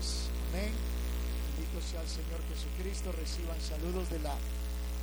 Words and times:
Amén. 0.00 0.72
Bendito 1.56 1.80
sea 1.90 2.00
el 2.00 2.08
Señor 2.08 2.40
Jesucristo. 2.48 3.12
Reciban 3.12 3.60
saludos 3.60 4.08
de 4.08 4.18
la 4.20 4.34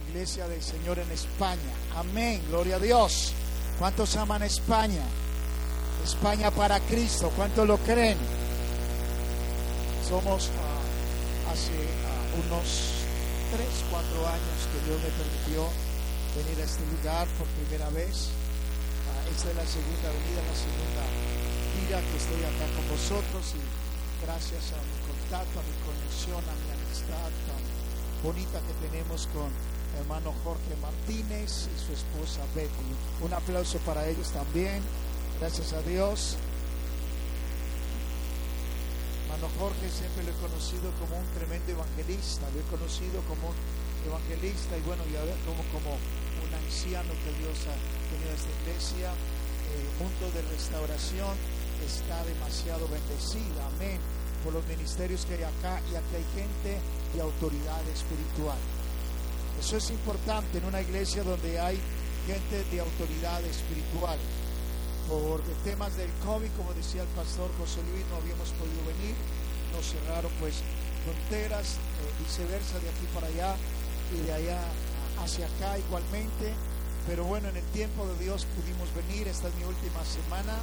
Iglesia 0.09 0.47
del 0.47 0.63
Señor 0.63 0.97
en 0.99 1.11
España. 1.11 1.73
Amén. 1.95 2.41
Gloria 2.49 2.77
a 2.77 2.79
Dios. 2.79 3.33
¿Cuántos 3.77 4.15
aman 4.15 4.41
España? 4.41 5.03
España 6.03 6.49
para 6.49 6.79
Cristo. 6.79 7.31
¿Cuántos 7.35 7.67
lo 7.67 7.77
creen? 7.77 8.17
Somos 10.07 10.49
ah, 10.49 11.51
hace 11.51 11.77
ah, 11.77 12.47
unos 12.47 12.97
3, 13.53 13.67
4 13.91 14.27
años 14.27 14.57
que 14.71 14.79
Dios 14.89 14.97
me 14.97 15.11
permitió 15.13 15.69
venir 16.41 16.61
a 16.61 16.65
este 16.65 16.83
lugar 16.89 17.27
por 17.37 17.45
primera 17.61 17.89
vez. 17.91 18.29
Ah, 19.13 19.29
esta 19.29 19.49
es 19.51 19.55
la 19.57 19.67
segunda 19.67 20.09
venida, 20.09 20.41
la 20.41 20.57
segunda 20.57 21.03
vida 21.77 22.01
que 22.01 22.17
estoy 22.17 22.41
acá 22.49 22.65
con 22.73 22.89
vosotros 22.89 23.53
y 23.53 23.76
gracias 24.27 24.75
a 24.75 24.81
mi 24.83 24.99
contacto, 25.07 25.55
a 25.55 25.63
mi 25.63 25.75
conexión, 25.87 26.43
a 26.43 26.55
mi 26.59 26.69
amistad 26.75 27.31
tan 27.47 27.63
bonita 28.19 28.59
que 28.59 28.75
tenemos 28.83 29.23
con 29.31 29.47
hermano 29.95 30.35
Jorge 30.43 30.75
Martínez 30.83 31.71
y 31.71 31.75
su 31.79 31.95
esposa 31.95 32.43
Betty. 32.53 32.91
Un 33.23 33.33
aplauso 33.33 33.79
para 33.87 34.05
ellos 34.05 34.27
también. 34.31 34.83
Gracias 35.39 35.71
a 35.71 35.81
Dios. 35.81 36.35
Hermano 39.23 39.47
Jorge 39.57 39.87
siempre 39.87 40.27
lo 40.27 40.35
he 40.35 40.39
conocido 40.43 40.91
como 40.99 41.15
un 41.15 41.27
tremendo 41.31 41.71
evangelista, 41.71 42.43
lo 42.51 42.59
he 42.59 42.67
conocido 42.67 43.23
como 43.31 43.55
un 43.55 43.57
evangelista 44.11 44.75
y 44.75 44.81
bueno, 44.83 45.07
ya 45.07 45.23
como, 45.47 45.63
como 45.71 45.95
un 45.95 46.51
anciano 46.51 47.15
que 47.23 47.31
Dios 47.39 47.63
ha 47.63 47.79
tenido 48.11 48.35
esta 48.35 48.51
iglesia, 48.59 49.07
el 49.71 49.87
mundo 50.03 50.27
de 50.35 50.41
restauración 50.51 51.56
está 51.85 52.23
demasiado 52.25 52.87
bendecida, 52.87 53.67
amén, 53.75 53.99
por 54.43 54.53
los 54.53 54.65
ministerios 54.67 55.25
que 55.25 55.35
hay 55.35 55.43
acá 55.43 55.81
y 55.91 55.95
aquí 55.95 56.15
hay 56.15 56.25
gente 56.35 56.79
de 57.13 57.21
autoridad 57.21 57.81
espiritual. 57.89 58.57
Eso 59.59 59.77
es 59.77 59.89
importante 59.89 60.59
en 60.59 60.65
una 60.65 60.81
iglesia 60.81 61.23
donde 61.23 61.59
hay 61.59 61.79
gente 62.27 62.63
de 62.69 62.79
autoridad 62.79 63.43
espiritual. 63.43 64.19
Por 65.07 65.41
temas 65.63 65.95
del 65.95 66.11
COVID, 66.25 66.51
como 66.57 66.73
decía 66.73 67.01
el 67.01 67.07
pastor 67.09 67.49
José 67.57 67.81
Luis, 67.91 68.05
no 68.11 68.17
habíamos 68.17 68.51
podido 68.59 68.83
venir, 68.85 69.15
nos 69.73 69.85
cerraron 69.87 70.31
pues 70.39 70.61
fronteras, 71.03 71.75
eh, 71.75 72.11
viceversa 72.19 72.77
de 72.79 72.89
aquí 72.89 73.07
para 73.13 73.27
allá 73.27 73.55
y 74.13 74.25
de 74.27 74.33
allá 74.33 74.59
hacia 75.23 75.47
acá 75.47 75.79
igualmente. 75.79 76.53
Pero 77.07 77.23
bueno, 77.23 77.47
en 77.47 77.55
el 77.55 77.65
tiempo 77.71 78.05
de 78.05 78.25
Dios 78.25 78.45
pudimos 78.55 78.93
venir, 78.93 79.27
esta 79.29 79.47
es 79.47 79.55
mi 79.55 79.63
última 79.63 80.03
semana, 80.03 80.59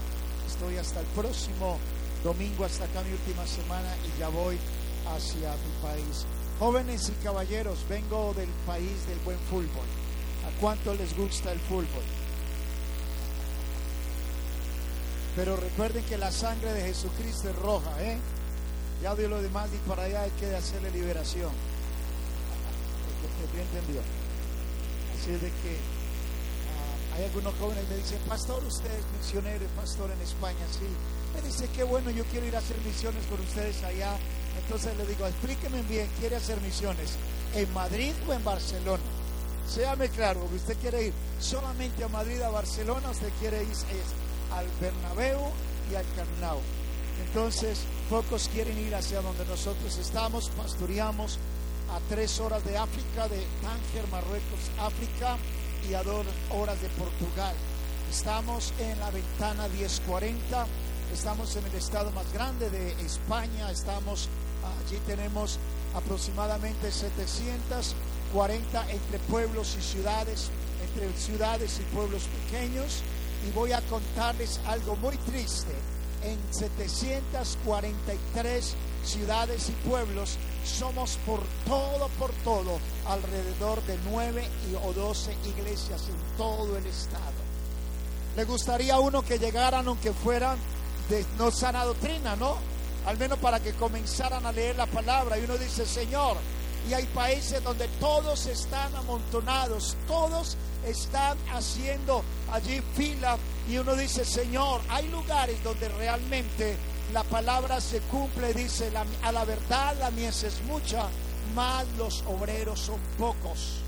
estoy 0.47 0.77
hasta 0.77 1.01
el 1.01 1.07
próximo 1.07 1.79
domingo, 2.23 2.65
hasta 2.65 2.85
acá 2.85 3.03
mi 3.03 3.13
última 3.13 3.47
semana 3.47 3.95
y 4.05 4.19
ya 4.19 4.29
voy 4.29 4.59
hacia 5.15 5.51
mi 5.53 5.83
país. 5.83 6.27
Jóvenes 6.59 7.09
y 7.09 7.25
caballeros, 7.25 7.79
vengo 7.89 8.33
del 8.35 8.49
país 8.67 9.07
del 9.07 9.19
buen 9.21 9.39
fútbol. 9.51 9.87
¿A 10.47 10.61
cuánto 10.61 10.95
les 10.95 11.17
gusta 11.17 11.53
el 11.53 11.61
fútbol? 11.61 12.05
Pero 15.37 15.57
recuerden 15.57 16.05
que 16.05 16.17
la 16.17 16.31
sangre 16.31 16.73
de 16.73 16.83
Jesucristo 16.83 17.51
es 17.51 17.57
roja, 17.57 17.91
¿eh? 18.03 18.19
Ya 19.03 19.15
de 19.15 19.29
lo 19.29 19.43
demás 19.43 19.69
y 19.75 19.89
para 19.89 20.05
allá 20.05 20.23
hay 20.23 20.31
que 20.33 20.55
hacerle 20.55 20.91
liberación. 20.93 21.51
¿Usted 23.45 23.61
entendió? 23.61 24.01
Así 25.19 25.33
es 25.33 25.41
de 25.41 25.49
que 25.49 26.04
hay 27.15 27.25
algunos 27.25 27.55
jóvenes 27.61 27.85
que 27.85 27.91
me 27.91 27.97
dicen, 27.97 28.19
pastor, 28.29 28.63
usted 28.65 28.91
es 28.91 29.05
misionero, 29.21 29.67
pastor 29.77 30.11
en 30.11 30.21
España, 30.21 30.67
sí. 30.73 30.87
Me 31.35 31.43
dice, 31.47 31.69
qué 31.75 31.85
bueno, 31.85 32.11
yo 32.11 32.25
quiero 32.25 32.47
ir 32.47 32.57
a 32.57 32.59
hacer 32.59 32.77
misiones 32.85 33.25
con 33.27 33.41
ustedes 33.41 33.83
allá. 33.85 34.17
Entonces 34.59 34.97
le 34.97 35.07
digo, 35.07 35.27
explíqueme 35.27 35.83
bien, 35.83 36.09
¿quiere 36.19 36.37
hacer 36.37 36.61
misiones 36.61 37.17
en 37.55 37.73
Madrid 37.73 38.13
o 38.29 38.33
en 38.33 38.43
Barcelona? 38.45 39.03
Séame 39.69 40.09
claro, 40.09 40.47
usted 40.55 40.77
quiere 40.79 41.07
ir 41.07 41.13
solamente 41.41 42.05
a 42.05 42.09
Madrid, 42.09 42.41
a 42.43 42.51
Barcelona, 42.51 43.11
usted 43.11 43.31
quiere 43.41 43.63
ir 43.63 43.73
al 44.53 44.67
Bernabéu 44.81 45.41
y 45.91 45.95
al 45.95 46.05
Camp 46.17 46.61
Entonces, 47.27 47.81
pocos 48.11 48.49
quieren 48.53 48.79
ir 48.79 48.95
hacia 48.95 49.23
donde 49.23 49.45
nosotros 49.47 49.97
estamos, 49.99 50.51
pastoreamos 50.51 51.39
a 51.91 52.01
tres 52.09 52.41
horas 52.41 52.65
de 52.65 52.77
África, 52.77 53.29
de 53.29 53.43
Tánger, 53.63 54.07
Marruecos, 54.11 54.71
África, 54.79 55.37
y 55.89 55.95
horas 55.95 56.81
de 56.81 56.89
Portugal. 56.91 57.55
Estamos 58.11 58.73
en 58.79 58.99
la 59.01 59.11
ventana 59.11 59.67
1040, 59.69 60.67
estamos 61.13 61.57
en 61.57 61.67
el 61.67 61.75
estado 61.75 62.11
más 62.13 62.33
grande 62.33 62.71
de 62.71 62.93
España, 63.05 63.71
estamos 63.71 64.31
allí 64.87 64.99
tenemos 65.07 65.59
aproximadamente 65.95 66.91
740 66.91 68.91
entre 68.91 69.19
pueblos 69.31 69.77
y 69.79 69.83
ciudades, 69.83 70.51
entre 70.89 71.13
ciudades 71.19 71.79
y 71.81 71.83
pueblos 71.95 72.23
pequeños, 72.49 73.03
y 73.47 73.51
voy 73.53 73.73
a 73.73 73.83
contarles 73.83 74.59
algo 74.67 74.97
muy 74.97 75.19
triste. 75.19 75.75
En 76.23 76.39
743 76.51 78.75
ciudades 79.05 79.69
y 79.69 79.73
pueblos 79.87 80.39
somos 80.67 81.19
por 81.27 81.41
todo, 81.67 82.09
por 82.19 82.31
todo, 82.45 82.79
alrededor 83.07 83.83
de 83.85 83.99
9 84.11 84.49
o 84.85 84.93
12 84.93 85.37
iglesias 85.57 86.09
en 86.09 86.37
todo 86.37 86.77
el 86.77 86.87
estado. 86.87 87.45
Le 88.37 88.45
gustaría 88.45 88.95
a 88.95 89.01
uno 89.01 89.23
que 89.23 89.39
llegaran, 89.39 89.87
aunque 89.87 90.13
fueran 90.13 90.59
de 91.09 91.25
no 91.39 91.51
sana 91.51 91.85
doctrina, 91.85 92.37
¿no? 92.37 92.57
Al 93.07 93.19
menos 93.19 93.39
para 93.39 93.61
que 93.61 93.73
comenzaran 93.75 94.45
a 94.47 94.53
leer 94.53 94.77
la 94.77 94.87
palabra. 94.87 95.39
Y 95.39 95.45
uno 95.45 95.57
dice, 95.57 95.87
Señor, 95.87 96.37
y 96.89 96.95
hay 96.95 97.05
países 97.07 97.63
donde 97.63 97.89
todos 98.01 98.47
están 98.47 98.95
amontonados, 98.97 99.97
todos 100.07 100.57
están 100.87 101.39
haciendo 101.53 102.23
allí 102.53 102.83
fila 102.95 103.39
y 103.69 103.79
uno 103.79 103.95
dice, 103.97 104.25
Señor, 104.25 104.81
hay 104.91 105.09
lugares 105.09 105.63
donde 105.63 105.89
realmente 105.89 106.77
la 107.13 107.23
palabra 107.25 107.81
se 107.81 108.01
cumple, 108.01 108.53
dice, 108.55 108.91
a 109.23 109.33
la 109.33 109.45
verdad 109.45 109.97
la 109.99 110.11
mies 110.11 110.43
es 110.43 110.63
mucha, 110.63 111.09
más 111.55 111.87
los 111.99 112.23
obreros 112.27 112.81
son 112.81 113.01
pocos. 113.19 113.81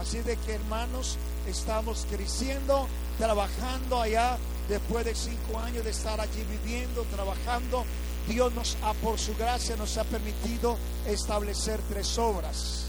Así 0.00 0.18
de 0.20 0.36
que 0.36 0.54
hermanos, 0.54 1.16
estamos 1.46 2.06
creciendo, 2.10 2.86
trabajando 3.18 4.00
allá, 4.00 4.36
después 4.68 5.04
de 5.04 5.14
cinco 5.14 5.58
años 5.58 5.84
de 5.84 5.90
estar 5.90 6.20
allí 6.20 6.44
viviendo, 6.44 7.02
trabajando, 7.04 7.84
Dios 8.28 8.52
nos 8.52 8.76
ha, 8.82 8.92
por 8.94 9.18
su 9.18 9.34
gracia, 9.36 9.76
nos 9.76 9.96
ha 9.96 10.04
permitido 10.04 10.76
establecer 11.06 11.80
tres 11.88 12.18
obras. 12.18 12.84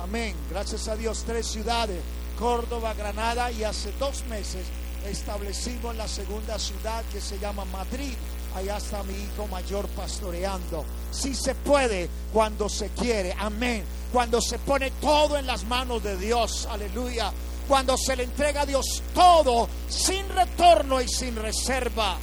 Amén. 0.00 0.34
Gracias 0.50 0.88
a 0.88 0.96
Dios, 0.96 1.24
tres 1.26 1.46
ciudades, 1.46 2.00
Córdoba, 2.38 2.94
Granada 2.94 3.50
y 3.50 3.64
hace 3.64 3.92
dos 3.98 4.24
meses 4.26 4.66
establecimos 5.06 5.96
la 5.96 6.06
segunda 6.08 6.58
ciudad 6.58 7.04
que 7.12 7.20
se 7.20 7.38
llama 7.38 7.64
Madrid. 7.66 8.14
Allá 8.54 8.76
está 8.76 9.02
mi 9.02 9.14
hijo 9.14 9.46
mayor 9.48 9.88
pastoreando. 9.88 10.84
Si 11.10 11.34
se 11.34 11.54
puede 11.54 12.08
cuando 12.32 12.68
se 12.68 12.90
quiere. 12.90 13.34
Amén. 13.38 13.84
Cuando 14.12 14.40
se 14.40 14.58
pone 14.58 14.90
todo 15.00 15.38
en 15.38 15.46
las 15.46 15.64
manos 15.64 16.02
de 16.02 16.16
Dios. 16.16 16.66
Aleluya. 16.70 17.32
Cuando 17.66 17.96
se 17.96 18.16
le 18.16 18.24
entrega 18.24 18.62
a 18.62 18.66
Dios 18.66 19.02
todo 19.14 19.68
sin 19.88 20.28
retorno 20.28 21.00
y 21.00 21.08
sin 21.08 21.36
reserva. 21.36 22.16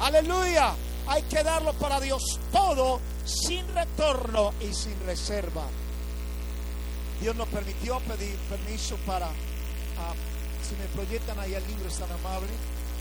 Aleluya. 0.00 0.74
Hay 1.06 1.22
que 1.22 1.42
darlo 1.42 1.72
para 1.74 2.00
Dios 2.00 2.40
todo 2.50 3.00
sin 3.24 3.66
retorno 3.74 4.52
y 4.60 4.72
sin 4.74 4.98
reserva. 5.06 5.64
Dios 7.20 7.36
nos 7.36 7.48
permitió 7.48 8.00
pedir 8.00 8.36
permiso 8.50 8.96
para, 9.06 9.26
ah, 9.26 10.14
si 10.68 10.74
me 10.74 10.86
proyectan 10.86 11.38
ahí 11.38 11.54
el 11.54 11.64
libro, 11.68 11.88
es 11.88 11.98
tan 11.98 12.10
amable. 12.10 12.48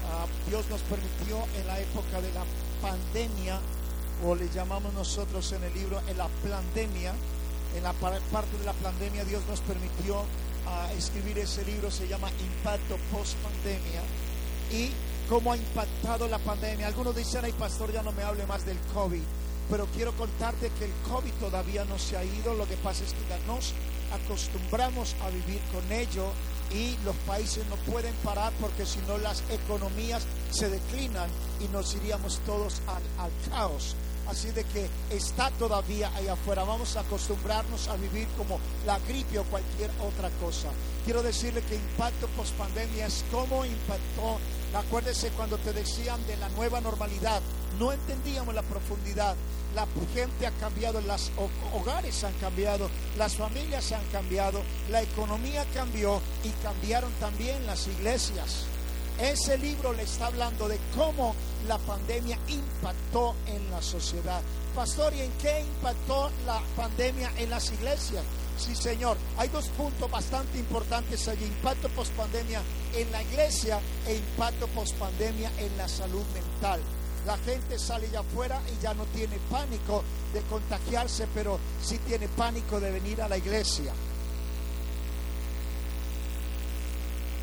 Ah, 0.09 0.25
Dios 0.47 0.65
nos 0.69 0.81
permitió 0.81 1.37
en 1.59 1.67
la 1.67 1.79
época 1.79 2.21
de 2.21 2.31
la 2.33 2.43
pandemia, 2.81 3.59
o 4.25 4.35
le 4.35 4.49
llamamos 4.49 4.93
nosotros 4.93 5.51
en 5.51 5.63
el 5.63 5.73
libro, 5.73 6.01
en 6.07 6.17
la 6.17 6.27
pandemia, 6.27 7.13
en 7.75 7.83
la 7.83 7.93
parte 7.93 8.57
de 8.57 8.65
la 8.65 8.73
pandemia, 8.73 9.23
Dios 9.25 9.41
nos 9.47 9.61
permitió 9.61 10.23
ah, 10.67 10.89
escribir 10.97 11.39
ese 11.39 11.63
libro, 11.65 11.89
se 11.89 12.07
llama 12.07 12.29
Impacto 12.29 12.97
Post 13.11 13.35
Pandemia. 13.37 14.01
Y 14.71 14.91
cómo 15.31 15.53
ha 15.53 15.57
impactado 15.57 16.27
la 16.27 16.39
pandemia. 16.39 16.87
Algunos 16.87 17.15
dicen, 17.15 17.45
ay 17.45 17.53
pastor, 17.53 17.91
ya 17.93 18.03
no 18.03 18.11
me 18.11 18.23
hable 18.23 18.45
más 18.47 18.65
del 18.65 18.77
COVID. 18.93 19.21
Pero 19.69 19.85
quiero 19.95 20.11
contarte 20.17 20.69
que 20.77 20.85
el 20.85 20.91
COVID 21.09 21.31
todavía 21.39 21.85
no 21.85 21.97
se 21.97 22.17
ha 22.17 22.23
ido. 22.25 22.53
Lo 22.53 22.67
que 22.67 22.75
pasa 22.75 23.05
es 23.05 23.13
que 23.13 23.47
nos 23.47 23.73
acostumbramos 24.11 25.15
a 25.23 25.29
vivir 25.29 25.61
con 25.71 25.89
ello 25.89 26.25
y 26.73 26.97
los 27.03 27.15
países 27.27 27.65
no 27.67 27.75
pueden 27.91 28.13
parar 28.23 28.53
porque 28.59 28.85
si 28.85 28.99
no 29.07 29.17
las 29.17 29.43
economías 29.49 30.23
se 30.51 30.69
declinan 30.69 31.29
y 31.59 31.67
nos 31.69 31.95
iríamos 31.95 32.39
todos 32.45 32.81
al, 32.87 33.03
al 33.25 33.31
caos. 33.49 33.95
Así 34.31 34.49
de 34.51 34.63
que 34.63 34.89
está 35.09 35.51
todavía 35.51 36.09
ahí 36.15 36.29
afuera. 36.29 36.63
Vamos 36.63 36.95
a 36.95 37.01
acostumbrarnos 37.01 37.89
a 37.89 37.97
vivir 37.97 38.29
como 38.37 38.61
la 38.85 38.97
gripe 38.99 39.37
o 39.37 39.43
cualquier 39.43 39.91
otra 39.99 40.29
cosa. 40.39 40.69
Quiero 41.03 41.21
decirle 41.21 41.61
que 41.63 41.75
impacto 41.75 42.27
post 42.37 42.53
pandemia 42.55 43.07
es 43.07 43.25
como 43.29 43.65
impactó. 43.65 44.39
Acuérdese 44.73 45.31
cuando 45.31 45.57
te 45.57 45.73
decían 45.73 46.25
de 46.27 46.37
la 46.37 46.47
nueva 46.49 46.79
normalidad. 46.79 47.41
No 47.77 47.91
entendíamos 47.91 48.55
la 48.55 48.61
profundidad. 48.61 49.35
La 49.75 49.85
gente 50.13 50.47
ha 50.47 50.51
cambiado, 50.51 51.01
los 51.01 51.31
hogares 51.73 52.23
han 52.23 52.33
cambiado, 52.33 52.89
las 53.17 53.35
familias 53.35 53.91
han 53.91 54.05
cambiado, 54.11 54.61
la 54.89 55.01
economía 55.01 55.65
cambió 55.73 56.21
y 56.43 56.49
cambiaron 56.63 57.11
también 57.19 57.65
las 57.65 57.87
iglesias. 57.87 58.65
Ese 59.19 59.57
libro 59.57 59.93
le 59.93 60.03
está 60.03 60.27
hablando 60.27 60.67
de 60.67 60.79
cómo 60.95 61.35
la 61.67 61.77
pandemia 61.77 62.37
impactó 62.47 63.35
en 63.45 63.69
la 63.71 63.81
sociedad. 63.81 64.41
Pastor, 64.75 65.13
¿y 65.13 65.21
en 65.21 65.31
qué 65.33 65.61
impactó 65.61 66.31
la 66.45 66.61
pandemia 66.75 67.31
en 67.37 67.49
las 67.49 67.71
iglesias? 67.71 68.23
Sí, 68.57 68.75
Señor. 68.75 69.17
Hay 69.37 69.49
dos 69.49 69.67
puntos 69.69 70.09
bastante 70.09 70.57
importantes 70.59 71.27
allí. 71.27 71.45
Impacto 71.45 71.89
post 71.89 72.11
pandemia 72.13 72.61
en 72.95 73.11
la 73.11 73.21
iglesia 73.23 73.79
e 74.07 74.15
impacto 74.15 74.67
post 74.67 74.95
pandemia 74.95 75.51
en 75.57 75.75
la 75.77 75.87
salud 75.87 76.23
mental. 76.33 76.79
La 77.25 77.37
gente 77.37 77.77
sale 77.77 78.09
ya 78.11 78.21
afuera 78.21 78.61
y 78.71 78.81
ya 78.81 78.93
no 78.93 79.05
tiene 79.05 79.37
pánico 79.49 80.03
de 80.33 80.41
contagiarse, 80.41 81.27
pero 81.33 81.59
sí 81.83 81.99
tiene 82.07 82.27
pánico 82.27 82.79
de 82.79 82.91
venir 82.91 83.21
a 83.21 83.29
la 83.29 83.37
iglesia. 83.37 83.93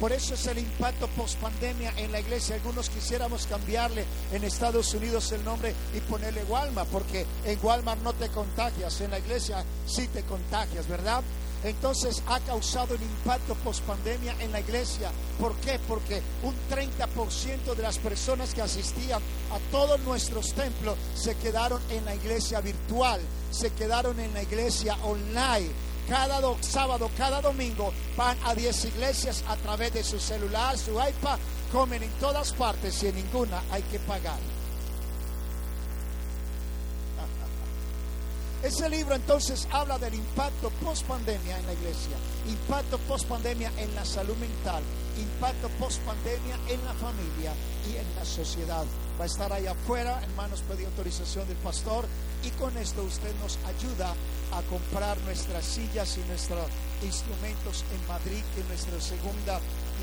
Por 0.00 0.12
eso 0.12 0.34
es 0.34 0.46
el 0.46 0.58
impacto 0.58 1.08
post 1.08 1.38
pandemia 1.40 1.92
en 1.96 2.12
la 2.12 2.20
iglesia. 2.20 2.54
Algunos 2.54 2.88
quisiéramos 2.88 3.46
cambiarle 3.46 4.04
en 4.32 4.44
Estados 4.44 4.94
Unidos 4.94 5.32
el 5.32 5.44
nombre 5.44 5.74
y 5.92 5.98
ponerle 6.00 6.44
Walmart, 6.44 6.88
porque 6.88 7.26
en 7.44 7.58
Walmart 7.60 8.00
no 8.02 8.12
te 8.12 8.28
contagias, 8.28 9.00
en 9.00 9.10
la 9.10 9.18
iglesia 9.18 9.64
sí 9.86 10.06
te 10.06 10.22
contagias, 10.22 10.86
¿verdad? 10.86 11.24
Entonces 11.64 12.22
ha 12.28 12.38
causado 12.40 12.94
un 12.94 13.02
impacto 13.02 13.56
post 13.56 13.82
pandemia 13.82 14.36
en 14.38 14.52
la 14.52 14.60
iglesia. 14.60 15.10
¿Por 15.40 15.56
qué? 15.56 15.80
Porque 15.88 16.22
un 16.44 16.54
30% 16.70 17.74
de 17.74 17.82
las 17.82 17.98
personas 17.98 18.54
que 18.54 18.62
asistían 18.62 19.20
a 19.50 19.58
todos 19.72 19.98
nuestros 20.00 20.54
templos 20.54 20.96
se 21.16 21.34
quedaron 21.36 21.82
en 21.90 22.04
la 22.04 22.14
iglesia 22.14 22.60
virtual, 22.60 23.20
se 23.50 23.70
quedaron 23.70 24.20
en 24.20 24.32
la 24.32 24.44
iglesia 24.44 24.96
online 25.02 25.87
cada 26.08 26.40
sábado, 26.62 27.10
cada 27.16 27.40
domingo 27.40 27.92
van 28.16 28.36
a 28.44 28.54
10 28.54 28.84
iglesias 28.86 29.44
a 29.46 29.54
través 29.56 29.92
de 29.92 30.02
su 30.02 30.18
celular, 30.18 30.76
su 30.78 30.92
iPad, 30.92 31.38
comen 31.70 32.02
en 32.02 32.10
todas 32.12 32.54
partes 32.54 33.02
y 33.02 33.08
en 33.08 33.16
ninguna 33.16 33.62
hay 33.70 33.82
que 33.82 33.98
pagar. 34.00 34.38
Ese 38.62 38.88
libro 38.88 39.14
entonces 39.14 39.68
habla 39.70 39.98
del 39.98 40.14
impacto 40.14 40.70
post 40.82 41.06
pandemia 41.06 41.58
en 41.58 41.66
la 41.66 41.74
iglesia, 41.74 42.16
impacto 42.48 42.98
post 43.00 43.26
pandemia 43.26 43.70
en 43.76 43.94
la 43.94 44.04
salud 44.04 44.36
mental, 44.38 44.82
impacto 45.18 45.68
post 45.78 46.00
pandemia 46.02 46.56
en 46.68 46.84
la 46.84 46.94
familia 46.94 47.52
y 47.90 47.96
en 47.96 48.06
la 48.16 48.24
sociedad. 48.24 48.84
Va 49.18 49.24
a 49.24 49.26
estar 49.26 49.52
ahí 49.52 49.66
afuera, 49.66 50.22
hermanos, 50.22 50.62
pedí 50.68 50.84
autorización 50.84 51.46
del 51.48 51.56
pastor 51.58 52.06
y 52.44 52.50
con 52.50 52.76
esto 52.76 53.02
usted 53.02 53.34
nos 53.42 53.58
ayuda 53.66 54.14
a 54.52 54.62
comprar 54.70 55.18
nuestras 55.22 55.64
sillas 55.64 56.16
y 56.18 56.28
nuestros 56.28 56.66
instrumentos 57.02 57.84
en 57.92 58.08
Madrid, 58.08 58.42
que 58.54 58.60
es 58.60 58.68
nuestra 58.68 59.00
segunda 59.00 59.60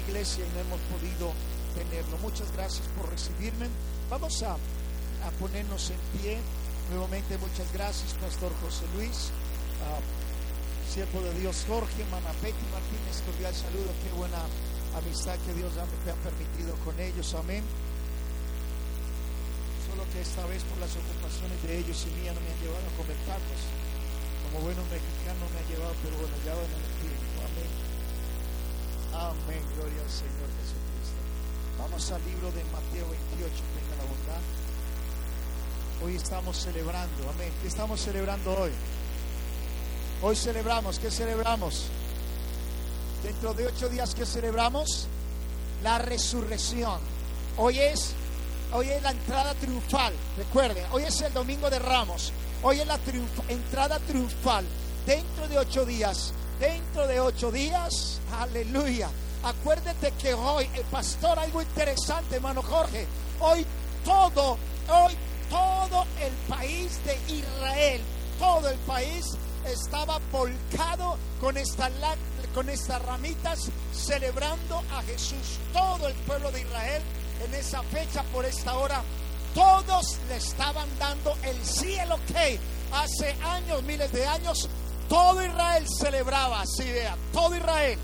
iglesia 0.07 0.45
y 0.45 0.49
no 0.53 0.59
hemos 0.61 0.81
podido 0.91 1.31
tenerlo. 1.75 2.17
Muchas 2.17 2.51
gracias 2.51 2.87
por 2.97 3.09
recibirme. 3.09 3.67
Vamos 4.09 4.43
a, 4.43 4.53
a 4.53 5.31
ponernos 5.39 5.89
en 5.89 6.19
pie. 6.19 6.37
Nuevamente 6.91 7.37
muchas 7.37 7.71
gracias, 7.73 8.13
Pastor 8.21 8.51
José 8.61 8.85
Luis, 8.95 9.31
siervo 10.93 11.19
de 11.21 11.33
Dios 11.39 11.65
Jorge, 11.67 12.05
Manapeti 12.11 12.65
Martínez, 12.71 13.23
cordial 13.25 13.55
saludo, 13.55 13.89
qué 14.03 14.11
buena 14.15 14.37
amistad 14.97 15.35
que 15.45 15.53
Dios 15.53 15.71
me 16.05 16.11
ha 16.11 16.15
permitido 16.15 16.75
con 16.85 16.99
ellos, 16.99 17.33
amén 17.35 17.63
que 20.15 20.21
esta 20.21 20.45
vez 20.45 20.63
por 20.63 20.77
las 20.79 20.91
ocupaciones 20.95 21.61
de 21.63 21.79
ellos 21.79 21.97
y 22.07 22.09
mía 22.19 22.31
no 22.33 22.41
me 22.41 22.51
han 22.51 22.59
llevado 22.59 22.83
a 22.87 22.93
comer 22.95 23.17
tacos. 23.27 23.61
Como 24.47 24.63
bueno 24.63 24.81
mexicano 24.91 25.43
me 25.51 25.59
ha 25.59 25.65
llevado, 25.67 25.95
pero 26.03 26.15
bueno, 26.19 26.35
ya 26.45 26.53
van 26.55 26.71
a 26.71 26.77
el 26.79 26.95
tiempo. 27.03 27.35
Amén. 27.43 27.71
Amén. 29.11 29.63
Gloria 29.75 30.01
al 30.03 30.11
Señor 30.11 30.49
Jesucristo. 30.55 31.19
Vamos 31.79 32.03
al 32.11 32.21
libro 32.23 32.47
de 32.51 32.63
Mateo 32.71 33.05
28. 33.11 33.59
Venga 33.75 33.95
la 33.99 34.07
bondad. 34.07 34.43
Hoy 36.03 36.15
estamos 36.15 36.57
celebrando. 36.57 37.29
Amén. 37.29 37.51
¿Qué 37.61 37.67
estamos 37.67 37.99
celebrando 37.99 38.55
hoy? 38.55 38.71
Hoy 40.21 40.35
celebramos. 40.35 40.99
¿Qué 40.99 41.09
celebramos? 41.09 41.89
Dentro 43.25 43.55
de 43.55 43.65
ocho 43.65 43.89
días, 43.89 44.13
¿qué 44.13 44.23
celebramos? 44.23 45.07
La 45.81 45.97
resurrección. 45.97 46.99
Hoy 47.57 47.79
es 47.79 48.13
Hoy 48.71 48.89
es 48.89 49.01
la 49.01 49.11
entrada 49.11 49.53
triunfal, 49.53 50.11
recuerden, 50.37 50.83
hoy 50.91 51.03
es 51.03 51.21
el 51.21 51.31
domingo 51.33 51.69
de 51.69 51.79
Ramos, 51.79 52.33
hoy 52.61 52.81
es 52.81 52.87
la 52.87 52.99
entrada 53.47 53.99
triunfal. 53.99 54.65
Dentro 55.05 55.47
de 55.47 55.59
ocho 55.59 55.85
días, 55.85 56.33
dentro 56.59 57.07
de 57.07 57.19
ocho 57.19 57.51
días, 57.51 58.19
aleluya. 58.37 59.07
Acuérdate 59.43 60.11
que 60.21 60.33
hoy, 60.33 60.67
el 60.73 60.83
pastor, 60.85 61.39
algo 61.39 61.61
interesante, 61.61 62.35
hermano 62.35 62.61
Jorge, 62.63 63.07
hoy 63.39 63.65
todo, 64.03 64.57
hoy 64.89 65.13
todo 65.49 66.05
el 66.21 66.33
país 66.49 66.99
de 67.05 67.33
Israel, 67.33 68.01
todo 68.39 68.69
el 68.69 68.77
país 68.79 69.37
estaba 69.65 70.19
volcado 70.31 71.17
con, 71.39 71.57
esta, 71.57 71.89
con 72.55 72.69
estas 72.69 73.01
ramitas 73.01 73.69
celebrando 73.93 74.81
a 74.91 75.01
Jesús. 75.03 75.59
Todo 75.73 76.07
el 76.07 76.15
pueblo 76.25 76.49
de 76.51 76.61
Israel 76.61 77.01
en 77.43 77.53
esa 77.53 77.83
fecha, 77.83 78.23
por 78.31 78.45
esta 78.45 78.75
hora, 78.75 79.03
todos 79.53 80.17
le 80.29 80.37
estaban 80.37 80.87
dando 80.97 81.37
el 81.43 81.65
cielo 81.65 82.17
que 82.27 82.57
hace 82.93 83.35
años, 83.43 83.83
miles 83.83 84.11
de 84.13 84.25
años, 84.25 84.69
todo 85.09 85.45
Israel 85.45 85.85
celebraba, 85.99 86.61
así 86.61 86.89
vea, 86.89 87.17
todo 87.33 87.55
Israel, 87.55 87.99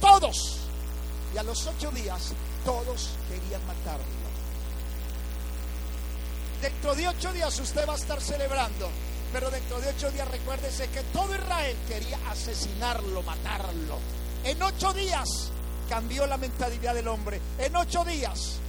todos. 0.00 0.58
Y 1.32 1.38
a 1.38 1.44
los 1.44 1.64
ocho 1.66 1.92
días, 1.92 2.32
todos 2.64 3.10
querían 3.28 3.64
matarlo. 3.66 4.04
Dentro 6.60 6.94
de 6.94 7.08
ocho 7.08 7.32
días 7.32 7.58
usted 7.60 7.88
va 7.88 7.92
a 7.92 7.96
estar 7.96 8.20
celebrando, 8.20 8.90
pero 9.34 9.50
dentro 9.50 9.80
de 9.80 9.88
ocho 9.88 10.12
días 10.12 10.30
recuérdese 10.30 10.86
que 10.90 11.02
todo 11.12 11.34
Israel 11.34 11.76
quería 11.88 12.16
asesinarlo, 12.30 13.20
matarlo. 13.24 13.98
En 14.44 14.62
ocho 14.62 14.92
días 14.92 15.50
cambió 15.88 16.24
la 16.28 16.36
mentalidad 16.38 16.94
del 16.94 17.08
hombre. 17.08 17.40
En 17.58 17.74
ocho 17.74 18.04
días, 18.04 18.60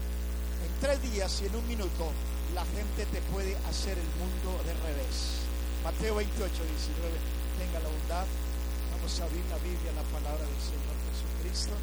en 0.66 0.82
tres 0.82 1.00
días 1.04 1.40
y 1.44 1.46
en 1.46 1.56
un 1.56 1.68
minuto, 1.68 2.10
la 2.56 2.66
gente 2.66 3.06
te 3.06 3.22
puede 3.30 3.56
hacer 3.70 3.94
el 3.94 4.10
mundo 4.18 4.58
de 4.66 4.74
revés. 4.90 5.46
Mateo 5.84 6.16
28, 6.16 6.34
19. 6.42 7.14
Tenga 7.62 7.80
la 7.86 7.90
bondad. 7.90 8.26
Vamos 8.98 9.20
a 9.20 9.24
abrir 9.24 9.46
la 9.54 9.62
Biblia, 9.62 9.94
la 9.94 10.08
palabra 10.18 10.50
del 10.50 10.62
Señor 10.66 10.98
Jesucristo. 11.14 11.78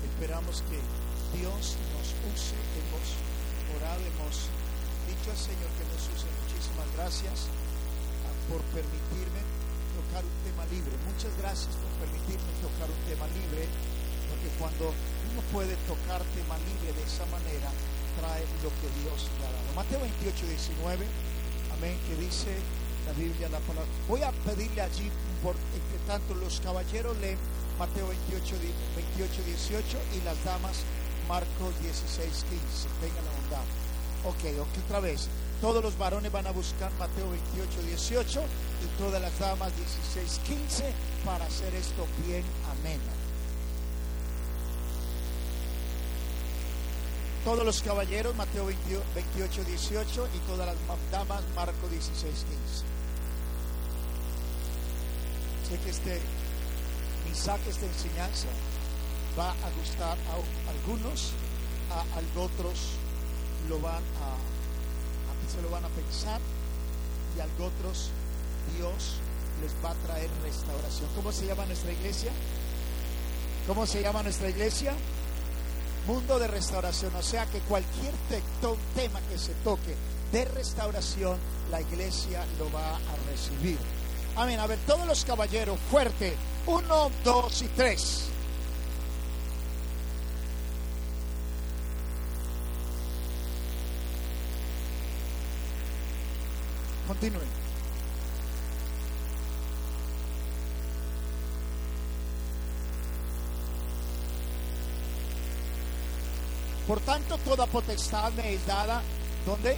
Esperamos 0.00 0.64
que 0.64 0.80
Dios 1.36 1.76
nos 1.92 2.08
use. 2.24 2.56
Hemos 2.56 3.04
orado, 3.76 4.00
hemos 4.00 4.48
dicho 5.12 5.28
al 5.28 5.36
Señor 5.36 5.68
que 5.76 5.84
nos 5.92 6.08
use. 6.08 6.33
Muchísimas 6.64 6.96
gracias 6.96 7.38
ah, 8.24 8.32
por 8.48 8.64
permitirme 8.72 9.40
tocar 10.00 10.24
un 10.24 10.38
tema 10.48 10.64
libre. 10.72 10.96
Muchas 11.04 11.28
gracias 11.36 11.76
por 11.76 11.92
permitirme 12.00 12.48
tocar 12.64 12.88
un 12.88 13.02
tema 13.04 13.28
libre, 13.36 13.68
porque 14.32 14.48
cuando 14.56 14.88
uno 14.96 15.40
puede 15.52 15.76
tocar 15.84 16.24
tema 16.32 16.56
libre 16.64 16.88
de 16.96 17.04
esa 17.04 17.28
manera, 17.28 17.68
trae 18.16 18.48
lo 18.64 18.72
que 18.80 18.88
Dios 19.04 19.28
le 19.36 19.44
ha 19.44 19.52
dado. 19.52 19.68
Mateo 19.76 20.00
28, 20.08 20.24
19, 20.24 21.04
amén, 21.76 22.00
que 22.08 22.16
dice 22.16 22.56
la 23.04 23.12
Biblia, 23.12 23.52
la 23.52 23.60
palabra. 23.68 23.92
Voy 24.08 24.24
a 24.24 24.32
pedirle 24.48 24.80
allí, 24.80 25.12
por, 25.44 25.60
entre 25.68 26.00
tanto, 26.08 26.32
los 26.32 26.64
caballeros 26.64 27.12
leen 27.20 27.36
Mateo 27.76 28.08
28, 28.08 28.40
28, 29.20 29.36
18 29.52 30.00
y 30.16 30.24
las 30.24 30.40
damas 30.48 30.80
Marcos 31.28 31.76
16, 31.84 32.24
15. 32.24 32.88
Tengan 33.04 33.20
la 33.20 33.32
bondad. 33.36 33.66
Ok, 34.24 34.42
ok, 34.64 34.72
otra 34.88 35.04
vez. 35.04 35.28
Todos 35.60 35.82
los 35.82 35.96
varones 35.96 36.30
van 36.30 36.46
a 36.46 36.50
buscar 36.50 36.92
Mateo 36.98 37.30
28, 37.30 37.82
18 37.86 38.42
y 38.84 38.98
todas 38.98 39.20
las 39.20 39.38
damas 39.38 39.72
16, 39.76 40.40
15 40.46 40.92
para 41.24 41.44
hacer 41.46 41.74
esto 41.74 42.06
bien 42.26 42.44
ameno. 42.70 43.24
Todos 47.44 47.64
los 47.64 47.82
caballeros, 47.82 48.34
Mateo 48.36 48.66
28, 48.66 49.64
18 49.64 50.28
y 50.34 50.38
todas 50.48 50.66
las 50.66 50.76
damas, 51.10 51.42
Marco 51.54 51.88
16, 51.88 52.16
15. 52.22 52.94
Sé 55.68 55.78
que 55.78 55.90
este 55.90 56.20
mensaje, 57.26 57.70
esta 57.70 57.86
enseñanza 57.86 58.48
va 59.38 59.50
a 59.50 59.70
gustar 59.78 60.16
a 60.18 60.70
algunos, 60.70 61.32
a, 61.90 62.00
a 62.00 62.40
otros 62.40 62.78
lo 63.68 63.78
van 63.80 64.02
a 64.20 64.63
se 65.48 65.62
lo 65.62 65.70
van 65.70 65.84
a 65.84 65.88
pensar 65.88 66.40
y 67.36 67.40
a 67.40 67.44
otros 67.44 68.10
Dios 68.76 69.16
les 69.62 69.72
va 69.84 69.90
a 69.90 69.94
traer 70.06 70.30
restauración. 70.42 71.08
¿Cómo 71.14 71.32
se 71.32 71.46
llama 71.46 71.66
nuestra 71.66 71.92
iglesia? 71.92 72.32
¿Cómo 73.66 73.86
se 73.86 74.02
llama 74.02 74.22
nuestra 74.22 74.48
iglesia? 74.48 74.94
Mundo 76.06 76.38
de 76.38 76.48
restauración. 76.48 77.14
O 77.16 77.22
sea 77.22 77.46
que 77.46 77.60
cualquier 77.60 78.14
tema 78.94 79.20
que 79.30 79.38
se 79.38 79.54
toque 79.64 79.94
de 80.32 80.44
restauración, 80.46 81.38
la 81.70 81.80
iglesia 81.80 82.44
lo 82.58 82.70
va 82.72 82.96
a 82.96 83.30
recibir. 83.30 83.78
Amén. 84.36 84.58
A 84.58 84.66
ver, 84.66 84.78
todos 84.86 85.06
los 85.06 85.24
caballeros, 85.24 85.78
fuerte. 85.90 86.34
Uno, 86.66 87.10
dos 87.24 87.62
y 87.62 87.68
tres. 87.68 88.33
Continúen. 97.06 97.64
Por 106.86 107.00
tanto, 107.00 107.38
toda 107.38 107.66
potestad 107.66 108.32
me 108.32 108.54
es 108.54 108.66
dada, 108.66 109.00
¿dónde? 109.46 109.76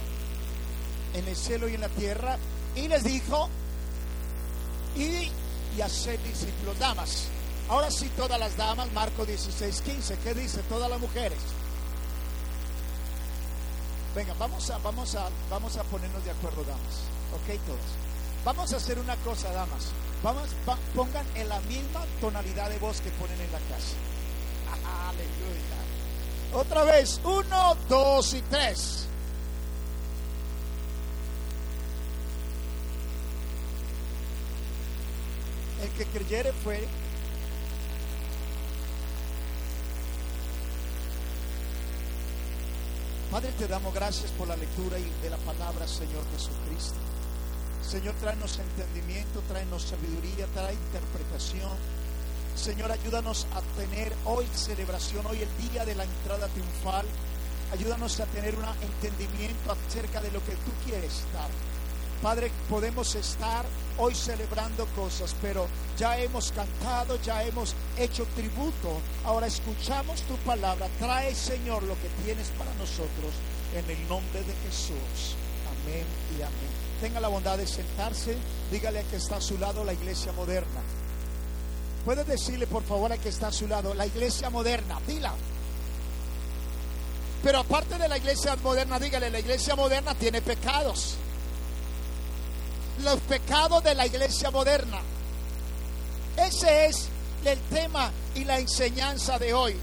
En 1.13 1.27
el 1.27 1.35
cielo 1.35 1.69
y 1.69 1.75
en 1.75 1.81
la 1.81 1.89
tierra. 1.89 2.37
Y 2.75 2.87
les 2.89 3.03
dijo, 3.03 3.49
y, 4.95 5.31
y 5.77 5.81
hacer 5.81 6.21
discípulos, 6.23 6.77
damas. 6.79 7.27
Ahora 7.69 7.89
sí, 7.91 8.09
todas 8.15 8.39
las 8.39 8.57
damas, 8.57 8.91
Marco 8.93 9.25
16, 9.25 9.81
15, 9.81 10.17
¿qué 10.23 10.33
dice? 10.33 10.61
Todas 10.69 10.89
las 10.89 10.99
mujeres. 10.99 11.39
Venga, 14.17 14.33
vamos 14.39 14.67
a, 14.71 14.79
vamos 14.79 15.13
a, 15.13 15.29
vamos 15.47 15.77
a 15.77 15.83
ponernos 15.83 16.25
de 16.25 16.31
acuerdo, 16.31 16.63
damas. 16.63 17.03
Ok, 17.35 17.63
todas. 17.67 17.85
Vamos 18.43 18.73
a 18.73 18.77
hacer 18.77 18.97
una 18.97 19.15
cosa, 19.17 19.51
damas. 19.51 19.91
Vamos, 20.23 20.49
pongan 20.95 21.23
en 21.35 21.47
la 21.47 21.59
misma 21.59 22.03
tonalidad 22.19 22.67
de 22.71 22.79
voz 22.79 22.99
que 22.99 23.11
ponen 23.11 23.39
en 23.39 23.51
la 23.51 23.59
casa. 23.59 23.95
Aleluya. 25.09 25.77
Otra 26.51 26.83
vez, 26.85 27.21
uno, 27.23 27.77
dos 27.87 28.33
y 28.33 28.41
tres. 28.41 29.07
El 35.83 35.89
que 35.91 36.05
creyere 36.05 36.53
fue 36.63 36.87
Padre, 43.31 43.51
te 43.59 43.67
damos 43.67 43.93
gracias 43.93 44.31
por 44.31 44.47
la 44.47 44.55
lectura 44.55 44.95
de 44.97 45.29
la 45.29 45.37
palabra, 45.37 45.85
Señor 45.85 46.23
Jesucristo. 46.31 46.95
Señor, 47.83 48.15
tráenos 48.21 48.57
entendimiento, 48.57 49.41
tráenos 49.49 49.83
sabiduría, 49.83 50.47
trae 50.53 50.73
interpretación. 50.73 51.75
Señor, 52.55 52.89
ayúdanos 52.89 53.45
a 53.53 53.61
tener 53.77 54.13
hoy 54.23 54.45
celebración, 54.55 55.25
hoy 55.25 55.39
el 55.41 55.69
día 55.69 55.85
de 55.85 55.95
la 55.95 56.05
entrada 56.05 56.47
triunfal. 56.47 57.05
Ayúdanos 57.73 58.17
a 58.21 58.25
tener 58.27 58.55
un 58.55 58.65
entendimiento 58.81 59.73
acerca 59.73 60.21
de 60.21 60.31
lo 60.31 60.39
que 60.45 60.53
tú 60.53 60.71
quieres 60.85 61.23
dar. 61.33 61.49
Padre, 62.21 62.51
podemos 62.69 63.13
estar 63.15 63.63
hoy 63.97 64.15
celebrando 64.15 64.85
cosas, 64.95 65.35
pero 65.41 65.67
ya 65.97 66.17
hemos 66.17 66.51
cantado, 66.51 67.19
ya 67.21 67.43
hemos 67.43 67.75
hecho 67.97 68.25
tributo. 68.35 68.99
Ahora 69.23 69.47
escuchamos 69.47 70.21
tu 70.21 70.35
palabra. 70.37 70.87
Trae, 70.99 71.33
Señor, 71.35 71.83
lo 71.83 71.93
que 71.95 72.09
tienes 72.23 72.47
para 72.57 72.73
nosotros 72.75 73.33
en 73.75 73.89
el 73.89 74.07
nombre 74.07 74.39
de 74.39 74.53
Jesús. 74.65 75.35
Amén 75.69 76.05
y 76.37 76.41
amén. 76.41 76.77
Tenga 77.01 77.19
la 77.19 77.27
bondad 77.27 77.57
de 77.57 77.67
sentarse. 77.67 78.35
Dígale 78.71 79.03
que 79.11 79.17
está 79.17 79.37
a 79.37 79.41
su 79.41 79.57
lado 79.57 79.83
la 79.83 79.93
iglesia 79.93 80.31
moderna. 80.31 80.81
Puede 82.03 82.23
decirle, 82.23 82.67
por 82.67 82.83
favor, 82.83 83.11
a 83.11 83.17
que 83.17 83.29
está 83.29 83.47
a 83.47 83.51
su 83.51 83.67
lado, 83.67 83.93
la 83.93 84.07
iglesia 84.07 84.49
moderna, 84.49 84.99
dila. 85.05 85.33
Pero 87.43 87.59
aparte 87.59 87.97
de 87.97 88.07
la 88.07 88.17
iglesia 88.17 88.55
moderna, 88.63 88.97
dígale, 88.97 89.29
la 89.29 89.39
iglesia 89.39 89.75
moderna 89.75 90.15
tiene 90.15 90.41
pecados. 90.41 91.17
Los 93.03 93.19
pecados 93.21 93.83
de 93.83 93.95
la 93.95 94.05
iglesia 94.05 94.51
moderna. 94.51 94.99
Ese 96.35 96.87
es 96.87 97.09
el 97.45 97.59
tema 97.69 98.11
y 98.35 98.43
la 98.43 98.59
enseñanza 98.59 99.37
de 99.39 99.53
hoy. 99.53 99.75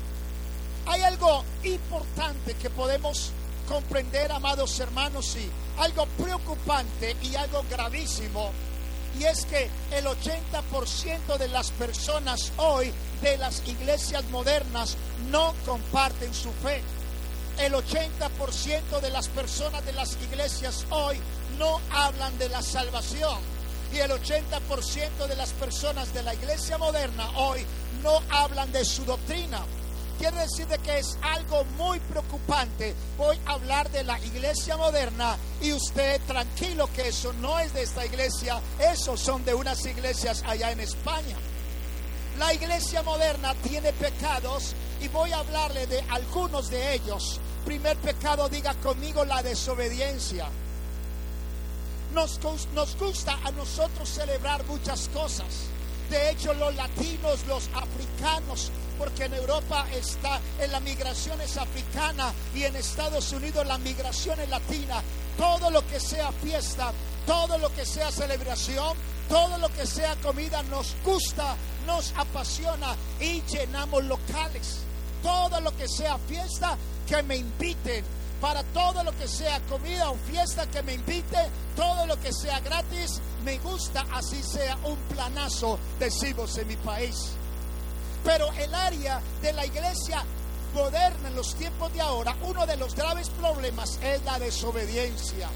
Hay 0.87 1.02
algo 1.02 1.44
importante 1.62 2.54
que 2.54 2.71
podemos 2.71 3.30
comprender, 3.68 4.30
amados 4.30 4.78
hermanos, 4.80 5.37
y 5.37 5.50
algo 5.80 6.06
preocupante 6.18 7.16
y 7.23 7.35
algo 7.37 7.64
gravísimo 7.71 8.50
y 9.18 9.25
es 9.25 9.44
que 9.47 9.71
el 9.92 10.06
80% 10.06 11.38
de 11.38 11.49
las 11.49 11.71
personas 11.73 12.52
hoy 12.56 12.92
de 13.23 13.37
las 13.38 13.62
iglesias 13.66 14.25
modernas 14.30 14.97
no 15.30 15.54
comparten 15.64 16.35
su 16.35 16.50
fe. 16.52 16.83
El 17.59 17.75
80% 17.75 19.00
de 19.00 19.11
las 19.11 19.28
personas 19.28 19.85
de 19.87 19.92
las 19.92 20.16
iglesias 20.21 20.85
hoy 20.90 21.16
no 21.58 21.80
hablan 21.90 22.37
de 22.38 22.49
la 22.49 22.62
salvación. 22.62 23.38
Y 23.92 23.99
el 23.99 24.11
80% 24.11 25.26
de 25.28 25.37
las 25.37 25.52
personas 25.52 26.12
de 26.12 26.23
la 26.23 26.34
iglesia 26.34 26.78
moderna 26.78 27.30
hoy 27.37 27.64
no 28.02 28.20
hablan 28.30 28.73
de 28.73 28.84
su 28.84 29.04
doctrina. 29.04 29.64
Quiere 30.18 30.38
decir 30.38 30.66
de 30.68 30.78
que 30.78 30.99
es 30.99 31.18
algo 31.23 31.64
muy 31.76 31.99
preocupante. 32.00 32.94
Voy 33.18 33.38
a 33.46 33.52
hablar 33.52 33.90
de 33.90 34.04
la 34.04 34.18
iglesia 34.20 34.76
moderna 34.76 35.37
y 35.61 35.73
usted 35.73 36.20
tranquilo 36.26 36.88
que 36.94 37.08
eso 37.08 37.32
no 37.34 37.58
es 37.58 37.73
de 37.75 37.82
esta 37.82 38.06
iglesia, 38.06 38.61
esos 38.78 39.20
son 39.20 39.44
de 39.44 39.54
unas 39.54 39.84
iglesias 39.84 40.42
allá 40.46 40.70
en 40.70 40.80
España. 40.80 41.37
La 42.38 42.52
iglesia 42.52 43.02
moderna 43.02 43.54
tiene 43.62 43.92
pecados 43.92 44.75
y 45.00 45.08
voy 45.08 45.32
a 45.32 45.38
hablarle 45.38 45.87
de 45.87 46.00
algunos 46.11 46.70
de 46.70 46.94
ellos. 46.94 47.40
Primer 47.64 47.96
pecado, 47.99 48.49
diga 48.49 48.75
conmigo 48.75 49.25
la 49.25 49.42
desobediencia. 49.42 50.49
Nos, 52.14 52.38
nos 52.75 52.97
gusta 52.97 53.37
a 53.44 53.50
nosotros 53.50 54.09
celebrar 54.09 54.64
muchas 54.66 55.09
cosas. 55.09 55.66
De 56.09 56.30
hecho, 56.30 56.54
los 56.54 56.75
latinos, 56.76 57.44
los 57.49 57.68
africanos, 57.75 58.71
porque 58.99 59.25
en 59.25 59.35
Europa 59.35 59.87
está, 59.92 60.40
en 60.61 60.71
la 60.71 60.80
migración 60.80 61.40
es 61.40 61.56
africana 61.56 62.33
y 62.54 62.62
en 62.62 62.76
Estados 62.76 63.33
Unidos 63.33 63.66
la 63.66 63.78
migración 63.78 64.38
es 64.40 64.49
latina. 64.49 65.02
Todo 65.37 65.71
lo 65.71 65.85
que 65.88 65.99
sea 65.99 66.30
fiesta, 66.30 66.92
todo 67.26 67.59
lo 67.59 67.75
que 67.75 67.85
sea 67.85 68.12
celebración, 68.12 68.97
todo 69.28 69.59
lo 69.59 69.68
que 69.71 69.87
sea 69.87 70.14
comida 70.16 70.62
nos 70.64 70.94
gusta, 71.04 71.56
nos 71.87 72.12
apasiona 72.16 72.94
y 73.18 73.42
llenamos 73.42 74.04
locales. 74.04 74.78
Todo 75.23 75.61
lo 75.61 75.76
que 75.76 75.88
sea 75.88 76.18
fiesta, 76.28 76.76
que 77.09 77.23
me 77.23 77.37
inviten. 77.37 78.04
Para 78.45 78.63
todo 78.63 79.03
lo 79.03 79.11
que 79.17 79.27
sea 79.27 79.59
comida 79.71 80.11
o 80.11 80.17
fiesta, 80.17 80.67
que 80.67 80.83
me 80.83 80.93
invite. 80.93 81.49
Todo 81.75 82.05
lo 82.05 82.21
que 82.21 82.31
sea 82.31 82.61
gratis, 82.61 83.19
me 83.43 83.57
gusta, 83.57 84.05
así 84.13 84.43
sea 84.43 84.77
un 84.85 84.99
planazo, 85.15 85.79
decimos 85.99 86.59
en 86.59 86.69
mi 86.69 86.77
país. 86.77 87.31
Pero 88.23 88.53
el 88.53 88.75
área 88.75 89.23
de 89.41 89.51
la 89.55 89.65
iglesia 89.65 90.23
moderna 90.75 91.29
en 91.29 91.37
los 91.37 91.55
tiempos 91.55 91.91
de 91.95 92.03
ahora, 92.03 92.37
uno 92.43 92.67
de 92.67 92.77
los 92.77 92.95
graves 92.95 93.31
problemas 93.31 93.99
es 94.03 94.23
la 94.25 94.39
desobediencia. 94.39 95.49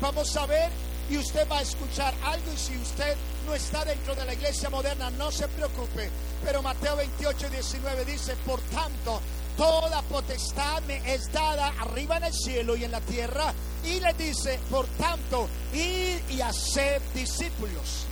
Vamos 0.00 0.36
a 0.36 0.46
ver 0.46 0.72
y 1.08 1.18
usted 1.18 1.48
va 1.48 1.58
a 1.58 1.62
escuchar 1.62 2.12
algo 2.24 2.52
y 2.52 2.56
si 2.56 2.76
usted 2.78 3.16
no 3.46 3.54
está 3.54 3.84
dentro 3.84 4.16
de 4.16 4.24
la 4.24 4.34
iglesia 4.34 4.68
moderna, 4.70 5.08
no 5.10 5.30
se 5.30 5.46
preocupe. 5.46 6.10
Pero 6.44 6.62
Mateo 6.62 6.96
28, 6.96 7.48
19 7.48 8.04
dice, 8.06 8.34
por 8.44 8.60
tanto, 8.62 9.20
toda 9.58 10.00
potestad 10.02 10.80
me 10.84 10.96
es 11.12 11.30
dada 11.32 11.74
arriba 11.80 12.16
en 12.16 12.24
el 12.24 12.32
cielo 12.32 12.76
y 12.76 12.84
en 12.84 12.92
la 12.92 13.00
tierra. 13.00 13.52
Y 13.84 14.00
le 14.00 14.14
dice, 14.14 14.58
por 14.70 14.86
tanto, 14.96 15.48
ir 15.74 16.22
y 16.30 16.40
hacer 16.40 17.02
discípulos. 17.12 18.06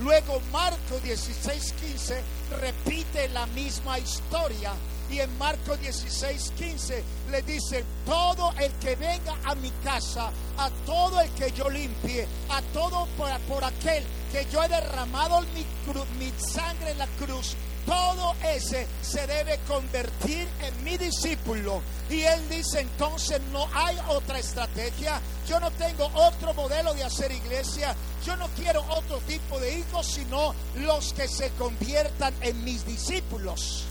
Luego 0.00 0.40
Marco 0.52 0.98
16, 1.02 1.74
15 1.80 2.22
repite 2.60 3.28
la 3.30 3.46
misma 3.46 3.98
historia 3.98 4.72
y 5.10 5.20
en 5.20 5.38
Marco 5.38 5.76
16, 5.76 6.52
15 6.56 7.04
le 7.30 7.42
dice, 7.42 7.84
todo 8.06 8.52
el 8.58 8.72
que 8.74 8.96
venga 8.96 9.36
a 9.44 9.54
mi 9.54 9.70
casa, 9.84 10.30
a 10.56 10.70
todo 10.86 11.20
el 11.20 11.30
que 11.30 11.52
yo 11.52 11.68
limpie, 11.68 12.26
a 12.48 12.62
todo 12.72 13.06
por, 13.48 13.64
aquel 13.64 14.02
que 14.32 14.46
yo 14.50 14.62
he 14.64 14.68
derramado 14.68 15.42
mi, 15.54 15.66
mi 16.18 16.32
sangre 16.38 16.92
en 16.92 16.98
la 16.98 17.06
cruz, 17.18 17.54
todo 17.86 18.34
ese 18.42 18.86
se 19.02 19.26
debe 19.26 19.58
convertir 19.66 20.48
en 20.60 20.84
mi 20.84 20.96
discípulo. 20.96 21.82
Y 22.08 22.22
él 22.22 22.48
dice 22.48 22.80
entonces 22.80 23.40
no 23.52 23.68
hay 23.72 23.96
otra 24.08 24.38
estrategia. 24.38 25.20
Yo 25.48 25.58
no 25.60 25.70
tengo 25.72 26.10
otro 26.14 26.54
modelo 26.54 26.94
de 26.94 27.04
hacer 27.04 27.32
iglesia. 27.32 27.94
Yo 28.24 28.36
no 28.36 28.48
quiero 28.48 28.84
otro 28.88 29.18
tipo 29.20 29.58
de 29.58 29.78
hijos, 29.78 30.06
sino 30.06 30.54
los 30.76 31.12
que 31.12 31.26
se 31.28 31.50
conviertan 31.50 32.34
en 32.40 32.62
mis 32.64 32.86
discípulos. 32.86 33.84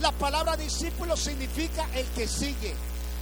La 0.00 0.12
palabra 0.12 0.56
discípulo 0.56 1.16
significa 1.16 1.88
el 1.94 2.06
que 2.08 2.26
sigue. 2.28 2.74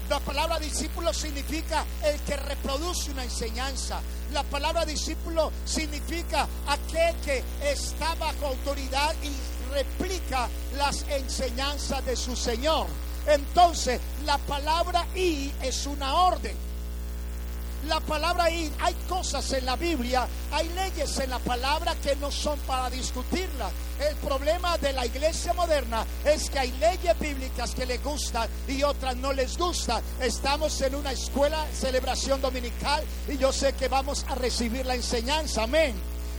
La 0.08 0.20
palabra 0.20 0.60
discípulo 0.60 1.12
significa 1.12 1.84
el 2.04 2.20
que 2.20 2.36
reproduce 2.36 3.10
una 3.10 3.24
enseñanza. 3.24 4.00
La 4.32 4.44
palabra 4.44 4.84
discípulo 4.84 5.50
significa 5.64 6.46
aquel 6.68 7.16
que 7.16 7.42
está 7.64 8.14
bajo 8.14 8.46
autoridad 8.46 9.14
y 9.22 9.55
replica 9.72 10.48
las 10.76 11.04
enseñanzas 11.08 12.04
de 12.04 12.16
su 12.16 12.36
Señor. 12.36 12.86
Entonces, 13.26 14.00
la 14.24 14.38
palabra 14.38 15.06
y 15.14 15.52
es 15.62 15.86
una 15.86 16.14
orden. 16.14 16.56
La 17.88 18.00
palabra 18.00 18.50
ir, 18.50 18.72
hay 18.80 18.94
cosas 19.08 19.52
en 19.52 19.64
la 19.64 19.76
Biblia, 19.76 20.26
hay 20.50 20.68
leyes 20.70 21.18
en 21.20 21.30
la 21.30 21.38
palabra 21.38 21.94
que 22.02 22.16
no 22.16 22.32
son 22.32 22.58
para 22.60 22.90
discutirla. 22.90 23.70
El 24.00 24.16
problema 24.16 24.76
de 24.78 24.92
la 24.92 25.06
iglesia 25.06 25.52
moderna 25.52 26.04
es 26.24 26.50
que 26.50 26.58
hay 26.58 26.72
leyes 26.72 27.16
bíblicas 27.20 27.74
que 27.76 27.86
les 27.86 28.02
gustan 28.02 28.48
y 28.66 28.82
otras 28.82 29.14
no 29.16 29.32
les 29.32 29.56
gustan. 29.56 30.02
Estamos 30.20 30.80
en 30.80 30.96
una 30.96 31.12
escuela, 31.12 31.64
celebración 31.72 32.40
dominical, 32.40 33.04
y 33.28 33.36
yo 33.36 33.52
sé 33.52 33.74
que 33.74 33.86
vamos 33.86 34.24
a 34.28 34.34
recibir 34.34 34.84
la 34.84 34.96
enseñanza. 34.96 35.62
Amén. 35.62 35.94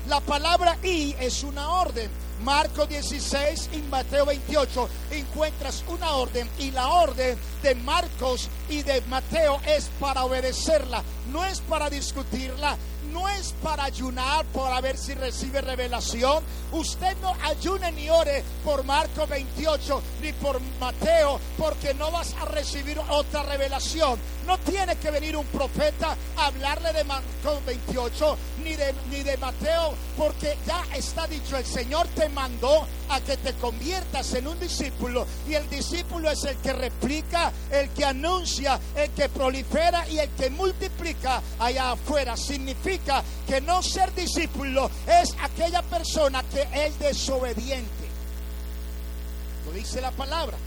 La 0.10 0.20
palabra 0.20 0.78
y 0.84 1.16
es 1.20 1.44
una 1.44 1.70
orden. 1.70 2.27
Marco 2.48 2.86
16 2.86 3.72
y 3.74 3.82
Mateo 3.90 4.26
28 4.26 4.88
encuentras 5.12 5.84
una 5.90 6.14
orden 6.14 6.50
y 6.58 6.72
la 6.72 6.88
orden 6.88 7.38
de 7.62 7.76
Marcos 7.76 8.48
y 8.70 8.84
de 8.84 9.02
Mateo 9.10 9.60
es 9.68 9.92
para 10.00 10.24
obedecerla, 10.24 11.04
no 11.32 11.46
es 11.46 11.62
para 11.62 11.90
discutirla, 11.90 12.78
no 13.12 13.28
es 13.30 13.54
para 13.64 13.86
ayunar 13.86 14.46
para 14.48 14.82
ver 14.82 14.98
si 14.98 15.14
recibe 15.14 15.62
revelación. 15.62 16.44
Usted 16.72 17.16
no 17.22 17.34
ayune 17.44 17.92
ni 17.94 18.10
ore 18.10 18.44
por 18.64 18.84
Marco 18.84 19.26
28 19.26 20.02
ni 20.22 20.34
por 20.34 20.60
Mateo 20.80 21.40
porque 21.58 21.94
no 21.94 22.12
vas 22.12 22.34
a 22.42 22.46
recibir 22.46 23.00
otra 23.10 23.44
revelación. 23.44 24.20
No 24.46 24.58
tiene 24.60 24.96
que 24.98 25.12
venir 25.12 25.36
un 25.36 25.46
profeta 25.48 26.16
a 26.38 26.46
hablarle 26.46 26.94
de 26.94 27.04
Marco 27.04 27.62
28 27.66 28.38
ni 28.64 28.76
de, 28.76 28.94
ni 29.10 29.24
de 29.24 29.38
Mateo 29.38 29.94
porque 30.18 30.58
ya 30.66 30.84
está 30.96 31.28
dicho, 31.28 31.58
el 31.58 31.66
Señor 31.66 32.08
te 32.10 32.30
mandó 32.30 32.86
a 33.10 33.22
que 33.22 33.38
te 33.38 33.54
conviertas 33.54 34.34
en 34.34 34.48
un 34.48 34.60
discípulo 34.60 35.26
y 35.48 35.54
el 35.54 35.70
discípulo 35.70 36.30
es 36.30 36.44
el 36.44 36.58
que 36.58 36.74
replica, 36.74 37.52
el 37.72 37.90
que 37.90 38.06
anuncia, 38.06 38.80
el 38.96 39.10
que 39.12 39.30
prolifera 39.30 40.08
y 40.10 40.20
el 40.20 40.30
que 40.32 40.50
multiplica 40.50 41.17
allá 41.60 41.92
afuera. 41.92 42.36
Significa 42.38 43.24
que 43.48 43.62
no 43.62 43.82
ser 43.82 44.14
discípulo 44.14 44.90
es 45.08 45.36
aquella 45.42 45.82
persona 45.82 46.44
que 46.44 46.68
es 46.74 46.98
desobediente. 47.00 48.08
Lo 49.66 49.74
dice 49.74 50.02
la 50.02 50.12
palabra 50.12 50.58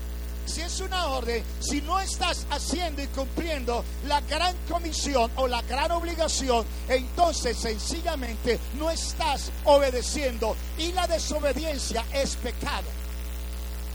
si 0.50 0.62
es 0.62 0.80
una 0.80 1.06
orden, 1.06 1.42
si 1.60 1.80
no 1.80 2.00
estás 2.00 2.46
haciendo 2.50 3.02
y 3.02 3.06
cumpliendo 3.08 3.84
la 4.06 4.20
gran 4.22 4.54
comisión 4.68 5.30
o 5.36 5.46
la 5.46 5.62
gran 5.62 5.90
obligación, 5.92 6.66
entonces 6.88 7.56
sencillamente 7.56 8.58
no 8.76 8.90
estás 8.90 9.52
obedeciendo 9.64 10.56
y 10.76 10.92
la 10.92 11.06
desobediencia 11.06 12.04
es 12.12 12.36
pecado. 12.36 12.88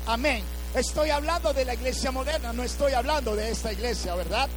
Amén. 0.08 0.44
Estoy 0.74 1.10
hablando 1.10 1.54
de 1.54 1.66
la 1.66 1.74
iglesia 1.74 2.12
moderna, 2.12 2.54
no 2.54 2.64
estoy 2.64 2.94
hablando 2.94 3.36
de 3.36 3.52
esta 3.52 3.72
iglesia, 3.74 4.16
¿verdad? 4.16 4.50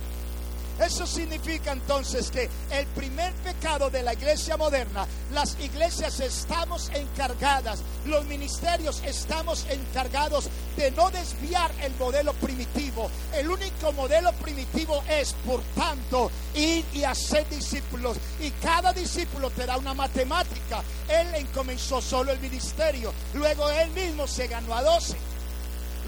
Eso 0.81 1.07
significa 1.07 1.73
entonces 1.73 2.31
que 2.31 2.49
el 2.71 2.87
primer 2.89 3.33
pecado 3.35 3.91
de 3.91 4.03
la 4.03 4.13
iglesia 4.13 4.57
moderna, 4.57 5.07
las 5.33 5.59
iglesias 5.61 6.21
estamos 6.21 6.91
encargadas, 6.95 7.81
los 8.07 8.25
ministerios 8.27 9.03
estamos 9.05 9.67
encargados 9.69 10.49
de 10.77 10.93
no 10.93 11.11
desviar 11.11 11.71
el 11.83 11.93
modelo 11.97 12.33
primitivo. 12.35 13.11
El 13.35 13.51
único 13.51 13.93
modelo 13.93 14.33
primitivo 14.35 15.03
es, 15.09 15.35
por 15.45 15.61
tanto, 15.75 16.31
ir 16.55 16.85
y 16.95 17.03
hacer 17.03 17.49
discípulos. 17.49 18.17
Y 18.41 18.51
cada 18.63 18.93
discípulo 18.93 19.51
te 19.51 19.67
da 19.67 19.77
una 19.79 19.95
matemática. 19.95 20.83
Él 21.09 21.47
comenzó 21.55 22.01
solo 22.01 22.33
el 22.33 22.39
ministerio, 22.41 23.13
luego 23.35 23.69
él 23.69 23.91
mismo 23.91 24.27
se 24.27 24.47
ganó 24.47 24.75
a 24.75 24.83
12. 24.83 25.17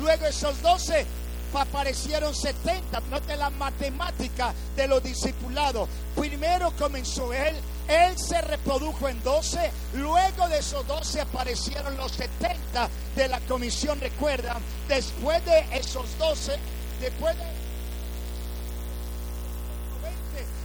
Luego 0.00 0.27
esos 0.27 0.62
12 0.62 1.07
aparecieron 1.59 2.35
70, 2.35 3.00
de 3.26 3.37
la 3.37 3.50
matemática 3.50 4.54
de 4.76 4.87
los 4.87 5.02
discipulados. 5.02 5.88
Primero 6.16 6.73
comenzó 6.78 7.33
él, 7.33 7.57
él 7.88 8.19
se 8.19 8.40
reprodujo 8.42 9.09
en 9.09 9.23
12, 9.23 9.71
luego 9.95 10.49
de 10.49 10.58
esos 10.58 10.86
12 10.86 11.21
aparecieron 11.21 11.97
los 11.97 12.13
70 12.13 12.89
de 13.17 13.28
la 13.28 13.41
comisión, 13.41 14.00
recuerdan, 14.00 14.58
después 14.89 15.45
de 15.45 15.65
esos 15.73 16.06
12, 16.19 16.56
después 17.00 17.36
de 17.36 17.59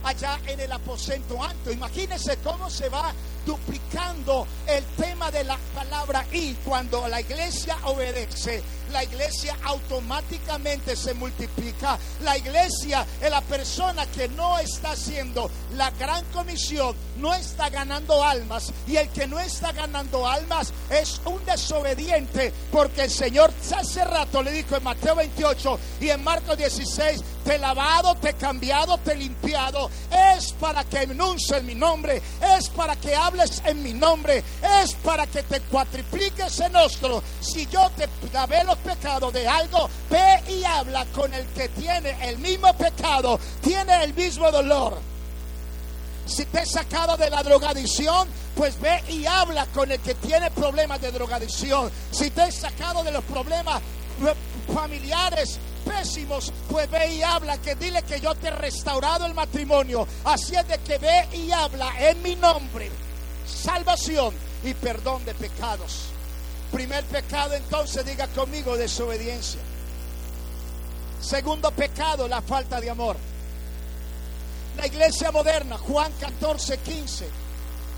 allá 0.06 0.40
en 0.48 0.60
el 0.60 0.72
aposento 0.72 1.42
alto. 1.44 1.72
Imagínense 1.72 2.38
cómo 2.44 2.70
se 2.70 2.90
va 2.90 3.14
duplicando 3.46 4.48
el 4.68 4.84
tema 4.98 5.30
de 5.32 5.44
la 5.44 5.58
palabra 5.74 6.26
y 6.32 6.54
cuando 6.56 7.08
la 7.08 7.22
iglesia 7.22 7.78
obedece, 7.84 8.64
la 8.92 9.04
iglesia 9.04 9.58
automáticamente 9.64 10.96
se 10.96 11.14
multiplica. 11.14 11.98
La 12.24 12.38
iglesia 12.38 13.06
es 13.22 13.30
la 13.30 13.42
persona 13.42 14.06
que 14.08 14.28
no 14.30 14.58
está 14.58 14.92
haciendo 14.92 15.50
la 15.76 15.92
gran 15.92 16.24
comisión, 16.26 16.96
no 17.18 17.34
está 17.34 17.70
ganando 17.70 18.24
almas. 18.24 18.72
Y 18.88 18.98
el 18.98 19.10
que 19.10 19.28
no 19.28 19.40
está 19.40 19.72
ganando 19.72 20.28
almas 20.28 20.72
es 20.90 21.22
un 21.26 21.44
desobediente, 21.46 22.54
porque 22.72 23.04
el 23.04 23.12
Señor 23.12 23.52
hace 23.76 24.04
rato 24.06 24.42
le 24.42 24.52
dijo 24.52 24.76
en 24.76 24.84
Mateo 24.84 25.16
28 25.16 25.80
y 26.02 26.10
en 26.10 26.24
Marcos 26.24 26.58
16, 26.58 27.22
te 27.46 27.56
he 27.56 27.60
lavado, 27.60 28.16
te 28.16 28.30
he 28.30 28.34
cambiado, 28.34 28.98
te 28.98 29.14
he 29.14 29.16
limpiado. 29.16 29.90
Es 30.36 30.52
para 30.54 30.84
que 30.84 31.04
enuncies 31.04 31.64
mi 31.64 31.76
nombre, 31.76 32.22
es 32.58 32.70
para 32.70 32.96
que 32.96 33.16
hables 33.16 33.62
en 33.66 33.84
mi 33.84 33.94
nombre, 33.94 34.44
es 34.82 34.94
para 34.96 35.28
que 35.28 35.44
te 35.44 35.62
cuatripliques 35.62 36.60
en 36.60 36.74
nuestro. 36.74 37.22
Si 37.40 37.68
yo 37.68 37.90
te 37.96 38.10
lavé 38.34 38.64
los 38.64 38.78
pecados 38.80 39.32
de 39.32 39.48
algo, 39.48 39.88
ve 40.10 40.44
y 40.50 40.64
habla 40.64 41.06
con 41.14 41.34
el 41.34 41.46
que 41.50 41.70
tiene 41.70 42.18
el 42.28 42.40
mismo 42.40 42.74
pecado, 42.74 43.40
tiene 43.62 44.04
el 44.04 44.14
mismo 44.16 44.52
dolor. 44.52 44.98
Si 46.26 46.44
te 46.46 46.62
he 46.62 46.66
sacado 46.66 47.16
de 47.18 47.30
la 47.30 47.44
drogadicción, 47.44 48.28
pues 48.56 48.82
ve 48.82 49.04
y 49.10 49.28
habla 49.28 49.68
con 49.68 49.92
el 49.92 50.00
que 50.00 50.16
tiene 50.16 50.50
problemas 50.50 51.00
de 51.00 51.12
drogadicción. 51.12 51.92
Si 52.10 52.32
te 52.32 52.46
he 52.46 52.52
sacado 52.52 53.04
de 53.04 53.12
los 53.12 53.24
problemas 53.26 53.84
familiares 54.74 55.60
pésimos, 55.86 56.52
pues 56.70 56.90
ve 56.90 57.14
y 57.14 57.22
habla, 57.24 57.58
que 57.60 57.76
dile 57.76 58.04
que 58.04 58.20
yo 58.20 58.36
te 58.36 58.48
he 58.48 58.52
restaurado 58.52 59.26
el 59.26 59.34
matrimonio. 59.34 60.08
Así 60.26 60.56
es 60.56 60.68
de 60.68 60.78
que 60.80 60.98
ve 60.98 61.30
y 61.34 61.52
habla 61.52 61.94
en 62.00 62.22
mi 62.22 62.36
nombre. 62.36 62.90
Salvación 63.48 64.34
y 64.64 64.74
perdón 64.74 65.24
de 65.24 65.34
pecados. 65.36 66.08
Primer 66.72 67.04
pecado 67.06 67.54
entonces 67.54 68.06
diga 68.06 68.28
conmigo 68.28 68.76
desobediencia. 68.76 69.62
Segundo 71.22 71.72
pecado, 71.72 72.28
la 72.28 72.42
falta 72.42 72.82
de 72.82 72.90
amor. 72.90 73.18
La 74.78 74.88
iglesia 74.88 75.32
moderna, 75.32 75.78
Juan 75.78 76.12
14, 76.20 76.78
15, 76.80 77.30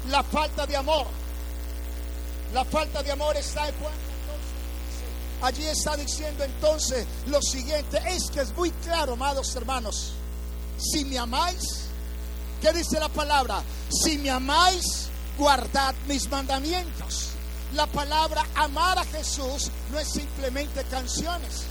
la 0.10 0.24
falta 0.24 0.68
de 0.68 0.78
amor. 0.78 1.08
La 2.54 2.64
falta 2.64 3.04
de 3.04 3.12
amor 3.12 3.36
está 3.36 3.68
en 3.68 3.76
Juan 3.76 3.94
14, 3.94 4.07
Allí 5.42 5.66
está 5.68 5.96
diciendo 5.96 6.44
entonces 6.44 7.06
lo 7.28 7.42
siguiente, 7.42 8.02
es 8.08 8.32
que 8.32 8.42
es 8.42 8.56
muy 8.56 8.72
claro, 8.72 9.14
amados 9.14 9.56
hermanos, 9.56 10.14
si 10.78 11.06
me 11.06 11.18
amáis, 11.18 11.86
¿qué 12.62 12.74
dice 12.74 13.00
la 13.00 13.10
palabra? 13.10 13.62
Si 13.90 14.18
me 14.18 14.32
amáis, 14.32 15.08
guardad 15.38 15.94
mis 16.08 16.30
mandamientos. 16.30 17.30
La 17.74 17.86
palabra 17.86 18.46
amar 18.56 18.98
a 18.98 19.06
Jesús 19.06 19.70
no 19.92 20.00
es 20.00 20.08
simplemente 20.08 20.84
canciones. 20.86 21.64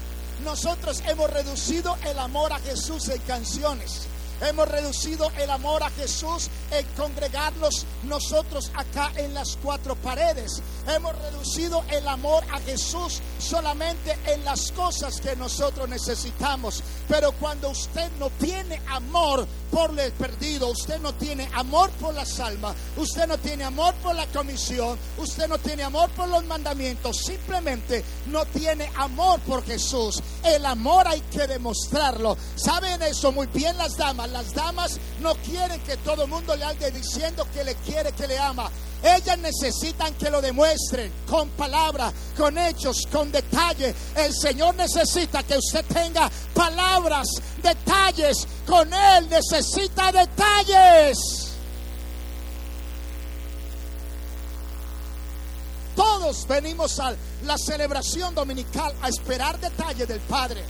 Nosotros 0.44 1.02
hemos 1.06 1.30
reducido 1.30 1.96
el 2.04 2.18
amor 2.18 2.52
a 2.52 2.58
Jesús 2.60 3.08
en 3.08 3.20
canciones. 3.22 4.06
Hemos 4.40 4.68
reducido 4.68 5.30
el 5.38 5.50
amor 5.50 5.82
a 5.82 5.90
Jesús 5.90 6.48
en 6.70 6.86
congregarnos 6.96 7.86
nosotros 8.04 8.70
acá 8.74 9.12
en 9.16 9.32
las 9.34 9.56
cuatro 9.62 9.96
paredes. 9.96 10.62
Hemos 10.86 11.16
reducido 11.18 11.82
el 11.90 12.06
amor 12.06 12.44
a 12.52 12.60
Jesús 12.60 13.20
solamente 13.38 14.16
en 14.26 14.44
las 14.44 14.70
cosas 14.72 15.20
que 15.20 15.36
nosotros 15.36 15.88
necesitamos. 15.88 16.82
Pero 17.08 17.32
cuando 17.32 17.70
usted 17.70 18.10
no 18.18 18.30
tiene 18.30 18.80
amor 18.88 19.46
por 19.70 19.98
el 19.98 20.12
perdido, 20.12 20.68
usted 20.68 21.00
no 21.00 21.14
tiene 21.14 21.48
amor 21.54 21.90
por 21.92 22.14
las 22.14 22.38
almas, 22.40 22.76
usted 22.96 23.26
no 23.26 23.38
tiene 23.38 23.64
amor 23.64 23.94
por 23.96 24.14
la 24.14 24.26
comisión, 24.26 24.98
usted 25.18 25.48
no 25.48 25.58
tiene 25.58 25.82
amor 25.82 26.10
por 26.10 26.28
los 26.28 26.44
mandamientos, 26.44 27.18
simplemente 27.18 28.04
no 28.26 28.44
tiene 28.46 28.90
amor 28.96 29.40
por 29.40 29.64
Jesús. 29.64 30.22
El 30.44 30.64
amor 30.66 31.08
hay 31.08 31.20
que 31.22 31.46
demostrarlo. 31.46 32.36
¿Saben 32.54 33.02
eso 33.02 33.32
muy 33.32 33.46
bien 33.48 33.76
las 33.76 33.96
damas? 33.96 34.25
Las 34.32 34.52
damas 34.54 34.98
no 35.20 35.34
quieren 35.36 35.80
que 35.82 35.96
todo 35.98 36.24
el 36.24 36.30
mundo 36.30 36.54
le 36.56 36.64
ande 36.64 36.90
diciendo 36.90 37.46
que 37.52 37.64
le 37.64 37.74
quiere, 37.76 38.12
que 38.12 38.26
le 38.26 38.38
ama. 38.38 38.70
Ellas 39.02 39.38
necesitan 39.38 40.14
que 40.14 40.30
lo 40.30 40.40
demuestren 40.40 41.12
con 41.28 41.48
palabras, 41.50 42.12
con 42.36 42.56
hechos, 42.58 43.06
con 43.10 43.30
detalle. 43.30 43.94
El 44.16 44.34
Señor 44.34 44.74
necesita 44.74 45.42
que 45.42 45.56
usted 45.56 45.84
tenga 45.86 46.30
palabras, 46.54 47.28
detalles. 47.62 48.46
Con 48.66 48.92
Él 48.92 49.28
necesita 49.28 50.10
detalles. 50.10 51.46
Todos 55.94 56.46
venimos 56.46 57.00
a 57.00 57.14
la 57.44 57.56
celebración 57.56 58.34
dominical 58.34 58.92
a 59.00 59.08
esperar 59.08 59.58
detalles 59.58 60.06
del 60.06 60.20
Padre. 60.20 60.62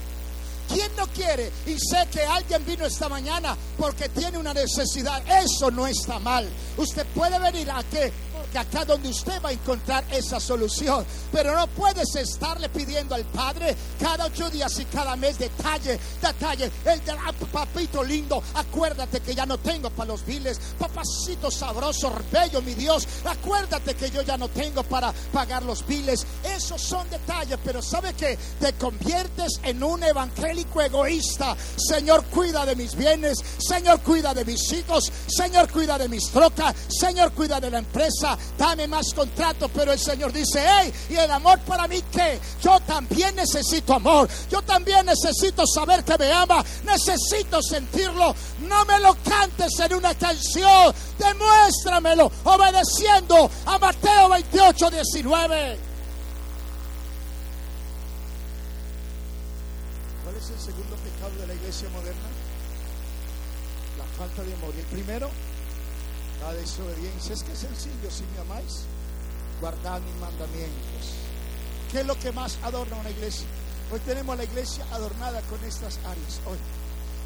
¿Quién 0.68 0.90
no 0.96 1.06
quiere? 1.08 1.50
Y 1.66 1.76
sé 1.78 2.06
que 2.10 2.22
alguien 2.22 2.64
vino 2.64 2.86
esta 2.86 3.08
mañana 3.08 3.56
porque 3.78 4.08
tiene 4.08 4.38
una 4.38 4.52
necesidad. 4.52 5.22
Eso 5.42 5.70
no 5.70 5.86
está 5.86 6.18
mal. 6.18 6.48
Usted 6.76 7.06
puede 7.14 7.38
venir 7.38 7.70
a 7.70 7.82
que 7.84 8.12
acá 8.56 8.84
donde 8.84 9.08
usted 9.08 9.40
va 9.42 9.50
a 9.50 9.52
encontrar 9.52 10.04
esa 10.10 10.40
solución. 10.40 11.04
Pero 11.32 11.54
no 11.54 11.66
puedes 11.68 12.14
estarle 12.14 12.68
pidiendo 12.68 13.14
al 13.14 13.24
Padre 13.24 13.76
cada 14.00 14.26
ocho 14.26 14.50
días 14.50 14.78
y 14.78 14.84
cada 14.86 15.16
mes 15.16 15.38
detalle, 15.38 15.98
detalle. 16.20 16.70
El 16.84 17.00
ah, 17.10 17.32
papito 17.52 18.02
lindo, 18.02 18.42
acuérdate 18.54 19.20
que 19.20 19.34
ya 19.34 19.46
no 19.46 19.58
tengo 19.58 19.90
para 19.90 20.08
los 20.08 20.24
biles. 20.24 20.58
Papacito 20.78 21.50
sabroso, 21.50 22.12
bello, 22.30 22.62
mi 22.62 22.74
Dios, 22.74 23.06
acuérdate 23.24 23.94
que 23.94 24.10
yo 24.10 24.22
ya 24.22 24.36
no 24.36 24.48
tengo 24.48 24.82
para 24.82 25.12
pagar 25.32 25.62
los 25.62 25.86
biles. 25.86 26.26
Esos 26.44 26.80
son 26.80 27.08
detalles, 27.10 27.58
pero 27.64 27.82
¿sabe 27.82 28.14
que 28.14 28.36
Te 28.60 28.72
conviertes 28.74 29.60
en 29.62 29.82
un 29.82 30.02
evangélico 30.02 30.80
egoísta. 30.80 31.56
Señor, 31.76 32.24
cuida 32.26 32.64
de 32.64 32.76
mis 32.76 32.94
bienes. 32.94 33.38
Señor, 33.58 34.00
cuida 34.00 34.34
de 34.34 34.44
mis 34.44 34.72
hijos. 34.72 35.12
Señor, 35.26 35.70
cuida 35.70 35.98
de 35.98 36.08
mis 36.08 36.30
trocas. 36.30 36.74
Señor, 36.88 37.32
cuida 37.32 37.60
de 37.60 37.70
la 37.70 37.78
empresa 37.78 38.38
dame 38.58 38.86
más 38.88 39.12
contrato, 39.14 39.68
pero 39.68 39.92
el 39.92 39.98
Señor 39.98 40.32
dice, 40.32 40.64
hey, 40.66 40.92
y 41.10 41.16
el 41.16 41.30
amor 41.30 41.58
para 41.60 41.86
mí 41.86 42.02
que 42.02 42.40
yo 42.62 42.78
también 42.80 43.34
necesito 43.36 43.94
amor, 43.94 44.28
yo 44.50 44.62
también 44.62 45.06
necesito 45.06 45.64
saber 45.66 46.04
que 46.04 46.16
me 46.18 46.32
ama, 46.32 46.64
necesito 46.84 47.62
sentirlo, 47.62 48.34
no 48.60 48.84
me 48.84 49.00
lo 49.00 49.16
cantes 49.22 49.78
en 49.80 49.94
una 49.94 50.14
canción, 50.14 50.94
demuéstramelo 51.18 52.30
obedeciendo 52.44 53.50
a 53.66 53.78
Mateo 53.78 54.28
28, 54.30 54.90
19. 54.90 55.78
¿Cuál 60.24 60.36
es 60.36 60.50
el 60.50 60.58
segundo 60.58 60.96
pecado 60.96 61.40
de 61.40 61.46
la 61.46 61.54
iglesia 61.54 61.88
moderna? 61.90 62.28
La 63.98 64.04
falta 64.18 64.42
de 64.42 64.54
amor. 64.54 64.74
El 64.76 64.84
primero, 64.86 65.30
la 66.40 66.52
desobediencia. 66.54 67.34
Es 67.34 67.42
que 67.42 67.52
es 67.52 67.58
sencillo, 67.58 68.10
si 68.10 68.24
me 68.34 68.40
amáis, 68.40 68.82
guardad 69.60 70.00
mis 70.00 70.14
mandamientos. 70.20 71.14
¿Qué 71.90 72.00
es 72.00 72.06
lo 72.06 72.18
que 72.18 72.32
más 72.32 72.58
adorna 72.62 72.96
una 72.96 73.10
iglesia? 73.10 73.46
Hoy 73.92 74.00
tenemos 74.00 74.36
la 74.36 74.44
iglesia 74.44 74.84
adornada 74.92 75.40
con 75.42 75.62
estas 75.64 75.98
áreas. 75.98 76.40
Hoy, 76.46 76.58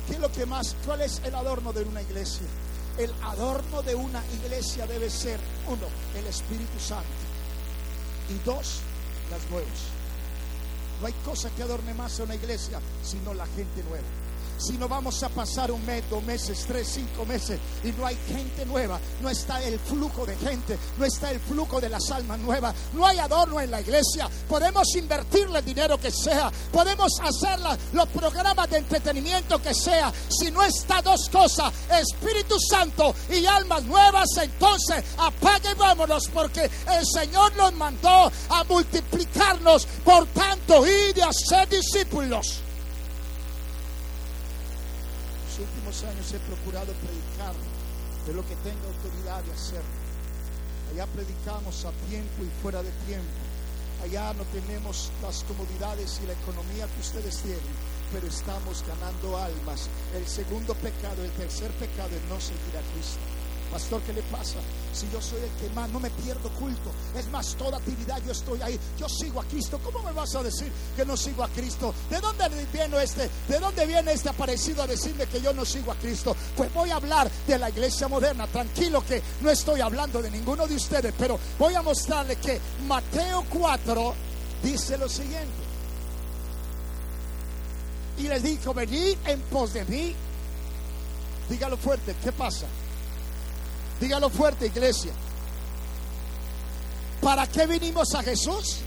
¿qué 0.07 0.14
es 0.14 0.20
lo 0.20 0.31
que 0.31 0.46
más? 0.46 0.77
¿Cuál 0.85 1.01
es 1.01 1.20
el 1.25 1.35
adorno 1.35 1.73
de 1.73 1.83
una 1.83 2.03
iglesia? 2.03 2.46
El 2.99 3.12
adorno 3.23 3.83
de 3.83 3.94
una 3.94 4.23
iglesia 4.42 4.87
debe 4.87 5.09
ser, 5.09 5.40
uno, 5.68 5.87
el 6.14 6.27
Espíritu 6.27 6.79
Santo. 6.79 7.09
Y 8.29 8.35
dos, 8.44 8.81
las 9.31 9.51
nuevas. 9.51 9.79
No 11.01 11.07
hay 11.07 11.14
cosa 11.25 11.49
que 11.51 11.62
adorne 11.62 11.94
más 11.94 12.20
a 12.20 12.25
una 12.25 12.35
iglesia 12.35 12.79
sino 13.03 13.33
la 13.33 13.46
gente 13.46 13.83
nueva 13.88 14.05
si 14.61 14.77
no 14.77 14.88
vamos 14.88 15.23
a 15.23 15.29
pasar 15.29 15.70
un 15.70 15.85
mes, 15.87 16.05
dos 16.11 16.23
meses, 16.23 16.64
tres, 16.66 16.88
cinco 16.88 17.25
meses 17.25 17.59
y 17.85 17.92
no 17.92 18.07
hay 18.07 18.16
gente 18.29 18.66
nueva, 18.66 19.01
no 19.23 19.31
está 19.31 19.62
el 19.62 19.79
flujo 19.79 20.27
de 20.27 20.37
gente, 20.37 20.79
no 20.99 21.05
está 21.05 21.31
el 21.31 21.40
flujo 21.40 21.81
de 21.81 21.88
las 21.88 22.11
almas 22.11 22.38
nuevas, 22.40 22.75
no 22.92 23.07
hay 23.07 23.18
adorno 23.18 23.61
en 23.61 23.70
la 23.70 23.81
iglesia, 23.81 24.29
podemos 24.49 24.94
invertirle 24.96 25.61
el 25.61 25.64
dinero 25.64 25.99
que 25.99 26.11
sea, 26.11 26.51
podemos 26.73 27.12
hacer 27.20 27.59
los 27.92 28.09
programas 28.09 28.68
de 28.70 28.79
entretenimiento 28.79 29.61
que 29.62 29.75
sea, 29.75 30.12
si 30.29 30.51
no 30.51 30.62
está 30.62 31.01
dos 31.03 31.29
cosas, 31.29 31.73
Espíritu 31.90 32.57
Santo 32.61 33.14
y 33.31 33.44
almas 33.46 33.85
nuevas, 33.85 34.29
entonces 34.42 35.05
apague 35.18 35.70
y 35.73 35.75
vámonos 35.75 36.29
porque 36.33 36.62
el 36.62 37.07
Señor 37.07 37.55
nos 37.57 37.73
mandó 37.75 38.31
a 38.49 38.64
multiplicarnos, 38.64 39.87
por 40.05 40.27
tanto, 40.29 40.87
y 40.87 41.12
de 41.12 41.23
hacer 41.23 41.68
discípulos. 41.68 42.62
Años 46.05 46.33
he 46.33 46.38
procurado 46.46 46.92
predicar 47.03 47.55
de 48.26 48.33
lo 48.33 48.46
que 48.46 48.55
tengo 48.62 48.87
autoridad 48.87 49.42
de 49.42 49.53
hacer. 49.53 49.83
Allá 50.92 51.07
predicamos 51.07 51.85
a 51.85 51.90
tiempo 52.09 52.44
y 52.44 52.62
fuera 52.62 52.81
de 52.83 52.92
tiempo. 53.07 53.40
Allá 54.05 54.33
no 54.35 54.44
tenemos 54.55 55.11
las 55.20 55.42
comodidades 55.44 56.20
y 56.22 56.26
la 56.26 56.35
economía 56.35 56.87
que 56.87 57.00
ustedes 57.00 57.42
tienen, 57.42 57.74
pero 58.12 58.26
estamos 58.29 58.85
ganando 58.87 59.37
almas. 59.37 59.88
El 60.14 60.26
segundo 60.26 60.74
pecado, 60.74 61.24
el 61.24 61.33
tercer 61.33 61.70
pecado 61.72 62.11
es 62.14 62.22
no 62.31 62.40
seguir 62.40 62.76
a 62.79 62.83
Cristo. 62.94 63.39
Pastor, 63.70 64.02
¿qué 64.02 64.12
le 64.12 64.22
pasa? 64.22 64.56
Si 64.92 65.09
yo 65.12 65.22
soy 65.22 65.38
el 65.40 65.50
que 65.61 65.72
más, 65.74 65.88
no 65.90 66.00
me 66.00 66.11
pierdo 66.11 66.50
culto. 66.59 66.90
Es 67.16 67.28
más, 67.28 67.54
toda 67.54 67.78
actividad 67.78 68.20
yo 68.26 68.33
estoy 68.33 68.61
ahí. 68.62 68.78
Yo 68.98 69.09
sigo 69.09 69.40
a 69.40 69.44
Cristo. 69.44 69.78
¿Cómo 69.85 70.02
me 70.02 70.12
vas 70.12 70.35
a 70.35 70.42
decir 70.42 70.72
que 70.96 71.04
no 71.04 71.16
sigo 71.16 71.44
a 71.44 71.48
Cristo? 71.48 71.94
¿De 72.11 72.20
dónde 72.20 72.48
viene 72.72 73.02
este? 73.02 73.30
¿De 73.48 73.61
dónde 73.61 73.87
viene 73.87 74.12
este 74.12 74.28
aparecido 74.28 74.83
a 74.83 74.88
decirme 74.88 75.26
que 75.26 75.40
yo 75.40 75.52
no 75.52 75.64
sigo 75.64 75.92
a 75.92 75.94
Cristo? 75.94 76.37
Pues 76.56 76.72
voy 76.74 76.90
a 76.90 76.96
hablar 76.96 77.30
de 77.46 77.59
la 77.59 77.70
iglesia 77.70 78.09
moderna. 78.09 78.48
Tranquilo 78.48 79.04
que 79.06 79.22
no 79.40 79.50
estoy 79.50 79.80
hablando 79.80 80.20
de 80.20 80.33
ninguno 80.33 80.66
de 80.66 80.74
ustedes, 80.74 81.14
pero 81.16 81.38
voy 81.56 81.74
a 81.74 81.83
mostrarle 81.83 82.37
que 82.37 82.61
Mateo 82.88 83.44
4 83.50 84.14
dice 84.64 84.98
lo 84.98 85.09
siguiente. 85.09 85.70
Y 88.18 88.22
les 88.24 88.42
dijo, 88.42 88.74
venid 88.74 89.16
en 89.26 89.40
pos 89.42 89.72
de 89.74 89.85
mí. 89.85 90.14
Dígalo 91.48 91.76
fuerte, 91.76 92.16
¿qué 92.22 92.33
pasa? 92.33 92.66
Dígalo 94.00 94.30
fuerte, 94.30 94.66
iglesia. 94.66 95.12
¿Para 97.20 97.46
qué 97.46 97.66
vinimos 97.66 98.14
a 98.14 98.22
Jesús? 98.22 98.78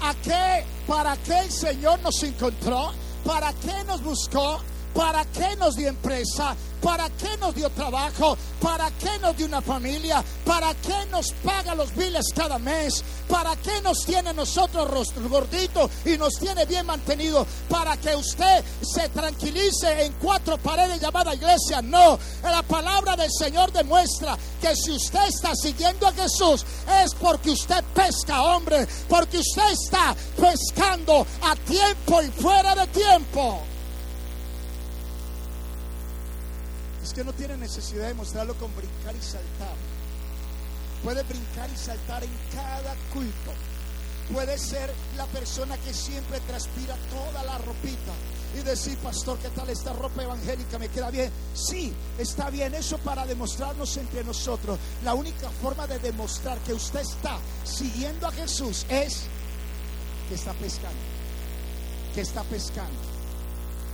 ¿A 0.00 0.14
qué? 0.14 0.64
¿Para 0.86 1.16
qué 1.16 1.40
el 1.40 1.50
Señor 1.50 1.98
nos 2.00 2.22
encontró? 2.22 2.92
¿Para 3.24 3.52
qué 3.54 3.82
nos 3.84 4.00
buscó? 4.02 4.60
¿Para 4.94 5.24
qué 5.26 5.56
nos 5.56 5.76
dio 5.76 5.88
empresa? 5.88 6.56
¿Para 6.80 7.10
qué 7.10 7.36
nos 7.38 7.54
dio 7.54 7.68
trabajo? 7.70 8.36
¿Para 8.60 8.90
qué 8.92 9.18
nos 9.20 9.36
dio 9.36 9.46
una 9.46 9.60
familia? 9.60 10.22
¿Para 10.44 10.74
qué 10.74 11.06
nos 11.10 11.32
paga 11.44 11.74
los 11.74 11.94
biles 11.94 12.26
cada 12.34 12.58
mes? 12.58 13.02
¿Para 13.28 13.56
qué 13.56 13.80
nos 13.82 14.04
tiene 14.04 14.32
nosotros 14.32 15.12
gordito 15.28 15.90
y 16.04 16.16
nos 16.16 16.34
tiene 16.34 16.64
bien 16.66 16.86
mantenido? 16.86 17.46
¿Para 17.68 17.96
que 17.96 18.14
usted 18.14 18.64
se 18.80 19.08
tranquilice 19.08 20.04
en 20.04 20.12
cuatro 20.14 20.56
paredes 20.58 21.00
llamada 21.00 21.34
iglesia? 21.34 21.82
No, 21.82 22.18
la 22.42 22.62
palabra 22.62 23.16
del 23.16 23.30
Señor 23.30 23.72
demuestra 23.72 24.36
que 24.60 24.74
si 24.76 24.92
usted 24.92 25.26
está 25.28 25.54
siguiendo 25.54 26.06
a 26.06 26.12
Jesús 26.12 26.64
es 27.02 27.14
porque 27.14 27.50
usted 27.50 27.82
pesca, 27.94 28.42
hombre, 28.42 28.86
porque 29.08 29.38
usted 29.38 29.70
está 29.72 30.14
pescando 30.36 31.26
a 31.42 31.56
tiempo 31.56 32.22
y 32.22 32.28
fuera 32.40 32.74
de 32.74 32.86
tiempo. 32.88 33.62
Que 37.12 37.24
no 37.24 37.32
tiene 37.32 37.56
necesidad 37.56 38.08
de 38.08 38.14
mostrarlo 38.14 38.54
con 38.54 38.74
brincar 38.74 39.14
y 39.14 39.22
saltar. 39.22 39.76
Puede 41.02 41.22
brincar 41.22 41.70
y 41.70 41.76
saltar 41.76 42.24
en 42.24 42.30
cada 42.52 42.94
culto. 43.12 43.52
Puede 44.32 44.58
ser 44.58 44.92
la 45.16 45.24
persona 45.26 45.76
que 45.78 45.94
siempre 45.94 46.40
transpira 46.40 46.96
toda 47.10 47.42
la 47.44 47.56
ropita 47.58 48.12
y 48.58 48.62
decir, 48.62 48.98
pastor, 48.98 49.38
¿qué 49.38 49.48
tal 49.50 49.70
esta 49.70 49.92
ropa 49.92 50.22
evangélica? 50.22 50.78
¿Me 50.78 50.88
queda 50.88 51.10
bien? 51.10 51.30
Sí, 51.54 51.92
está 52.18 52.50
bien. 52.50 52.74
Eso 52.74 52.98
para 52.98 53.24
demostrarnos 53.26 53.96
entre 53.96 54.24
nosotros. 54.24 54.78
La 55.04 55.14
única 55.14 55.48
forma 55.62 55.86
de 55.86 55.98
demostrar 55.98 56.58
que 56.58 56.74
usted 56.74 57.00
está 57.00 57.38
siguiendo 57.64 58.26
a 58.26 58.32
Jesús 58.32 58.84
es 58.90 59.22
que 60.28 60.34
está 60.34 60.52
pescando. 60.54 60.98
Que 62.14 62.20
está 62.20 62.42
pescando. 62.44 63.00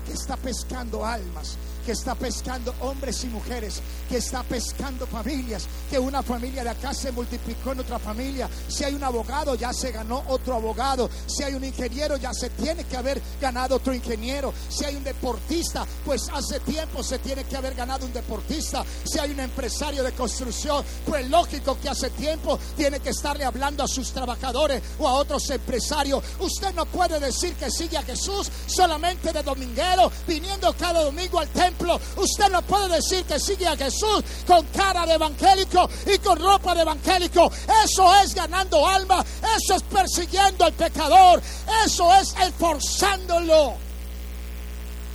Que 0.06 0.12
está 0.12 0.36
pescando 0.36 1.04
almas 1.04 1.56
que 1.84 1.92
está 1.92 2.14
pescando 2.14 2.74
hombres 2.80 3.22
y 3.24 3.28
mujeres, 3.28 3.80
que 4.08 4.16
está 4.16 4.42
pescando 4.42 5.06
familias, 5.06 5.66
que 5.90 5.98
una 5.98 6.22
familia 6.22 6.64
de 6.64 6.70
acá 6.70 6.94
se 6.94 7.12
multiplicó 7.12 7.72
en 7.72 7.80
otra 7.80 7.98
familia. 7.98 8.48
Si 8.68 8.84
hay 8.84 8.94
un 8.94 9.04
abogado, 9.04 9.54
ya 9.54 9.72
se 9.72 9.92
ganó 9.92 10.24
otro 10.28 10.54
abogado. 10.54 11.10
Si 11.26 11.42
hay 11.42 11.54
un 11.54 11.64
ingeniero, 11.64 12.16
ya 12.16 12.32
se 12.32 12.50
tiene 12.50 12.84
que 12.84 12.96
haber 12.96 13.20
ganado 13.40 13.76
otro 13.76 13.92
ingeniero. 13.92 14.52
Si 14.68 14.84
hay 14.84 14.96
un 14.96 15.04
deportista, 15.04 15.86
pues 16.04 16.22
hace 16.32 16.60
tiempo 16.60 17.02
se 17.02 17.18
tiene 17.18 17.44
que 17.44 17.56
haber 17.56 17.74
ganado 17.74 18.06
un 18.06 18.12
deportista. 18.12 18.84
Si 19.04 19.18
hay 19.18 19.30
un 19.30 19.40
empresario 19.40 20.02
de 20.02 20.12
construcción, 20.12 20.84
pues 21.06 21.28
lógico 21.28 21.78
que 21.80 21.88
hace 21.88 22.10
tiempo 22.10 22.58
tiene 22.76 23.00
que 23.00 23.10
estarle 23.10 23.44
hablando 23.44 23.84
a 23.84 23.88
sus 23.88 24.12
trabajadores 24.12 24.82
o 24.98 25.08
a 25.08 25.14
otros 25.14 25.48
empresarios. 25.50 26.24
Usted 26.40 26.74
no 26.74 26.86
puede 26.86 27.20
decir 27.20 27.54
que 27.54 27.70
sigue 27.70 27.98
a 27.98 28.02
Jesús 28.02 28.50
solamente 28.66 29.32
de 29.32 29.42
dominguero, 29.42 30.10
viniendo 30.26 30.72
cada 30.74 31.04
domingo 31.04 31.38
al 31.38 31.48
templo 31.48 31.73
Usted 32.16 32.50
no 32.50 32.62
puede 32.62 32.96
decir 32.96 33.24
que 33.24 33.38
sigue 33.38 33.66
a 33.66 33.76
Jesús 33.76 34.22
con 34.46 34.64
cara 34.66 35.06
de 35.06 35.14
evangélico 35.14 35.88
y 36.12 36.18
con 36.18 36.38
ropa 36.38 36.74
de 36.74 36.82
evangélico. 36.82 37.50
Eso 37.84 38.14
es 38.22 38.34
ganando 38.34 38.86
alma, 38.86 39.24
eso 39.56 39.74
es 39.76 39.82
persiguiendo 39.82 40.64
al 40.64 40.72
pecador, 40.72 41.42
eso 41.84 42.14
es 42.14 42.34
esforzándolo. 42.46 43.74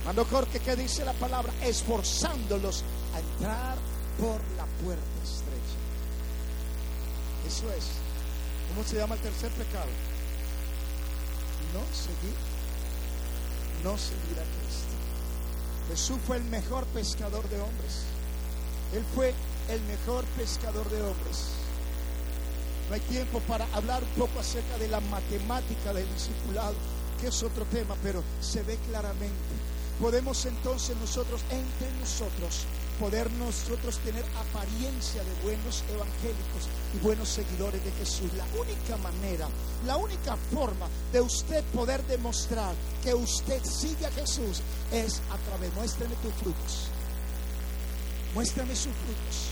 Mando 0.04 0.24
corte 0.26 0.60
que 0.60 0.76
dice 0.76 1.04
la 1.04 1.12
palabra, 1.14 1.52
esforzándolos 1.62 2.84
a 3.14 3.20
entrar 3.20 3.76
por 4.18 4.40
la 4.56 4.66
puerta 4.82 5.22
estrecha. 5.22 5.78
Eso 7.46 7.70
es. 7.76 7.84
¿Cómo 8.68 8.86
se 8.86 8.96
llama 8.96 9.14
el 9.14 9.20
tercer 9.20 9.50
pecado? 9.52 9.86
No 11.74 11.80
seguir, 11.94 12.36
no 13.84 13.98
seguir 13.98 14.38
a 14.38 14.44
Cristo. 14.44 14.89
Jesús 15.90 16.18
fue 16.24 16.36
el 16.36 16.44
mejor 16.44 16.86
pescador 16.86 17.48
de 17.48 17.60
hombres. 17.60 18.04
Él 18.94 19.04
fue 19.12 19.34
el 19.68 19.80
mejor 19.82 20.24
pescador 20.36 20.88
de 20.88 21.02
hombres. 21.02 21.50
No 22.88 22.94
hay 22.94 23.00
tiempo 23.00 23.40
para 23.40 23.66
hablar 23.74 24.00
un 24.04 24.10
poco 24.10 24.38
acerca 24.38 24.78
de 24.78 24.86
la 24.86 25.00
matemática 25.00 25.92
del 25.92 26.06
discipulado, 26.14 26.74
que 27.20 27.26
es 27.26 27.42
otro 27.42 27.64
tema, 27.66 27.96
pero 28.04 28.22
se 28.40 28.62
ve 28.62 28.78
claramente. 28.88 29.34
Podemos 30.00 30.46
entonces 30.46 30.96
nosotros, 30.96 31.40
entre 31.50 31.90
nosotros, 31.98 32.66
poder 33.00 33.30
nosotros 33.32 33.98
tener 34.00 34.22
apariencia 34.36 35.24
de 35.24 35.32
buenos 35.42 35.82
evangélicos 35.88 36.68
y 36.94 36.98
buenos 36.98 37.30
seguidores 37.30 37.82
de 37.82 37.90
Jesús. 37.92 38.30
La 38.34 38.44
única 38.60 38.96
manera, 38.98 39.48
la 39.86 39.96
única 39.96 40.36
forma 40.52 40.86
de 41.10 41.22
usted 41.22 41.64
poder 41.72 42.04
demostrar 42.06 42.74
que 43.02 43.14
usted 43.14 43.64
sigue 43.64 44.04
a 44.04 44.10
Jesús 44.10 44.60
es 44.92 45.22
a 45.30 45.38
través, 45.48 45.72
muéstrame 45.74 46.14
tus 46.16 46.34
frutos. 46.34 46.88
Muéstrame 48.34 48.76
sus 48.76 48.92
frutos. 48.92 49.48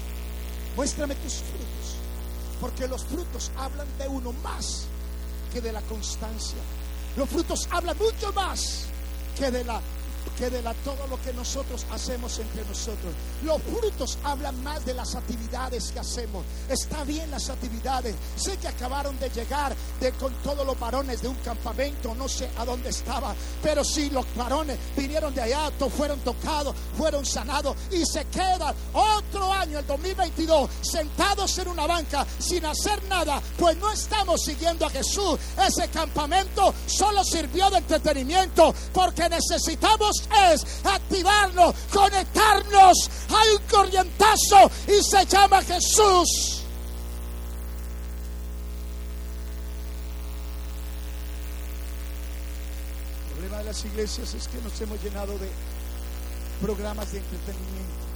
Muéstrame 0.76 1.14
tus 1.16 1.34
frutos. 1.36 1.96
Porque 2.60 2.86
los 2.86 3.02
frutos 3.04 3.50
hablan 3.56 3.88
de 3.98 4.08
uno 4.08 4.32
más 4.44 4.84
que 5.54 5.62
de 5.62 5.72
la 5.72 5.80
constancia. 5.82 6.58
Los 7.16 7.30
frutos 7.30 7.66
hablan 7.70 7.96
mucho 7.96 8.30
más 8.34 8.84
que 9.38 9.50
de 9.50 9.64
la 9.64 9.80
que 10.38 10.50
de 10.50 10.62
la, 10.62 10.74
todo 10.74 11.06
lo 11.08 11.20
que 11.22 11.32
nosotros 11.32 11.84
hacemos 11.90 12.38
entre 12.38 12.64
nosotros. 12.64 13.12
Los 13.42 13.60
frutos 13.62 14.18
hablan 14.22 14.62
más 14.62 14.84
de 14.84 14.94
las 14.94 15.14
actividades 15.14 15.90
que 15.92 15.98
hacemos. 15.98 16.44
Está 16.68 17.04
bien 17.04 17.30
las 17.30 17.48
actividades. 17.50 18.14
Sé 18.36 18.56
que 18.58 18.68
acabaron 18.68 19.18
de 19.18 19.30
llegar 19.30 19.74
de, 20.00 20.12
con 20.12 20.32
todos 20.42 20.64
los 20.64 20.78
varones 20.78 21.22
de 21.22 21.28
un 21.28 21.36
campamento, 21.36 22.14
no 22.14 22.28
sé 22.28 22.48
a 22.58 22.64
dónde 22.64 22.90
estaba, 22.90 23.34
pero 23.62 23.84
si 23.84 24.10
los 24.10 24.24
varones 24.36 24.78
vinieron 24.96 25.34
de 25.34 25.42
allá, 25.42 25.70
fueron 25.88 26.20
tocados, 26.20 26.74
fueron 26.96 27.24
sanados 27.24 27.76
y 27.90 28.04
se 28.04 28.24
quedan 28.26 28.74
otro 28.92 29.52
año, 29.52 29.78
el 29.78 29.86
2022, 29.86 30.70
sentados 30.82 31.56
en 31.58 31.68
una 31.68 31.86
banca 31.86 32.26
sin 32.38 32.64
hacer 32.64 33.02
nada, 33.04 33.40
pues 33.56 33.76
no 33.76 33.90
estamos 33.90 34.42
siguiendo 34.42 34.86
a 34.86 34.90
Jesús. 34.90 35.38
Ese 35.66 35.88
campamento 35.88 36.74
solo 36.86 37.24
sirvió 37.24 37.70
de 37.70 37.78
entretenimiento 37.78 38.74
porque 38.92 39.28
necesitamos 39.28 40.27
es 40.52 40.64
activarnos, 40.84 41.74
conectarnos. 41.92 43.10
Hay 43.28 43.48
un 43.56 43.62
corrientazo 43.68 44.70
y 44.86 45.02
se 45.02 45.26
llama 45.26 45.62
Jesús. 45.62 46.62
El 53.28 53.32
problema 53.34 53.58
de 53.58 53.64
las 53.64 53.84
iglesias 53.84 54.34
es 54.34 54.48
que 54.48 54.60
nos 54.62 54.80
hemos 54.80 55.02
llenado 55.02 55.38
de 55.38 55.48
programas 56.60 57.12
de 57.12 57.18
entretenimiento. 57.18 58.08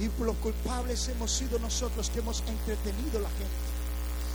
Y 0.00 0.22
los 0.22 0.36
culpables 0.36 1.08
hemos 1.08 1.30
sido 1.30 1.58
nosotros 1.58 2.08
que 2.10 2.20
hemos 2.20 2.40
entretenido 2.46 3.18
a 3.18 3.22
la 3.22 3.30
gente. 3.30 3.68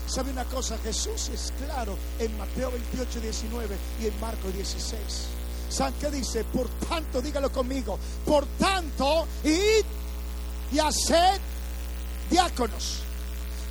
¿Sabe 0.07 0.31
una 0.31 0.43
cosa? 0.45 0.77
Jesús 0.79 1.29
es 1.29 1.53
claro 1.65 1.97
en 2.19 2.38
Mateo 2.38 2.71
28, 2.71 3.21
19 3.21 3.75
y 4.01 4.07
en 4.07 4.19
Marcos 4.19 4.53
16. 4.53 5.42
¿Saben 5.69 5.93
qué 5.99 6.10
dice? 6.12 6.43
Por 6.43 6.67
tanto, 6.88 7.21
dígalo 7.21 7.52
conmigo, 7.52 7.97
por 8.26 8.45
tanto, 8.60 9.28
id 9.43 9.86
y 10.71 10.80
haced 10.80 11.39
diáconos. 12.30 12.99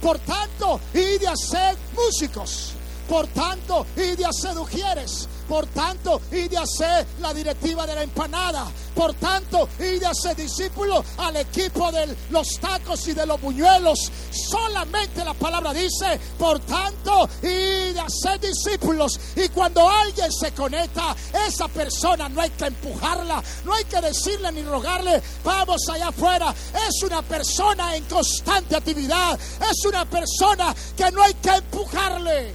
Por 0.00 0.18
tanto, 0.20 0.80
id 0.94 1.22
y 1.22 1.26
haced 1.26 1.76
músicos. 1.94 2.72
Por 3.08 3.26
tanto, 3.28 3.86
id 3.96 4.18
y 4.18 4.24
haced 4.24 4.56
ujieres. 4.56 5.28
Por 5.48 5.66
tanto, 5.66 6.20
y 6.30 6.48
de 6.48 6.58
hacer 6.58 7.06
la 7.20 7.34
directiva 7.34 7.86
de 7.86 7.94
la 7.94 8.02
empanada. 8.02 8.66
Por 8.94 9.14
tanto, 9.14 9.68
y 9.78 9.98
de 9.98 10.06
hacer 10.06 10.36
discípulo 10.36 11.04
al 11.18 11.36
equipo 11.36 11.90
de 11.92 12.16
los 12.30 12.58
tacos 12.60 13.06
y 13.08 13.12
de 13.12 13.26
los 13.26 13.40
buñuelos. 13.40 14.10
Solamente 14.30 15.24
la 15.24 15.34
palabra 15.34 15.72
dice, 15.72 16.20
por 16.38 16.60
tanto, 16.60 17.28
y 17.42 17.92
de 17.92 18.00
hacer 18.00 18.40
discípulos. 18.40 19.18
Y 19.36 19.48
cuando 19.48 19.88
alguien 19.88 20.30
se 20.32 20.52
conecta, 20.52 21.14
esa 21.46 21.68
persona 21.68 22.28
no 22.28 22.40
hay 22.40 22.50
que 22.50 22.66
empujarla, 22.66 23.42
no 23.64 23.74
hay 23.74 23.84
que 23.84 24.00
decirle 24.00 24.52
ni 24.52 24.62
rogarle, 24.62 25.22
vamos 25.44 25.88
allá 25.90 26.08
afuera. 26.08 26.54
Es 26.88 27.02
una 27.02 27.22
persona 27.22 27.96
en 27.96 28.04
constante 28.04 28.76
actividad. 28.76 29.38
Es 29.70 29.84
una 29.84 30.04
persona 30.04 30.74
que 30.96 31.10
no 31.10 31.22
hay 31.22 31.34
que 31.34 31.50
empujarle. 31.50 32.54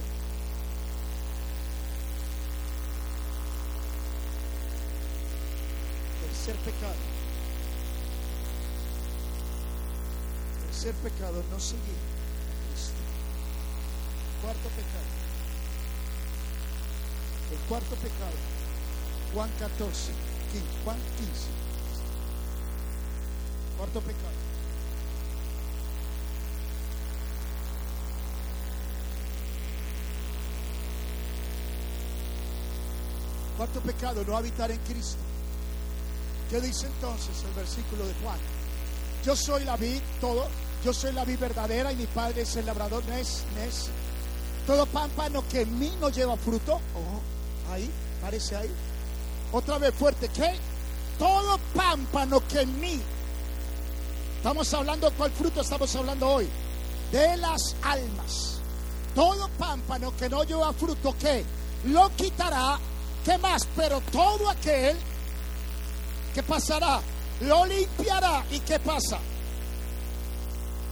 Tercer 6.20 6.56
pecado. 6.64 6.94
Tercer 10.80 10.94
pecado, 11.02 11.42
no 11.50 11.58
seguir 11.58 11.82
a 11.82 12.70
Cristo. 12.70 12.94
Cuarto 14.40 14.68
pecado. 14.68 15.10
El 17.50 17.58
cuarto 17.68 17.96
pecado. 17.96 18.38
Juan 19.34 19.50
14, 19.58 20.12
Juan 20.84 20.96
15. 20.96 21.32
Cuarto 23.76 24.00
pecado. 24.02 24.38
Cuarto 33.56 33.80
pecado, 33.80 34.24
no 34.24 34.36
habitar 34.36 34.70
en 34.70 34.78
Cristo. 34.84 35.18
¿Qué 36.48 36.60
dice 36.60 36.86
entonces 36.86 37.42
el 37.42 37.54
versículo 37.54 38.06
de 38.06 38.14
Juan? 38.22 38.57
Yo 39.28 39.36
soy 39.36 39.62
la 39.64 39.76
vid, 39.76 40.00
todo. 40.22 40.46
Yo 40.82 40.94
soy 40.94 41.12
la 41.12 41.22
vid 41.26 41.38
verdadera 41.38 41.92
y 41.92 41.96
mi 41.96 42.06
padre 42.06 42.40
es 42.40 42.56
el 42.56 42.64
labrador. 42.64 43.04
Nes, 43.04 43.44
Nes. 43.56 43.90
Todo 44.66 44.86
pámpano 44.86 45.46
que 45.50 45.60
en 45.60 45.78
mí 45.78 45.92
no 46.00 46.08
lleva 46.08 46.34
fruto. 46.38 46.76
Oh, 46.94 47.70
ahí, 47.70 47.90
parece 48.22 48.56
ahí. 48.56 48.70
Otra 49.52 49.76
vez 49.76 49.92
fuerte. 49.94 50.30
¿Qué? 50.30 50.54
Todo 51.18 51.58
pámpano 51.74 52.40
que 52.48 52.62
en 52.62 52.80
mí. 52.80 53.02
Estamos 54.38 54.72
hablando, 54.72 55.12
¿cuál 55.12 55.30
fruto 55.32 55.60
estamos 55.60 55.94
hablando 55.94 56.26
hoy? 56.26 56.48
De 57.12 57.36
las 57.36 57.76
almas. 57.82 58.62
Todo 59.14 59.46
pámpano 59.58 60.16
que 60.16 60.30
no 60.30 60.42
lleva 60.44 60.72
fruto, 60.72 61.14
¿qué? 61.20 61.44
Lo 61.84 62.08
quitará. 62.16 62.78
¿Qué 63.26 63.36
más? 63.36 63.68
Pero 63.76 64.00
todo 64.10 64.48
aquel 64.48 64.96
¿qué 66.32 66.42
pasará? 66.42 67.02
Lo 67.42 67.64
limpiará. 67.66 68.44
¿Y 68.50 68.60
qué 68.60 68.78
pasa? 68.78 69.18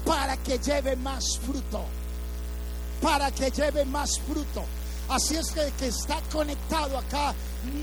Para 0.04 0.36
que 0.38 0.58
lleve 0.58 0.96
más 0.96 1.38
fruto. 1.44 1.84
Para 3.00 3.30
que 3.30 3.50
lleve 3.50 3.84
más 3.84 4.18
fruto. 4.20 4.64
Así 5.08 5.36
es 5.36 5.50
que 5.52 5.70
que 5.78 5.86
está 5.86 6.20
conectado 6.32 6.98
acá, 6.98 7.32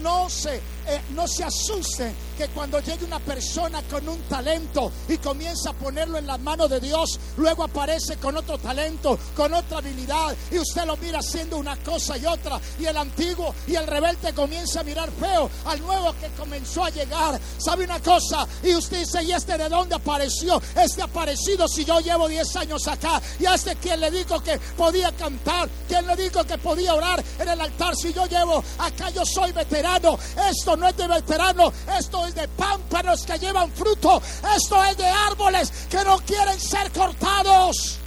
no 0.01 0.29
se, 0.29 0.61
eh, 0.87 1.01
no 1.15 1.27
se 1.27 1.43
asuste 1.43 2.13
que 2.37 2.47
cuando 2.49 2.79
llegue 2.79 3.05
una 3.05 3.19
persona 3.19 3.81
con 3.83 4.07
un 4.09 4.19
talento 4.23 4.91
y 5.07 5.17
comienza 5.17 5.69
a 5.69 5.73
ponerlo 5.73 6.17
en 6.17 6.27
las 6.27 6.39
manos 6.39 6.69
de 6.69 6.79
Dios, 6.79 7.19
luego 7.37 7.63
aparece 7.63 8.17
con 8.17 8.35
otro 8.37 8.57
talento, 8.57 9.17
con 9.35 9.53
otra 9.53 9.77
habilidad, 9.77 10.35
y 10.51 10.57
usted 10.57 10.85
lo 10.85 10.97
mira 10.97 11.19
haciendo 11.19 11.57
una 11.57 11.77
cosa 11.77 12.17
y 12.17 12.25
otra, 12.25 12.59
y 12.79 12.85
el 12.85 12.97
antiguo 12.97 13.53
y 13.67 13.75
el 13.75 13.87
rebelde 13.87 14.33
comienza 14.33 14.81
a 14.81 14.83
mirar 14.83 15.11
feo 15.11 15.49
al 15.65 15.81
nuevo 15.81 16.13
que 16.19 16.27
comenzó 16.37 16.85
a 16.85 16.89
llegar. 16.89 17.39
¿Sabe 17.57 17.85
una 17.85 17.99
cosa? 17.99 18.47
Y 18.63 18.75
usted 18.75 18.99
dice, 18.99 19.23
¿y 19.23 19.31
este 19.31 19.57
de 19.57 19.69
dónde 19.69 19.95
apareció? 19.95 20.61
Este 20.75 21.01
aparecido 21.01 21.67
si 21.67 21.85
yo 21.85 21.99
llevo 21.99 22.27
10 22.27 22.55
años 22.57 22.87
acá, 22.87 23.21
y 23.39 23.45
este 23.45 23.75
quien 23.75 23.99
le 23.99 24.11
dijo 24.11 24.41
que 24.41 24.59
podía 24.75 25.11
cantar, 25.11 25.69
quien 25.87 26.05
le 26.07 26.15
dijo 26.15 26.43
que 26.43 26.57
podía 26.57 26.93
orar 26.93 27.23
en 27.39 27.49
el 27.49 27.61
altar, 27.61 27.95
si 27.95 28.13
yo 28.13 28.25
llevo 28.25 28.63
acá, 28.79 29.09
yo 29.11 29.25
soy 29.25 29.51
veterano. 29.51 30.17
Esto 30.49 30.72
no 30.77 30.87
es 30.87 30.97
de 30.97 31.07
veterano, 31.07 31.71
esto 31.97 32.25
es 32.27 32.35
de 32.35 32.47
pámpanos 32.47 33.23
que 33.25 33.37
llevan 33.37 33.71
fruto. 33.71 34.21
Esto 34.55 34.83
es 34.85 34.97
de 34.97 35.05
árboles 35.05 35.71
que 35.89 36.03
no 36.03 36.17
quieren 36.19 36.59
ser 36.59 36.91
cortados. 36.91 37.99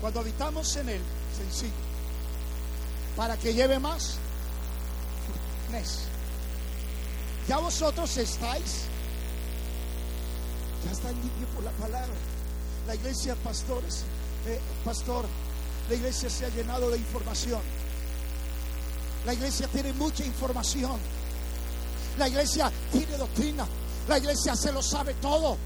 Cuando 0.00 0.20
habitamos 0.20 0.74
en 0.76 0.88
Él, 0.88 1.00
sencillo, 1.36 1.72
para 3.16 3.36
que 3.36 3.54
lleve 3.54 3.78
más. 3.78 4.18
Ya 7.48 7.58
vosotros 7.58 8.16
estáis, 8.18 8.82
ya 10.84 10.90
están 10.90 11.14
limpios 11.14 11.50
por 11.54 11.64
la 11.64 11.70
palabra. 11.72 12.12
La 12.86 12.94
iglesia, 12.94 13.36
pastores, 13.36 14.04
pastor, 14.84 15.24
la 15.88 15.94
iglesia 15.94 16.30
se 16.30 16.46
ha 16.46 16.48
llenado 16.48 16.90
de 16.90 16.98
información. 16.98 17.60
La 19.26 19.34
iglesia 19.34 19.68
tiene 19.68 19.92
mucha 19.92 20.24
información. 20.24 20.98
La 22.18 22.28
iglesia 22.28 22.70
tiene 22.90 23.16
doctrina. 23.16 23.66
La 24.08 24.18
iglesia 24.18 24.56
se 24.56 24.72
lo 24.72 24.82
sabe 24.82 25.14
todo. 25.14 25.56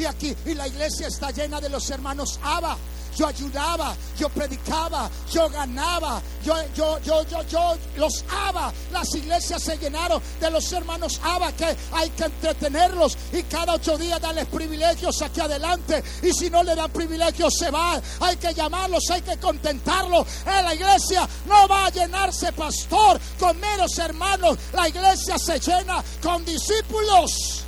Y 0.00 0.06
aquí, 0.06 0.34
y 0.46 0.54
la 0.54 0.66
iglesia 0.66 1.08
está 1.08 1.30
llena 1.30 1.60
de 1.60 1.68
los 1.68 1.90
hermanos 1.90 2.40
Abba. 2.42 2.74
Yo 3.14 3.26
ayudaba, 3.26 3.94
yo 4.18 4.30
predicaba, 4.30 5.10
yo 5.30 5.50
ganaba, 5.50 6.22
yo, 6.42 6.54
yo, 6.74 6.98
yo, 7.00 7.22
yo, 7.24 7.42
yo 7.48 7.76
los 7.96 8.24
aba. 8.30 8.72
Las 8.92 9.14
iglesias 9.14 9.62
se 9.62 9.76
llenaron 9.76 10.22
de 10.40 10.50
los 10.50 10.72
hermanos 10.72 11.20
Aba 11.22 11.52
que 11.52 11.76
hay 11.92 12.08
que 12.10 12.24
entretenerlos 12.24 13.18
y 13.32 13.42
cada 13.42 13.74
ocho 13.74 13.98
días 13.98 14.20
darles 14.22 14.46
privilegios 14.46 15.20
aquí 15.20 15.40
adelante. 15.40 16.02
Y 16.22 16.32
si 16.32 16.48
no 16.48 16.62
le 16.62 16.74
dan 16.74 16.90
privilegios, 16.92 17.52
se 17.58 17.70
van. 17.70 18.00
Hay 18.20 18.36
que 18.36 18.54
llamarlos, 18.54 19.02
hay 19.10 19.20
que 19.20 19.36
contentarlos. 19.38 20.26
En 20.46 20.64
la 20.64 20.74
iglesia 20.74 21.28
no 21.46 21.68
va 21.68 21.86
a 21.86 21.90
llenarse 21.90 22.52
pastor 22.52 23.20
con 23.38 23.58
menos 23.60 23.98
hermanos. 23.98 24.56
La 24.72 24.88
iglesia 24.88 25.36
se 25.36 25.58
llena 25.58 26.02
con 26.22 26.42
discípulos. 26.44 27.66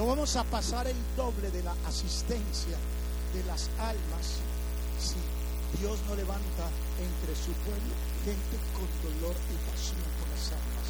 No 0.00 0.06
vamos 0.06 0.34
a 0.36 0.44
pasar 0.44 0.86
el 0.86 0.96
doble 1.14 1.50
de 1.50 1.62
la 1.62 1.76
asistencia 1.86 2.78
de 3.34 3.44
las 3.44 3.68
almas 3.78 4.40
si 4.98 5.20
Dios 5.78 5.98
no 6.08 6.14
levanta 6.14 6.70
entre 6.96 7.36
su 7.36 7.52
pueblo 7.68 7.92
gente 8.24 8.56
con 8.72 8.88
dolor 9.04 9.36
y 9.52 9.70
pasión 9.70 10.00
por 10.18 10.28
las 10.30 10.52
almas. 10.56 10.88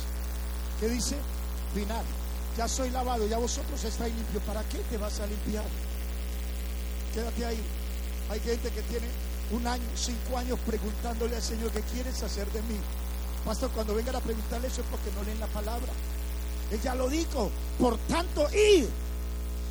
¿Qué 0.79 0.89
dice? 0.91 1.17
Final. 1.75 2.05
Ya 2.57 2.69
soy 2.69 2.91
lavado, 2.91 3.27
ya 3.27 3.39
vosotros 3.39 3.83
estáis 3.83 4.15
limpios. 4.15 4.45
¿Para 4.45 4.63
qué 4.69 4.79
te 4.79 4.97
vas 4.97 5.19
a 5.19 5.27
limpiar? 5.27 5.67
Quédate 7.13 7.47
ahí. 7.47 7.61
Hay 8.31 8.39
gente 8.39 8.71
que 8.71 8.83
tiene 8.83 9.09
un 9.51 9.67
año, 9.67 9.89
cinco 9.97 10.39
años 10.39 10.57
preguntándole 10.65 11.35
al 11.35 11.43
Señor, 11.43 11.73
¿qué 11.73 11.83
quieres 11.83 12.23
hacer 12.23 12.49
de 12.53 12.63
mí? 12.63 12.79
Pastor, 13.45 13.73
cuando 13.73 13.93
vengan 13.93 14.15
a 14.15 14.21
preguntarle 14.21 14.69
eso 14.69 14.83
es 14.83 14.87
porque 14.87 15.11
no 15.17 15.25
leen 15.25 15.41
la 15.41 15.49
palabra. 15.49 15.93
Ella 16.71 16.95
lo 16.95 17.09
dijo. 17.09 17.51
Por 17.79 17.97
tanto, 18.09 18.47
ir 18.55 18.89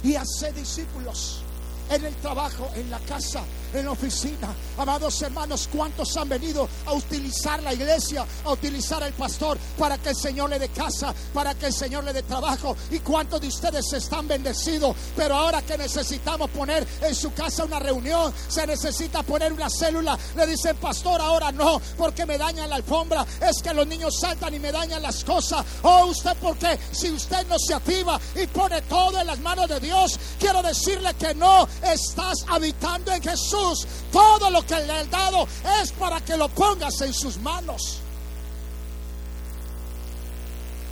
y 0.04 0.16
hacer 0.16 0.54
discípulos 0.54 1.44
en 1.89 2.06
el 2.06 2.15
trabajo, 2.15 2.69
en 2.75 2.89
la 2.89 2.99
casa, 2.99 3.41
en 3.73 3.86
la 3.86 3.91
oficina. 3.91 4.54
Amados 4.78 5.21
hermanos, 5.21 5.69
¿cuántos 5.71 6.15
han 6.17 6.30
venido 6.30 6.67
a 6.86 6.93
utilizar 6.93 7.62
la 7.63 7.73
iglesia, 7.73 8.25
a 8.45 8.52
utilizar 8.52 9.04
al 9.04 9.13
pastor 9.13 9.58
para 9.78 9.97
que 9.97 10.10
el 10.10 10.15
Señor 10.15 10.49
le 10.49 10.60
dé 10.60 10.69
casa, 10.69 11.13
para 11.34 11.54
que 11.56 11.67
el 11.67 11.73
Señor 11.73 12.04
le 12.04 12.13
dé 12.13 12.23
trabajo? 12.23 12.75
¿Y 12.91 12.99
cuántos 12.99 13.41
de 13.41 13.47
ustedes 13.47 13.91
están 13.93 14.28
bendecidos? 14.28 14.95
Pero 15.15 15.36
ahora 15.36 15.62
que 15.62 15.78
necesitamos 15.78 16.49
poner 16.52 16.88
en 17.02 17.15
su 17.15 17.34
casa 17.34 17.65
una 17.65 17.80
reunión, 17.80 18.34
se 18.47 18.65
necesita 18.65 19.23
poner 19.23 19.52
una 19.52 19.69
célula, 19.69 20.17
le 20.36 20.47
dicen, 20.47 20.78
pastor, 20.78 21.21
ahora 21.21 21.52
no, 21.52 21.82
porque 21.97 22.25
me 22.25 22.38
dañan 22.38 22.69
la 22.69 22.78
alfombra, 22.78 23.25
es 23.41 23.62
que 23.62 23.73
los 23.73 23.88
niños 23.88 24.19
saltan 24.19 24.54
y 24.54 24.60
me 24.60 24.71
dañan 24.71 25.02
las 25.02 25.23
cosas. 25.23 25.65
Oh, 25.84 26.06
usted, 26.06 26.36
porque 26.41 26.80
si 26.91 27.12
usted 27.12 27.47
no 27.47 27.58
se 27.60 27.73
activa 27.73 28.19
y 28.36 28.47
pone 28.47 28.82
todo 28.84 29.19
en 29.19 29.28
las 29.28 29.39
manos 29.39 29.67
de 29.67 29.80
Dios, 29.80 30.19
quiero 30.39 30.62
decirle 30.62 31.13
que 31.15 31.34
no 31.36 31.67
estás 31.84 32.46
habitando 32.48 33.12
en 33.12 33.22
Jesús. 33.22 33.88
Todo 34.12 34.50
lo 34.50 34.65
que 34.65 34.76
le 34.76 34.92
ha 34.92 35.04
dado 35.06 35.48
es 35.82 35.92
para 35.94 36.22
que 36.22 36.38
lo 36.38 36.50
pongas 36.50 37.00
en 37.02 37.13
sus 37.13 37.38
manos. 37.38 38.00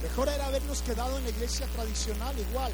Mejor 0.02 0.30
era 0.30 0.48
habernos 0.48 0.82
quedado 0.82 1.18
en 1.18 1.24
la 1.24 1.30
iglesia 1.30 1.68
tradicional 1.68 2.38
igual. 2.40 2.72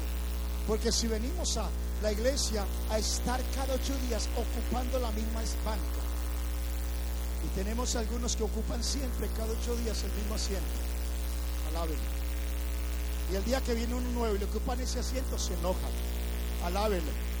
Porque 0.66 0.92
si 0.92 1.06
venimos 1.06 1.56
a 1.58 1.68
la 2.02 2.12
iglesia 2.12 2.64
a 2.90 2.98
estar 2.98 3.40
cada 3.54 3.74
ocho 3.74 3.94
días 4.08 4.28
ocupando 4.36 4.98
la 4.98 5.10
misma 5.10 5.40
banca. 5.64 6.02
Y 7.44 7.48
tenemos 7.54 7.94
algunos 7.96 8.36
que 8.36 8.44
ocupan 8.44 8.82
siempre, 8.82 9.28
cada 9.36 9.52
ocho 9.52 9.76
días, 9.76 10.02
el 10.02 10.12
mismo 10.12 10.34
asiento. 10.34 10.64
Alábenlo. 11.70 12.14
Y 13.30 13.36
el 13.36 13.44
día 13.44 13.60
que 13.60 13.74
viene 13.74 13.94
uno 13.94 14.10
nuevo 14.10 14.36
y 14.36 14.38
le 14.38 14.44
ocupan 14.46 14.80
ese 14.80 15.00
asiento, 15.00 15.38
se 15.38 15.52
enojan. 15.54 15.90
Alábenlo 16.64 17.33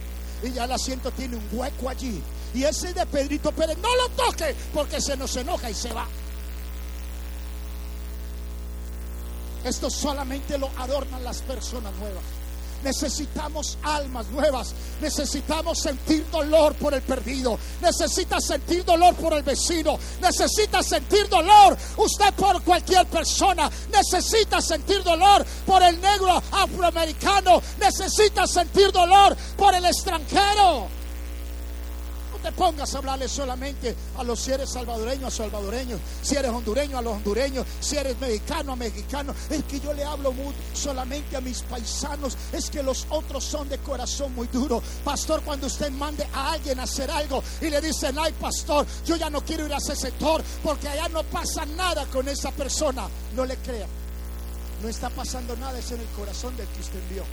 y 0.46 0.52
ya 0.52 0.64
el 0.64 0.72
asiento 0.72 1.10
tiene 1.12 1.36
un 1.36 1.48
hueco 1.52 1.88
allí. 1.88 2.22
Y 2.54 2.64
ese 2.64 2.92
de 2.92 3.04
Pedrito 3.06 3.52
Pérez, 3.52 3.78
no 3.78 3.94
lo 3.96 4.08
toque 4.10 4.54
porque 4.72 5.00
se 5.00 5.16
nos 5.16 5.34
enoja 5.36 5.70
y 5.70 5.74
se 5.74 5.92
va. 5.92 6.06
Esto 9.64 9.88
solamente 9.88 10.58
lo 10.58 10.68
adornan 10.78 11.24
las 11.24 11.40
personas 11.42 11.94
nuevas. 11.96 12.22
Necesitamos 12.82 13.78
almas 13.82 14.26
nuevas. 14.28 14.74
Necesitamos 15.00 15.78
sentir 15.78 16.26
dolor 16.30 16.74
por 16.74 16.94
el 16.94 17.02
perdido. 17.02 17.58
Necesitas 17.80 18.44
sentir 18.44 18.84
dolor 18.84 19.14
por 19.14 19.32
el 19.34 19.42
vecino. 19.42 19.98
Necesita 20.20 20.82
sentir 20.82 21.28
dolor 21.28 21.76
usted 21.96 22.34
por 22.34 22.62
cualquier 22.62 23.06
persona. 23.06 23.70
Necesita 23.90 24.60
sentir 24.60 25.02
dolor 25.02 25.44
por 25.66 25.82
el 25.82 26.00
negro 26.00 26.42
afroamericano. 26.50 27.62
Necesita 27.78 28.46
sentir 28.46 28.90
dolor 28.92 29.36
por 29.56 29.74
el 29.74 29.84
extranjero 29.84 31.03
te 32.44 32.52
pongas 32.52 32.94
a 32.94 32.98
hablarle 32.98 33.26
solamente 33.26 33.96
a 34.18 34.22
los 34.22 34.38
si 34.38 34.52
eres 34.52 34.68
salvadoreño 34.68 35.28
a 35.28 35.30
salvadoreños, 35.30 35.98
si 36.20 36.36
eres 36.36 36.50
hondureño 36.50 36.98
a 36.98 37.00
los 37.00 37.14
hondureños, 37.14 37.66
si 37.80 37.96
eres 37.96 38.20
mexicano 38.20 38.74
a 38.74 38.76
mexicanos. 38.76 39.34
Es 39.48 39.64
que 39.64 39.80
yo 39.80 39.94
le 39.94 40.04
hablo 40.04 40.30
muy, 40.30 40.54
solamente 40.74 41.38
a 41.38 41.40
mis 41.40 41.62
paisanos, 41.62 42.36
es 42.52 42.68
que 42.68 42.82
los 42.82 43.06
otros 43.08 43.42
son 43.44 43.66
de 43.70 43.78
corazón 43.78 44.34
muy 44.34 44.46
duro. 44.48 44.82
Pastor, 45.02 45.40
cuando 45.40 45.68
usted 45.68 45.90
mande 45.92 46.28
a 46.34 46.52
alguien 46.52 46.78
a 46.80 46.82
hacer 46.82 47.10
algo 47.10 47.42
y 47.62 47.70
le 47.70 47.80
dicen, 47.80 48.14
ay 48.18 48.34
pastor, 48.38 48.86
yo 49.06 49.16
ya 49.16 49.30
no 49.30 49.42
quiero 49.42 49.64
ir 49.64 49.72
a 49.72 49.78
ese 49.78 49.96
sector 49.96 50.44
porque 50.62 50.86
allá 50.86 51.08
no 51.08 51.22
pasa 51.22 51.64
nada 51.64 52.04
con 52.12 52.28
esa 52.28 52.50
persona, 52.50 53.08
no 53.34 53.46
le 53.46 53.56
crea. 53.56 53.86
No 54.82 54.88
está 54.90 55.08
pasando 55.08 55.56
nada, 55.56 55.78
es 55.78 55.90
en 55.92 56.00
el 56.02 56.08
corazón 56.08 56.54
del 56.58 56.68
que 56.68 56.80
usted 56.80 56.98
envió. 57.04 57.24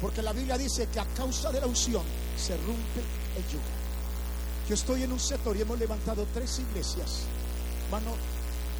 Porque 0.00 0.22
la 0.22 0.32
Biblia 0.32 0.56
dice 0.56 0.88
que 0.90 0.98
a 0.98 1.04
causa 1.14 1.52
de 1.52 1.60
la 1.60 1.66
unción 1.66 2.04
se 2.38 2.56
rompe 2.56 3.02
el 3.36 3.46
yugo. 3.48 3.87
Yo 4.68 4.74
estoy 4.74 5.02
en 5.02 5.12
un 5.12 5.18
sector 5.18 5.56
y 5.56 5.62
hemos 5.62 5.78
levantado 5.78 6.26
tres 6.34 6.58
iglesias. 6.58 7.22
Mano, 7.90 8.12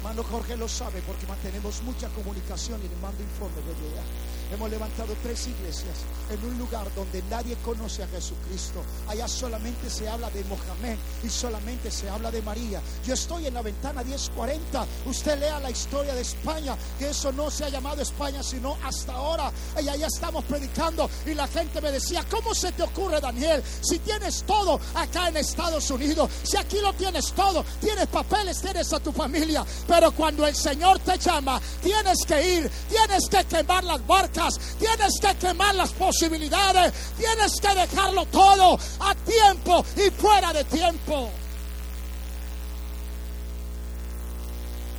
mano 0.03 0.21
Jorge 0.21 0.55
lo 0.55 0.69
sabe 0.69 1.01
porque 1.01 1.25
mantenemos 1.25 1.81
mucha 1.81 2.07
comunicación 2.09 2.79
y 2.85 2.87
le 2.87 2.95
mando 2.97 3.23
informes 3.23 3.65
de 3.65 3.71
ella. 3.71 4.03
Hemos 4.51 4.71
levantado 4.71 5.15
tres 5.21 5.47
iglesias 5.47 5.95
en 6.31 6.43
un 6.43 6.57
lugar 6.57 6.87
donde 6.95 7.21
nadie 7.29 7.55
conoce 7.57 8.01
a 8.01 8.07
Jesucristo. 8.07 8.81
Allá 9.07 9.27
solamente 9.27 9.89
se 9.91 10.09
habla 10.09 10.29
de 10.31 10.43
Mohamed 10.45 10.97
y 11.23 11.29
solamente 11.29 11.91
se 11.91 12.09
habla 12.09 12.31
de 12.31 12.41
María. 12.41 12.81
Yo 13.05 13.13
estoy 13.13 13.45
en 13.45 13.53
la 13.53 13.61
ventana 13.61 14.03
1040. 14.03 14.85
Usted 15.05 15.39
lea 15.39 15.59
la 15.59 15.69
historia 15.69 16.15
de 16.15 16.21
España, 16.21 16.75
que 16.97 17.09
eso 17.09 17.31
no 17.31 17.51
se 17.51 17.65
ha 17.65 17.69
llamado 17.69 18.01
España 18.01 18.41
sino 18.41 18.75
hasta 18.83 19.13
ahora. 19.13 19.51
Y 19.83 19.87
allá 19.87 20.07
estamos 20.07 20.43
predicando 20.45 21.07
y 21.27 21.35
la 21.35 21.47
gente 21.47 21.79
me 21.79 21.91
decía, 21.91 22.25
¿cómo 22.29 22.55
se 22.55 22.71
te 22.71 22.81
ocurre 22.81 23.21
Daniel? 23.21 23.63
Si 23.81 23.99
tienes 23.99 24.43
todo 24.43 24.79
acá 24.95 25.29
en 25.29 25.37
Estados 25.37 25.91
Unidos, 25.91 26.27
si 26.41 26.57
aquí 26.57 26.79
lo 26.81 26.91
tienes 26.93 27.33
todo, 27.33 27.63
tienes 27.79 28.07
papeles, 28.07 28.59
tienes 28.61 28.91
a 28.93 28.99
tu 28.99 29.11
familia, 29.11 29.63
pero 29.87 30.11
cuando 30.11 30.47
el 30.47 30.55
Señor 30.55 30.97
te 30.99 31.19
llama, 31.19 31.61
tienes 31.83 32.25
que 32.25 32.55
ir, 32.55 32.71
tienes 32.89 33.29
que 33.29 33.43
quemar 33.45 33.83
las 33.83 34.05
barcas 34.07 34.38
tienes 34.77 35.19
que 35.19 35.35
quemar 35.35 35.75
las 35.75 35.91
posibilidades, 35.91 36.93
tienes 37.17 37.51
que 37.61 37.75
dejarlo 37.75 38.25
todo 38.27 38.79
a 38.99 39.15
tiempo 39.15 39.85
y 39.95 40.09
fuera 40.11 40.53
de 40.53 40.63
tiempo. 40.65 41.29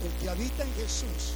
El 0.04 0.22
que 0.22 0.30
habita 0.30 0.62
en 0.62 0.74
Jesús. 0.74 1.34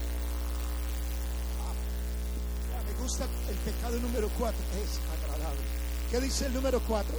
Ah, 2.73 2.83
me 2.87 3.03
gusta 3.03 3.25
el 3.49 3.57
pecado 3.57 3.99
número 4.01 4.29
cuatro, 4.39 4.61
es 4.83 4.99
agradable. 5.23 5.63
¿Qué 6.11 6.21
dice 6.21 6.47
el 6.47 6.55
número 6.55 6.81
cuatro? 6.81 7.17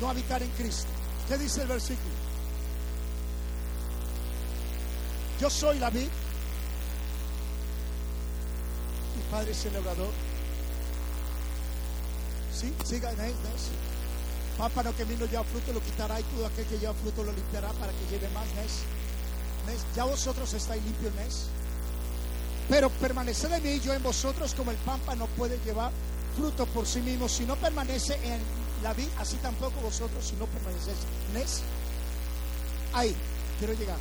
No 0.00 0.10
habitar 0.10 0.42
en 0.42 0.50
Cristo. 0.50 0.90
¿Qué 1.28 1.38
dice 1.38 1.62
el 1.62 1.68
versículo? 1.68 2.14
Yo 5.40 5.50
soy 5.50 5.78
la 5.78 5.90
vida 9.14 9.30
Padre 9.30 9.54
celebrador. 9.54 10.10
Sí, 12.54 12.72
siga 12.84 13.10
en 13.12 13.20
él, 13.20 13.34
Pámpano 14.58 14.94
que 14.94 15.04
vino 15.04 15.24
lleva 15.26 15.44
fruto 15.44 15.72
lo 15.72 15.80
quitará 15.80 16.20
y 16.20 16.22
todo 16.24 16.46
aquel 16.46 16.66
que 16.66 16.78
lleva 16.78 16.92
fruto 16.94 17.24
lo 17.24 17.32
limpiará 17.32 17.68
para 17.72 17.92
que 17.92 18.06
lleve 18.10 18.28
más, 18.30 18.46
mes. 18.54 19.80
Ya 19.96 20.04
vosotros 20.04 20.52
estáis 20.52 20.82
limpios, 20.84 21.14
mes. 21.14 21.46
Pero 22.68 22.90
permaneced 22.90 23.50
en 23.52 23.62
mí, 23.62 23.80
yo 23.80 23.94
en 23.94 24.02
vosotros, 24.02 24.54
como 24.54 24.70
el 24.70 24.76
pámpano 24.78 25.26
puede 25.38 25.58
llevar 25.64 25.90
fruto 26.36 26.66
por 26.66 26.86
sí 26.86 27.00
mismo, 27.00 27.28
si 27.28 27.44
no 27.44 27.56
permanece 27.56 28.14
en 28.24 28.40
la 28.82 28.92
vida, 28.92 29.10
así 29.18 29.36
tampoco 29.36 29.80
vosotros 29.80 30.24
si 30.24 30.36
no 30.36 30.46
permanecéis. 30.46 30.98
¿Nes? 31.34 31.62
Ahí, 32.92 33.16
quiero 33.58 33.74
llegar. 33.74 33.98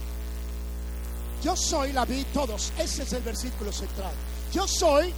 Yo 1.44 1.56
soy 1.56 1.92
la 1.92 2.06
vid, 2.06 2.26
todos. 2.34 2.72
Ese 2.78 3.04
es 3.04 3.14
el 3.14 3.24
versículo 3.24 3.72
central. 3.72 4.14
Yo 4.54 4.68
soy, 4.68 5.14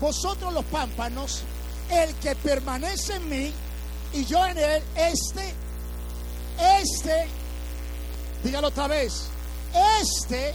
vosotros 0.00 0.52
los 0.52 0.64
pámpanos, 0.66 1.42
el 1.90 2.14
que 2.16 2.34
permanece 2.36 3.16
en 3.16 3.28
mí 3.28 3.52
y 4.14 4.24
yo 4.24 4.44
en 4.46 4.58
él, 4.58 4.82
este, 4.96 5.54
este, 6.80 7.26
dígalo 8.42 8.68
otra 8.68 8.88
vez, 8.88 9.28
este, 10.00 10.54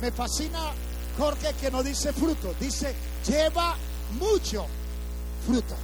me 0.00 0.12
fascina 0.12 0.72
Jorge 1.18 1.54
que 1.60 1.70
no 1.70 1.82
dice 1.82 2.12
fruto, 2.12 2.54
dice 2.60 2.94
lleva 3.26 3.76
mucho 4.18 4.66
fruto. 5.46 5.74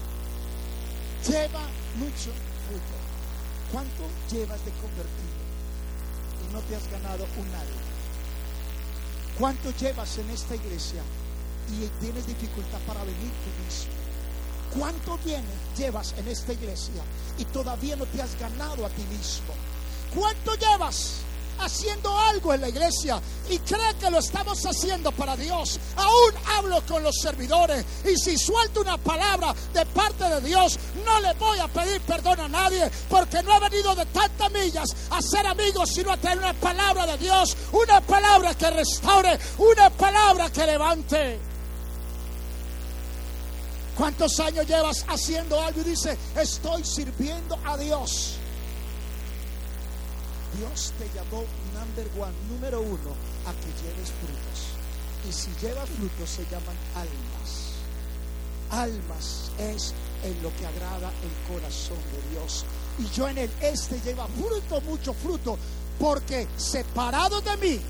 Lleva 1.26 1.60
mucho 1.96 2.30
fruto. 2.66 2.96
¿Cuánto 3.72 4.02
llevas 4.30 4.64
de 4.64 4.70
convertido 4.72 5.40
y 6.48 6.52
no 6.52 6.60
te 6.60 6.76
has 6.76 6.90
ganado 6.90 7.24
un 7.36 7.46
alma? 7.46 7.99
¿Cuánto 9.38 9.70
llevas 9.78 10.18
en 10.18 10.30
esta 10.30 10.54
iglesia 10.54 11.02
y 11.70 11.86
tienes 12.00 12.26
dificultad 12.26 12.78
para 12.86 13.00
venir 13.04 13.30
tú 13.44 13.64
mismo? 13.64 14.00
¿Cuánto 14.78 15.18
llevas 15.76 16.14
en 16.16 16.28
esta 16.28 16.52
iglesia 16.52 17.02
y 17.38 17.44
todavía 17.46 17.96
no 17.96 18.06
te 18.06 18.22
has 18.22 18.38
ganado 18.38 18.86
a 18.86 18.88
ti 18.90 19.02
mismo? 19.04 19.54
¿Cuánto 20.14 20.54
llevas 20.54 21.22
haciendo 21.60 22.16
algo 22.18 22.54
en 22.54 22.60
la 22.62 22.68
iglesia 22.68 23.20
y 23.48 23.58
cree 23.58 23.94
que 23.98 24.10
lo 24.10 24.18
estamos 24.18 24.64
haciendo 24.64 25.12
para 25.12 25.36
Dios? 25.36 25.78
Aún 25.96 26.32
hablo 26.56 26.82
con 26.86 27.02
los 27.02 27.16
servidores 27.20 27.84
y 28.04 28.16
si 28.16 28.36
suelto 28.36 28.80
una 28.80 28.98
palabra 28.98 29.54
de 29.72 29.86
parte 29.86 30.24
de 30.24 30.40
Dios, 30.40 30.78
no 31.04 31.20
le 31.20 31.32
voy 31.34 31.58
a 31.58 31.68
pedir 31.68 32.00
perdón 32.02 32.40
a 32.40 32.48
nadie 32.48 32.90
porque 33.08 33.42
no 33.42 33.56
he 33.56 33.68
venido 33.68 33.94
de 33.94 34.06
tantas 34.06 34.50
millas 34.52 34.88
a 35.10 35.20
ser 35.22 35.46
amigos, 35.46 35.90
sino 35.90 36.12
a 36.12 36.16
tener 36.16 36.38
una 36.38 36.54
palabra 36.54 37.06
de 37.06 37.18
Dios, 37.18 37.56
una 37.72 38.00
palabra 38.00 38.54
que 38.54 38.70
restaure, 38.70 39.38
una 39.58 39.90
palabra 39.90 40.50
que 40.50 40.66
levante. 40.66 41.40
¿Cuántos 43.96 44.40
años 44.40 44.66
llevas 44.66 45.04
haciendo 45.08 45.60
algo 45.60 45.82
y 45.82 45.84
dice, 45.84 46.16
estoy 46.34 46.82
sirviendo 46.84 47.58
a 47.66 47.76
Dios? 47.76 48.39
Dios 50.56 50.92
te 50.98 51.06
llamó 51.14 51.44
number 51.74 52.06
one, 52.18 52.34
número 52.50 52.80
uno, 52.80 53.14
a 53.46 53.52
que 53.52 53.70
lleves 53.82 54.10
frutos. 54.20 54.80
Y 55.28 55.32
si 55.32 55.50
llevas 55.64 55.88
frutos 55.90 56.30
se 56.30 56.44
llaman 56.44 56.76
almas. 56.94 57.70
Almas 58.70 59.50
es 59.58 59.94
en 60.24 60.42
lo 60.42 60.54
que 60.56 60.66
agrada 60.66 61.10
el 61.22 61.52
corazón 61.52 61.98
de 62.12 62.30
Dios. 62.30 62.64
Y 62.98 63.08
yo 63.14 63.28
en 63.28 63.38
el 63.38 63.50
este 63.60 64.00
lleva 64.00 64.26
fruto, 64.26 64.80
mucho 64.82 65.12
fruto, 65.14 65.58
porque 65.98 66.48
separado 66.56 67.40
de 67.40 67.56
mí, 67.56 67.80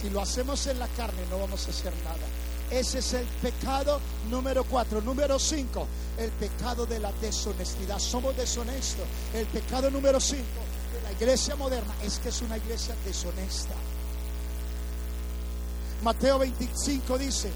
si 0.00 0.10
lo 0.10 0.20
hacemos 0.20 0.66
en 0.66 0.78
la 0.78 0.88
carne 0.88 1.22
no 1.30 1.38
vamos 1.38 1.66
a 1.66 1.70
hacer 1.70 1.92
nada. 2.04 2.26
Ese 2.70 2.98
es 2.98 3.12
el 3.12 3.26
pecado 3.40 4.00
número 4.28 4.64
cuatro. 4.64 5.00
Número 5.00 5.38
cinco, 5.38 5.86
el 6.18 6.30
pecado 6.32 6.84
de 6.84 6.98
la 6.98 7.12
deshonestidad. 7.12 7.98
Somos 8.00 8.36
deshonestos. 8.36 9.06
El 9.32 9.46
pecado 9.46 9.88
número 9.90 10.20
cinco 10.20 10.66
iglesia 11.18 11.56
moderna 11.56 11.94
es 12.04 12.18
que 12.18 12.28
es 12.28 12.42
una 12.42 12.56
iglesia 12.56 12.94
deshonesta. 13.04 13.74
Mateo 16.02 16.38
25 16.38 17.18
dice, 17.18 17.50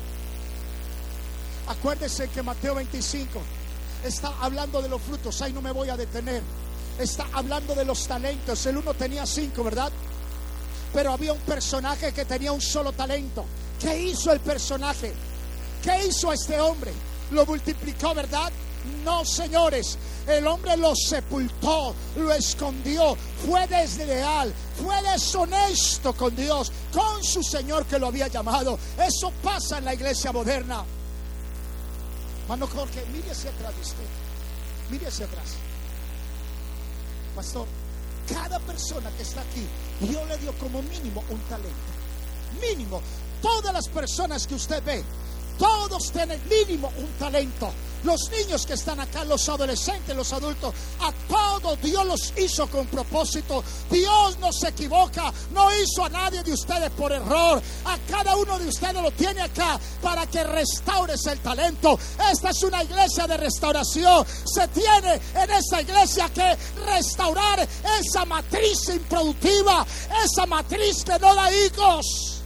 acuérdense 1.69 2.29
que 2.29 2.43
Mateo 2.43 2.75
25 2.75 3.41
está 4.05 4.33
hablando 4.41 4.81
de 4.81 4.89
los 4.89 5.01
frutos, 5.03 5.41
ahí 5.43 5.53
no 5.53 5.61
me 5.61 5.73
voy 5.73 5.89
a 5.91 5.97
detener. 5.97 6.43
Está 6.99 7.27
hablando 7.33 7.75
de 7.75 7.85
los 7.85 8.07
talentos. 8.07 8.65
El 8.67 8.77
uno 8.79 8.93
tenía 8.93 9.25
cinco, 9.25 9.65
¿verdad? 9.65 9.91
Pero 10.93 11.13
había 11.13 11.33
un 11.33 11.41
personaje 11.41 12.13
que 12.13 12.25
tenía 12.25 12.53
un 12.53 12.61
solo 12.61 12.93
talento. 12.93 13.45
¿Qué 13.81 13.99
hizo 13.99 14.33
el 14.33 14.41
personaje? 14.41 15.15
¿Qué 15.83 16.07
hizo 16.07 16.33
este 16.33 16.61
hombre? 16.61 16.93
¿Lo 17.31 17.47
multiplicó, 17.47 18.15
verdad? 18.15 18.53
No, 19.05 19.25
señores. 19.25 19.97
El 20.27 20.47
hombre 20.47 20.77
lo 20.77 20.95
sepultó, 20.95 21.95
lo 22.17 22.33
escondió, 22.33 23.17
fue 23.47 23.67
desleal, 23.67 24.53
fue 24.83 25.01
deshonesto 25.03 26.13
con 26.13 26.35
Dios, 26.37 26.71
con 26.93 27.25
su 27.25 27.43
Señor 27.43 27.87
que 27.87 27.99
lo 27.99 28.09
había 28.09 28.29
llamado. 28.29 28.79
Eso 28.99 29.33
pasa 29.43 29.79
en 29.79 29.87
la 29.87 29.95
iglesia 29.95 30.33
moderna. 30.33 30.85
Mano 32.49 32.67
Jorge, 32.67 33.05
mire 33.13 33.31
hacia 33.31 33.51
atrás 33.51 33.75
de 33.75 33.81
usted. 33.81 34.05
Mire 34.91 35.07
hacia 35.07 35.27
atrás. 35.27 35.55
Pastor, 37.35 37.67
cada 38.29 38.59
persona 38.61 39.11
que 39.17 39.23
está 39.23 39.41
aquí, 39.41 39.67
Dios 40.01 40.29
le 40.29 40.37
dio 40.39 40.53
como 40.59 40.83
mínimo 40.83 41.23
un 41.31 41.39
talento. 41.43 41.71
Mínimo. 42.61 43.01
Todas 43.41 43.73
las 43.73 43.89
personas 43.89 44.47
que 44.47 44.55
usted 44.55 44.83
ve, 44.85 45.03
todos 45.59 46.13
tienen 46.13 46.41
mínimo 46.49 46.93
un 46.99 47.09
talento. 47.19 47.73
Los 48.05 48.31
niños 48.31 48.67
que 48.67 48.75
están 48.75 49.01
acá, 49.01 49.25
los 49.25 49.49
adolescentes, 49.49 50.17
los 50.17 50.33
adultos, 50.33 50.75
a 51.01 51.13
todos 51.29 51.81
Dios 51.83 52.05
los 52.07 52.33
hizo 52.39 52.67
con 52.69 52.87
propósito. 52.87 53.63
Dios 53.91 54.39
no 54.39 54.53
se 54.53 54.69
equivoca, 54.69 55.33
no 55.53 55.69
hizo 55.77 56.05
a 56.05 56.09
nadie 56.09 56.43
de 56.43 56.53
ustedes 56.53 56.91
por 56.91 57.13
error. 57.13 57.63
A 57.85 57.99
cada 58.11 58.37
uno 58.37 58.59
de 58.59 58.69
ustedes 58.69 59.03
lo 59.03 59.11
tiene 59.13 59.43
acá 59.43 59.79
para 60.03 60.27
que 60.27 60.43
restaures 60.45 61.27
el 61.27 61.39
talento. 61.41 61.99
Esta 62.31 62.51
es 62.51 62.63
una 62.63 62.83
iglesia 62.83 63.27
de 63.27 63.37
restauración. 63.37 64.27
Se 64.45 64.67
tiene 64.69 65.21
en 65.35 65.51
esta 65.51 65.83
iglesia 65.83 66.29
que 66.31 66.57
restaurar 66.87 67.69
esa 68.01 68.25
matriz 68.25 68.89
improductiva, 68.89 69.87
esa 70.25 70.47
matriz 70.47 71.05
que 71.05 71.19
no 71.19 71.35
da 71.35 71.51
hijos. 71.53 72.40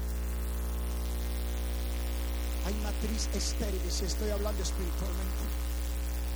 Hay 3.04 3.10
matriz 3.10 3.28
estériles, 3.36 3.92
si 3.92 4.06
estoy 4.06 4.30
hablando 4.30 4.62
espiritualmente. 4.62 5.44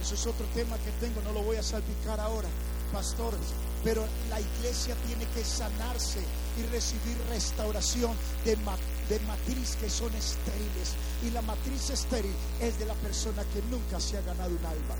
Eso 0.02 0.14
es 0.14 0.26
otro 0.26 0.44
tema 0.54 0.76
que 0.78 0.90
tengo, 1.00 1.22
no 1.22 1.32
lo 1.32 1.42
voy 1.42 1.56
a 1.56 1.62
salpicar 1.62 2.20
ahora, 2.20 2.48
pastores. 2.92 3.40
Pero 3.82 4.04
la 4.28 4.38
iglesia 4.38 4.94
tiene 5.06 5.24
que 5.32 5.44
sanarse 5.44 6.20
y 6.58 6.62
recibir 6.70 7.16
restauración 7.30 8.12
de, 8.44 8.50
de 8.56 9.20
matriz 9.20 9.76
que 9.80 9.88
son 9.88 10.14
estériles. 10.14 10.92
Y 11.26 11.30
la 11.30 11.40
matriz 11.40 11.88
estéril 11.88 12.34
es 12.60 12.78
de 12.78 12.84
la 12.84 12.94
persona 12.94 13.42
que 13.44 13.62
nunca 13.70 13.98
se 13.98 14.18
ha 14.18 14.22
ganado 14.22 14.50
un 14.50 14.66
alma. 14.66 14.94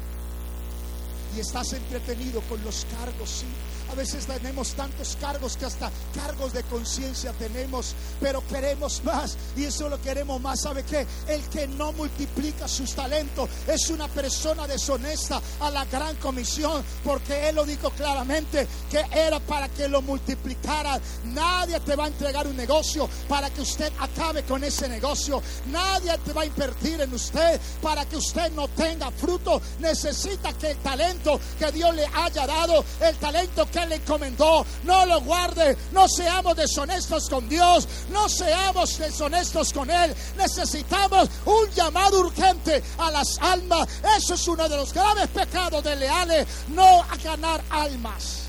Y 1.37 1.41
estás 1.41 1.75
entretenido 1.75 2.41
con 2.49 2.65
los 2.65 2.87
cargos, 2.97 3.29
sí. 3.29 3.47
A 3.91 3.95
veces 3.95 4.27
tenemos 4.27 4.75
tantos 4.75 5.17
cargos 5.21 5.57
que 5.57 5.65
hasta 5.65 5.91
cargos 6.15 6.53
de 6.53 6.63
conciencia 6.65 7.33
tenemos, 7.33 7.95
pero 8.21 8.47
queremos 8.47 9.03
más 9.05 9.37
y 9.57 9.65
eso 9.65 9.89
lo 9.89 10.01
queremos 10.01 10.41
más. 10.41 10.61
¿Sabe 10.61 10.85
qué? 10.85 11.07
El 11.27 11.43
que 11.49 11.67
no 11.67 11.93
multiplica 11.93 12.69
sus 12.69 12.95
talentos 12.95 13.49
es 13.67 13.89
una 13.91 14.09
persona 14.09 14.67
deshonesta 14.67 15.41
a 15.61 15.71
la 15.71 15.85
gran 15.87 16.17
comisión, 16.17 16.85
porque 17.03 17.49
él 17.49 17.57
lo 17.57 17.65
dijo 17.65 17.91
claramente 17.91 18.67
que 18.91 19.05
era 19.13 19.41
para 19.41 19.69
que 19.69 19.89
lo 19.89 20.03
multiplicara. 20.03 21.01
Nadie 21.25 21.81
te 21.81 21.97
va 21.97 22.05
a 22.05 22.09
entregar 22.09 22.47
un 22.47 22.57
negocio 22.57 23.09
para 23.29 23.51
que 23.51 23.63
usted 23.63 23.93
acabe 23.99 24.43
con 24.45 24.63
ese 24.65 24.89
negocio. 24.89 25.43
Nadie 25.67 26.17
te 26.19 26.33
va 26.33 26.43
a 26.43 26.47
invertir 26.47 27.01
en 27.01 27.13
usted 27.15 27.61
para 27.81 28.05
que 28.07 28.17
usted 28.17 28.53
no 28.53 28.69
tenga 28.69 29.11
fruto. 29.11 29.61
Necesita 29.81 30.53
que 30.53 30.73
el 30.73 30.77
talento 30.79 31.41
que 31.59 31.73
Dios 31.73 31.95
le 31.95 32.07
haya 32.07 32.47
dado, 32.47 32.85
el 33.01 33.17
talento 33.17 33.69
que 33.71 33.78
le 33.87 33.97
encomendó, 33.97 34.65
no 34.85 35.07
lo 35.07 35.21
guarde. 35.21 35.77
No 35.93 36.09
seamos 36.09 36.57
deshonestos 36.57 37.29
con 37.29 37.49
Dios, 37.49 37.87
no 38.11 38.29
seamos 38.29 38.99
deshonestos 38.99 39.73
con 39.73 39.91
Él. 39.91 40.15
Necesitamos 40.37 41.29
un 41.45 41.69
llamado 41.71 42.21
urgente 42.21 42.83
a 42.99 43.11
las 43.11 43.39
almas. 43.41 43.89
Eso 44.17 44.35
es 44.35 44.49
uno 44.49 44.69
de 44.69 44.77
los 44.77 44.93
graves 44.93 45.29
pecados 45.29 45.83
de 45.85 45.97
leales, 45.97 46.47
no 46.69 47.05
ganar 47.23 47.63
almas. 47.71 48.45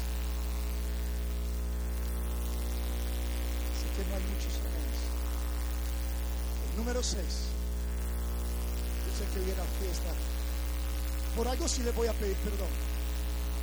Que 3.96 4.06
no 4.06 4.16
hay 4.16 4.24
muchos. 4.24 4.54
El 6.72 6.78
número 6.78 7.04
6. 7.04 7.16
Yo 9.06 9.18
sé 9.18 9.34
que 9.34 9.40
viene 9.40 9.58
la 9.58 9.86
fiesta. 9.86 10.10
Por 11.36 11.48
algo 11.48 11.68
sí 11.68 11.84
le 11.84 11.92
voy 11.92 12.08
a 12.08 12.14
pedir 12.14 12.38
perdón. 12.38 12.70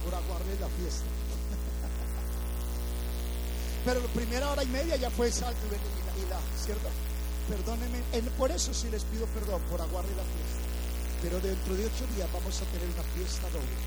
Por 0.04 0.14
aguardar 0.14 0.60
la 0.60 0.68
fiesta. 0.68 1.04
Pero 3.87 4.01
la 4.01 4.09
primera 4.09 4.51
hora 4.51 4.64
y 4.64 4.66
media 4.66 4.97
ya 4.97 5.11
fue 5.11 5.30
salto 5.30 5.61
y 5.64 6.28
la, 6.28 6.41
¿cierto? 6.59 6.89
Perdónenme, 7.49 8.03
por 8.37 8.51
eso 8.51 8.74
sí 8.74 8.91
les 8.91 9.05
pido 9.05 9.26
perdón 9.26 9.62
por 9.70 9.80
aguardar 9.80 10.16
la 10.16 10.24
fiesta. 10.24 10.59
Pero 11.22 11.39
dentro 11.39 11.74
de 11.76 11.87
ocho 11.87 12.05
días 12.16 12.28
vamos 12.32 12.61
a 12.61 12.64
tener 12.64 12.89
una 12.89 13.05
fiesta 13.14 13.49
doble. 13.51 13.78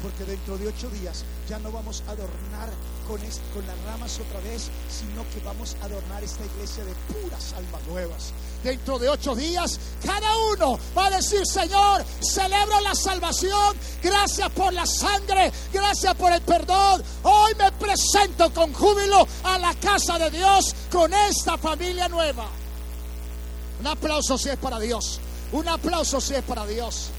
Porque 0.00 0.24
dentro 0.24 0.56
de 0.56 0.68
ocho 0.68 0.88
días 0.90 1.24
ya 1.48 1.58
no 1.58 1.72
vamos 1.72 2.04
a 2.06 2.12
adornar 2.12 2.70
con, 3.08 3.18
con 3.18 3.66
las 3.66 3.82
ramas 3.82 4.20
otra 4.20 4.38
vez, 4.40 4.70
sino 4.88 5.28
que 5.30 5.40
vamos 5.44 5.76
a 5.82 5.86
adornar 5.86 6.22
esta 6.22 6.44
iglesia 6.44 6.84
de 6.84 6.94
puras 7.10 7.54
almas 7.54 7.82
nuevas 7.88 8.32
dentro 8.64 8.98
de 8.98 9.08
ocho 9.08 9.36
días, 9.36 9.78
cada 10.04 10.36
uno 10.52 10.78
va 10.96 11.06
a 11.06 11.10
decir, 11.10 11.46
Señor, 11.46 12.04
celebro 12.20 12.80
la 12.80 12.94
salvación, 12.94 13.76
gracias 14.02 14.50
por 14.50 14.72
la 14.72 14.86
sangre, 14.86 15.52
gracias 15.72 16.14
por 16.14 16.32
el 16.32 16.40
perdón. 16.40 17.04
Hoy 17.22 17.54
me 17.56 17.70
presento 17.72 18.52
con 18.52 18.72
júbilo 18.72 19.28
a 19.44 19.58
la 19.58 19.74
casa 19.74 20.18
de 20.18 20.30
Dios 20.30 20.74
con 20.90 21.12
esta 21.12 21.58
familia 21.58 22.08
nueva. 22.08 22.48
Un 23.80 23.86
aplauso 23.86 24.38
si 24.38 24.48
es 24.48 24.56
para 24.56 24.80
Dios. 24.80 25.20
Un 25.52 25.68
aplauso 25.68 26.20
si 26.20 26.34
es 26.34 26.42
para 26.42 26.66
Dios. 26.66 27.10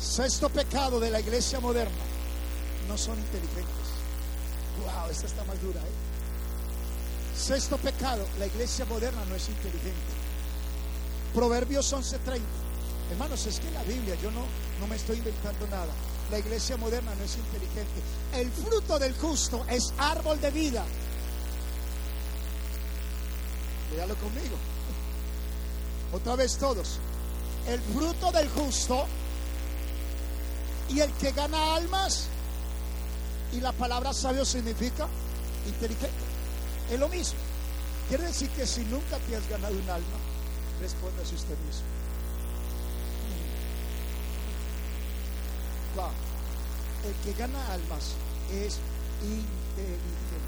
Sexto 0.00 0.48
pecado 0.48 0.98
de 0.98 1.10
la 1.10 1.20
iglesia 1.20 1.60
moderna. 1.60 1.96
No 2.88 2.98
son 2.98 3.16
inteligentes. 3.18 3.88
Wow, 4.82 5.10
esta 5.10 5.26
está 5.26 5.44
más 5.44 5.60
dura. 5.62 5.80
¿eh? 5.80 6.07
Sexto 7.38 7.76
pecado. 7.78 8.26
La 8.38 8.46
iglesia 8.46 8.84
moderna 8.84 9.24
no 9.26 9.36
es 9.36 9.48
inteligente. 9.48 10.12
Proverbios 11.32 11.92
11:30. 11.92 12.40
Hermanos, 13.12 13.46
es 13.46 13.60
que 13.60 13.70
la 13.70 13.82
Biblia, 13.84 14.16
yo 14.16 14.30
no, 14.30 14.44
no 14.80 14.86
me 14.86 14.96
estoy 14.96 15.18
inventando 15.18 15.66
nada. 15.68 15.92
La 16.30 16.38
iglesia 16.38 16.76
moderna 16.76 17.14
no 17.14 17.24
es 17.24 17.36
inteligente. 17.36 18.02
El 18.34 18.50
fruto 18.50 18.98
del 18.98 19.14
justo 19.14 19.64
es 19.68 19.94
árbol 19.96 20.40
de 20.40 20.50
vida. 20.50 20.84
Léalo 23.94 24.14
conmigo. 24.16 24.56
Otra 26.12 26.36
vez 26.36 26.58
todos. 26.58 26.98
El 27.66 27.80
fruto 27.80 28.32
del 28.32 28.48
justo 28.50 29.06
y 30.90 31.00
el 31.00 31.12
que 31.12 31.30
gana 31.32 31.76
almas. 31.76 32.26
Y 33.52 33.60
la 33.60 33.72
palabra 33.72 34.12
sabio 34.12 34.44
significa 34.44 35.06
inteligente. 35.66 36.37
Es 36.90 36.98
lo 36.98 37.08
mismo. 37.08 37.38
Quiere 38.08 38.24
decir 38.24 38.48
que 38.50 38.66
si 38.66 38.80
nunca 38.86 39.18
te 39.18 39.36
has 39.36 39.46
ganado 39.48 39.74
un 39.74 39.90
alma, 39.90 40.18
respóndase 40.80 41.34
usted 41.34 41.58
mismo. 41.66 41.84
Wow. 45.94 46.10
El 47.04 47.14
que 47.22 47.38
gana 47.38 47.60
almas 47.72 48.14
es 48.50 48.78
inteligente. 49.20 50.38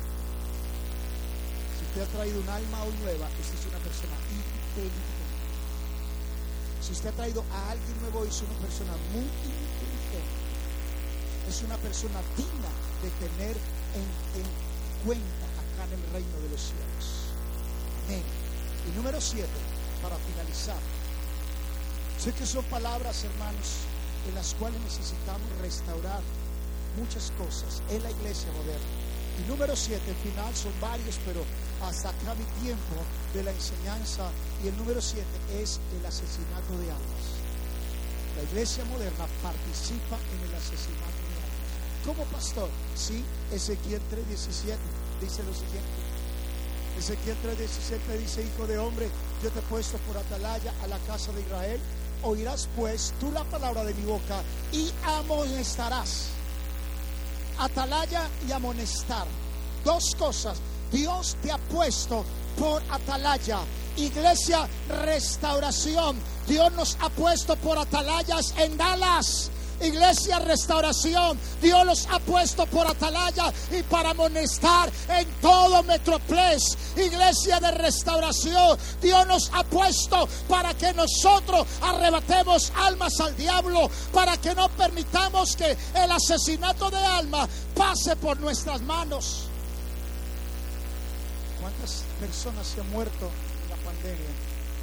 Si 1.76 1.84
usted 1.84 2.03
ha 2.03 2.16
traído 2.16 2.41
un 2.41 2.49
alma 2.49 2.84
hoy 2.84 2.95
nueva, 3.03 3.28
es 3.28 3.66
una 3.68 3.78
persona 3.78 4.16
inteligente. 4.32 5.20
Si 6.80 6.93
usted 6.93 7.11
ha 7.11 7.12
traído 7.12 7.45
a 7.53 7.70
alguien 7.72 8.01
nuevo, 8.01 8.24
es 8.24 8.41
una 8.41 8.59
persona 8.64 8.93
muy 9.12 9.28
inteligente. 9.45 10.20
Es 11.47 11.62
una 11.62 11.76
persona 11.76 12.20
digna 12.36 12.72
de 13.03 13.11
tener 13.28 13.57
en, 13.93 14.41
en 14.41 15.05
cuenta 15.05 15.59
en 15.85 15.93
el 15.93 16.12
reino 16.12 16.37
de 16.41 16.49
los 16.51 16.61
cielos. 16.61 17.05
Amén. 18.07 18.22
Y 18.89 18.97
número 18.97 19.20
siete, 19.20 19.61
para 20.03 20.16
finalizar. 20.16 20.81
Sé 22.18 22.33
que 22.33 22.47
son 22.47 22.64
palabras, 22.64 23.24
hermanos, 23.24 23.89
en 24.28 24.35
las 24.35 24.55
cuales 24.55 24.81
necesitamos 24.83 25.49
restaurar 25.61 26.20
muchas 26.99 27.33
cosas 27.39 27.83
en 27.91 28.03
la 28.03 28.11
iglesia 28.11 28.51
moderna. 28.53 28.93
Y 29.39 29.49
número 29.49 29.74
siete, 29.74 30.11
el 30.11 30.16
final 30.16 30.55
son 30.55 30.72
varios, 30.81 31.18
pero 31.24 31.45
hasta 31.83 32.11
acá 32.11 32.35
mi 32.35 32.45
tiempo 32.61 32.97
de 33.33 33.45
la 33.45 33.53
enseñanza. 33.53 34.31
Y 34.62 34.68
el 34.68 34.76
número 34.76 35.01
siete 35.01 35.39
es 35.57 35.81
el 35.99 36.05
asesinato 36.05 36.76
de 36.76 36.91
almas. 36.91 37.24
La 38.37 38.43
iglesia 38.43 38.85
moderna 38.85 39.26
participa 39.43 40.18
en 40.35 40.49
el 40.49 40.55
asesinato 40.55 41.20
de 41.24 41.37
almas. 41.41 42.05
Como 42.05 42.24
pastor, 42.24 42.68
sí, 42.95 43.24
Ezequiel 43.53 44.01
3:17 44.11 44.99
dice 45.20 45.42
lo 45.42 45.54
siguiente. 45.54 46.00
Ezequiel 46.98 47.36
3:17 47.42 48.18
dice, 48.18 48.42
hijo 48.42 48.66
de 48.66 48.78
hombre, 48.78 49.08
yo 49.42 49.50
te 49.50 49.58
he 49.58 49.62
puesto 49.62 49.96
por 49.98 50.16
atalaya 50.16 50.72
a 50.82 50.86
la 50.86 50.98
casa 51.00 51.32
de 51.32 51.40
Israel. 51.40 51.80
Oirás 52.22 52.68
pues 52.76 53.14
tú 53.18 53.32
la 53.32 53.44
palabra 53.44 53.84
de 53.84 53.94
mi 53.94 54.04
boca 54.04 54.42
y 54.72 54.90
amonestarás. 55.04 56.28
Atalaya 57.58 58.28
y 58.46 58.52
amonestar. 58.52 59.26
Dos 59.84 60.14
cosas. 60.16 60.58
Dios 60.92 61.36
te 61.42 61.50
ha 61.50 61.58
puesto 61.58 62.24
por 62.58 62.82
atalaya. 62.90 63.60
Iglesia 63.96 64.68
Restauración. 64.88 66.16
Dios 66.46 66.72
nos 66.72 66.96
ha 67.00 67.08
puesto 67.10 67.56
por 67.56 67.78
atalayas 67.78 68.54
en 68.58 68.76
Dallas. 68.76 69.50
Iglesia 69.81 70.39
Restauración, 70.41 71.39
Dios 71.62 71.87
los 71.87 72.07
ha 72.07 72.18
puesto 72.20 72.66
por 72.66 72.87
atalaya 72.87 73.53
y 73.70 73.83
para 73.85 74.11
amonestar 74.11 74.91
en 75.09 75.26
todo 75.41 75.83
Metroplex. 75.83 76.76
Iglesia 76.97 77.61
de 77.61 77.70
Restauración, 77.70 78.78
Dios 79.01 79.26
nos 79.26 79.51
ha 79.55 79.64
puesto 79.64 80.28
para 80.49 80.74
que 80.74 80.93
nosotros 80.93 81.66
arrebatemos 81.81 82.72
almas 82.76 83.18
al 83.20 83.37
diablo, 83.37 83.91
para 84.12 84.37
que 84.37 84.55
no 84.55 84.68
permitamos 84.70 85.57
que 85.57 85.76
el 85.95 86.12
asesinato 86.12 86.91
de 86.91 86.99
alma 86.99 87.49
pase 87.74 88.16
por 88.16 88.39
nuestras 88.41 88.83
manos. 88.83 89.47
¿Cuántas 91.61 92.05
personas 92.18 92.66
se 92.66 92.81
han 92.81 92.91
muerto 92.91 93.31
en 93.64 93.70
la 93.70 93.76
pandemia? 93.76 94.31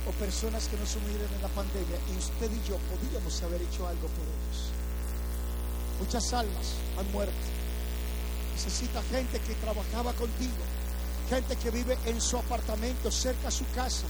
O 0.08 0.12
personas 0.12 0.68
que 0.68 0.78
no 0.78 0.86
se 0.86 1.00
murieron 1.00 1.34
en 1.34 1.41
la 1.41 1.50
pandemia 1.50 1.98
y 2.14 2.18
usted 2.18 2.50
y 2.52 2.70
yo 2.70 2.78
podríamos 2.89 3.43
haber 3.43 3.62
hecho 3.62 3.88
algo 3.88 4.08
por 4.08 4.26
ellos. 4.26 4.66
Muchas 6.00 6.34
almas 6.34 6.74
han 6.98 7.12
muerto. 7.12 7.34
Necesita 8.54 9.02
gente 9.04 9.39
que 9.39 9.54
trabajaba 9.56 10.14
contigo, 10.14 10.54
gente 11.30 11.56
que 11.58 11.72
vive 11.72 11.98
en 12.06 12.20
su 12.22 12.38
apartamento, 12.38 13.12
cerca 13.12 13.50
a 13.50 13.52
su 13.52 13.66
casa, 13.76 14.06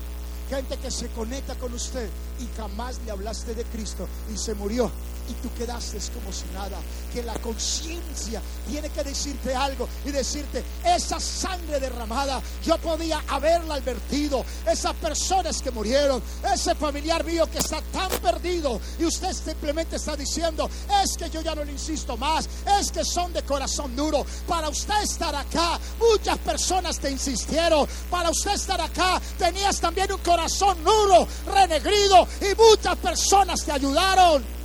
gente 0.50 0.78
que 0.78 0.92
se 0.92 1.10
conecta 1.10 1.56
con 1.56 1.74
usted. 1.74 2.10
Y 2.40 2.58
jamás 2.58 3.00
le 3.06 3.12
hablaste 3.12 3.56
de 3.56 3.64
Cristo 3.66 4.08
y 4.34 4.38
se 4.38 4.54
murió 4.54 4.92
y 5.30 5.34
tú 5.42 5.54
quedaste 5.58 5.98
como 6.14 6.32
si 6.32 6.46
nada. 6.54 6.78
Que 7.14 7.24
la 7.24 7.34
conciencia 7.36 8.42
tiene 8.70 8.90
que 8.90 9.04
decirte 9.04 9.56
algo 9.56 9.88
y 10.06 10.12
decirte, 10.12 10.64
esa 10.84 11.20
sangre 11.20 11.80
derramada, 11.80 12.42
yo 12.64 12.78
podía 12.78 13.24
haberla 13.28 13.76
advertido. 13.76 14.44
Esas 14.70 14.94
personas 14.96 15.62
que 15.62 15.72
murieron, 15.72 16.22
ese 16.54 16.76
familiar 16.76 17.24
mío 17.24 17.50
que 17.50 17.60
está 17.60 17.82
tan 17.92 18.10
perdido 18.22 18.80
y 19.00 19.06
usted 19.06 19.34
simplemente 19.34 19.96
está 19.96 20.16
diciendo, 20.16 20.70
es 21.04 21.18
que 21.18 21.30
yo 21.30 21.42
ya 21.42 21.56
no 21.56 21.64
le 21.64 21.72
insisto 21.72 22.18
más, 22.18 22.50
es 22.80 22.92
que 22.92 23.04
son 23.04 23.34
de 23.34 23.44
corazón 23.44 23.96
duro. 23.96 24.26
Para 24.48 24.70
usted 24.70 25.02
estar 25.04 25.34
acá, 25.36 25.80
muchas 26.00 26.38
personas 26.40 27.00
te 27.00 27.12
insistieron. 27.12 27.88
Para 28.10 28.30
usted 28.30 28.54
estar 28.54 28.80
acá, 28.80 29.22
tenías 29.38 29.80
también 29.80 30.12
un 30.12 30.20
corazón 30.20 30.84
duro, 30.84 31.28
renegrido 31.54 32.28
y 32.42 32.56
muchas 32.56 32.98
personas 32.98 33.64
te 33.64 33.72
ayudaron. 33.72 34.57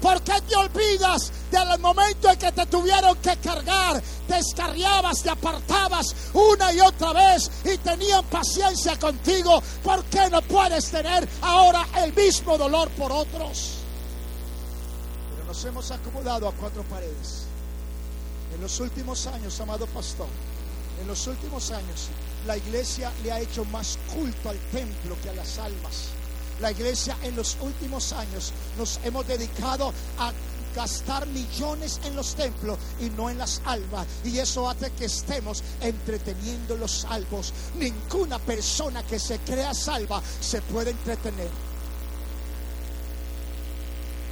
¿Por 0.00 0.22
qué 0.22 0.40
te 0.42 0.56
olvidas 0.56 1.32
del 1.50 1.78
momento 1.78 2.30
en 2.30 2.38
que 2.38 2.52
te 2.52 2.66
tuvieron 2.66 3.16
que 3.16 3.36
cargar? 3.36 4.02
Te 4.28 4.38
escarriabas, 4.38 5.22
te 5.22 5.30
apartabas 5.30 6.14
una 6.34 6.72
y 6.72 6.80
otra 6.80 7.12
vez 7.12 7.50
y 7.64 7.78
tenían 7.78 8.24
paciencia 8.26 8.98
contigo. 8.98 9.62
¿Por 9.82 10.04
qué 10.04 10.28
no 10.30 10.42
puedes 10.42 10.90
tener 10.90 11.28
ahora 11.40 11.86
el 11.96 12.12
mismo 12.12 12.58
dolor 12.58 12.90
por 12.90 13.10
otros? 13.10 13.78
Pero 15.30 15.46
nos 15.46 15.64
hemos 15.64 15.90
acomodado 15.90 16.48
a 16.48 16.52
cuatro 16.52 16.82
paredes. 16.84 17.46
En 18.54 18.60
los 18.60 18.78
últimos 18.80 19.26
años, 19.26 19.58
amado 19.60 19.86
pastor, 19.86 20.28
en 21.00 21.08
los 21.08 21.26
últimos 21.26 21.70
años, 21.70 22.08
la 22.46 22.56
iglesia 22.56 23.12
le 23.22 23.32
ha 23.32 23.40
hecho 23.40 23.64
más 23.66 23.98
culto 24.14 24.50
al 24.50 24.58
templo 24.70 25.16
que 25.22 25.30
a 25.30 25.34
las 25.34 25.58
almas. 25.58 26.15
La 26.60 26.70
iglesia 26.70 27.16
en 27.22 27.36
los 27.36 27.56
últimos 27.60 28.12
años 28.12 28.52
nos 28.78 28.98
hemos 29.04 29.26
dedicado 29.26 29.92
a 30.18 30.32
gastar 30.74 31.26
millones 31.28 32.00
en 32.04 32.14
los 32.14 32.34
templos 32.34 32.78
y 33.00 33.10
no 33.10 33.28
en 33.30 33.38
las 33.38 33.60
almas. 33.64 34.06
Y 34.24 34.38
eso 34.38 34.68
hace 34.68 34.90
que 34.92 35.06
estemos 35.06 35.62
entreteniendo 35.80 36.76
los 36.76 37.00
salvos. 37.00 37.52
Ninguna 37.78 38.38
persona 38.38 39.02
que 39.02 39.18
se 39.18 39.38
crea 39.38 39.74
salva 39.74 40.22
se 40.40 40.60
puede 40.62 40.90
entretener. 40.90 41.48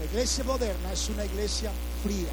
La 0.00 0.06
iglesia 0.06 0.44
moderna 0.44 0.92
es 0.92 1.08
una 1.08 1.24
iglesia 1.24 1.70
fría. 2.02 2.32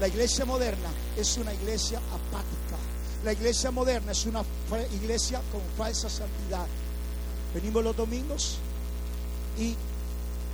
La 0.00 0.08
iglesia 0.08 0.44
moderna 0.44 0.88
es 1.16 1.36
una 1.38 1.52
iglesia 1.54 1.98
apática. 1.98 2.76
La 3.24 3.32
iglesia 3.32 3.70
moderna 3.70 4.12
es 4.12 4.26
una 4.26 4.44
iglesia 4.92 5.40
con 5.50 5.62
falsa 5.78 6.10
santidad. 6.10 6.66
Venimos 7.54 7.82
los 7.84 7.96
domingos 7.96 8.58
y 9.58 9.74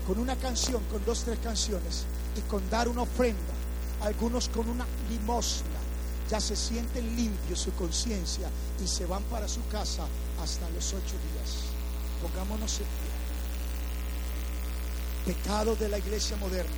con 0.06 0.18
una 0.18 0.36
canción, 0.36 0.82
con 0.90 1.04
dos, 1.04 1.24
tres 1.24 1.38
canciones 1.38 2.04
y 2.36 2.40
con 2.42 2.68
dar 2.70 2.88
una 2.88 3.02
ofrenda, 3.02 3.54
algunos 4.02 4.48
con 4.48 4.68
una 4.68 4.86
limosna, 5.08 5.78
ya 6.28 6.40
se 6.40 6.56
sienten 6.56 7.16
limpios 7.16 7.60
su 7.60 7.72
conciencia 7.72 8.48
y 8.82 8.86
se 8.86 9.06
van 9.06 9.22
para 9.24 9.48
su 9.48 9.66
casa 9.68 10.06
hasta 10.42 10.68
los 10.70 10.86
ocho 10.92 11.16
días. 11.32 11.70
Pongámonos 12.22 12.72
en 12.78 12.86
pie. 15.24 15.34
Pecado 15.34 15.76
de 15.76 15.88
la 15.88 15.98
iglesia 15.98 16.36
moderna. 16.36 16.76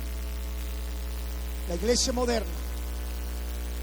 La 1.69 1.75
iglesia 1.75 2.11
moderna 2.13 2.51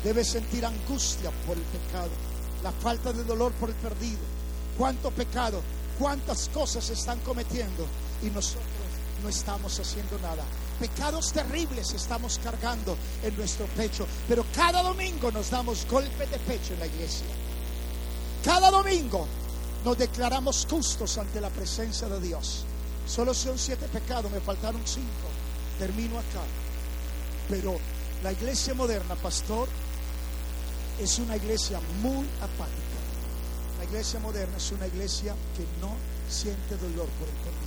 debe 0.05 0.25
sentir 0.25 0.65
angustia 0.65 1.31
por 1.47 1.57
el 1.57 1.63
pecado. 1.65 2.11
la 2.63 2.73
falta 2.73 3.11
de 3.11 3.25
dolor 3.25 3.53
por 3.53 3.71
el 3.71 3.75
perdido, 3.77 4.19
cuánto 4.77 5.11
pecado, 5.11 5.63
cuántas 5.99 6.51
cosas 6.51 6.85
se 6.85 6.93
están 6.93 7.19
cometiendo 7.21 7.87
y 8.23 8.31
nosotros 8.31 8.65
no 9.23 9.29
estamos 9.29 9.79
haciendo 9.79 10.19
nada. 10.19 10.45
Pecados 10.79 11.33
terribles 11.33 11.93
estamos 11.93 12.39
cargando 12.43 12.97
en 13.23 13.37
nuestro 13.37 13.67
pecho, 13.67 14.07
pero 14.29 14.45
cada 14.55 14.83
domingo 14.83 15.31
nos 15.31 15.51
damos 15.51 15.87
golpes 15.91 16.31
de 16.31 16.39
pecho 16.39 16.75
en 16.75 16.81
la 16.81 16.87
iglesia. 16.87 17.27
Cada 18.45 18.71
domingo 18.71 19.27
nos 19.85 19.99
declaramos 19.99 20.67
justos 20.69 21.19
ante 21.19 21.41
la 21.41 21.51
presencia 21.51 22.09
de 22.09 22.21
Dios. 22.21 22.65
Solo 23.07 23.35
son 23.35 23.59
siete 23.59 23.87
pecados, 23.89 24.31
me 24.31 24.41
faltaron 24.41 24.81
cinco. 24.85 25.29
Termino 25.79 26.19
acá. 26.19 26.43
Pero 27.49 27.79
la 28.23 28.33
iglesia 28.33 28.75
moderna, 28.75 29.17
pastor, 29.17 29.69
es 30.99 31.19
una 31.19 31.37
iglesia 31.37 31.81
muy 32.03 32.27
apática. 32.41 33.01
La 33.79 33.85
iglesia 33.85 34.21
moderna 34.21 34.57
es 34.57 34.71
una 34.73 34.87
iglesia 34.87 35.35
que 35.57 35.65
no 35.81 35.95
siente 36.29 36.77
dolor 36.77 37.09
por 37.19 37.29
el 37.29 37.35
perdido. 37.35 37.60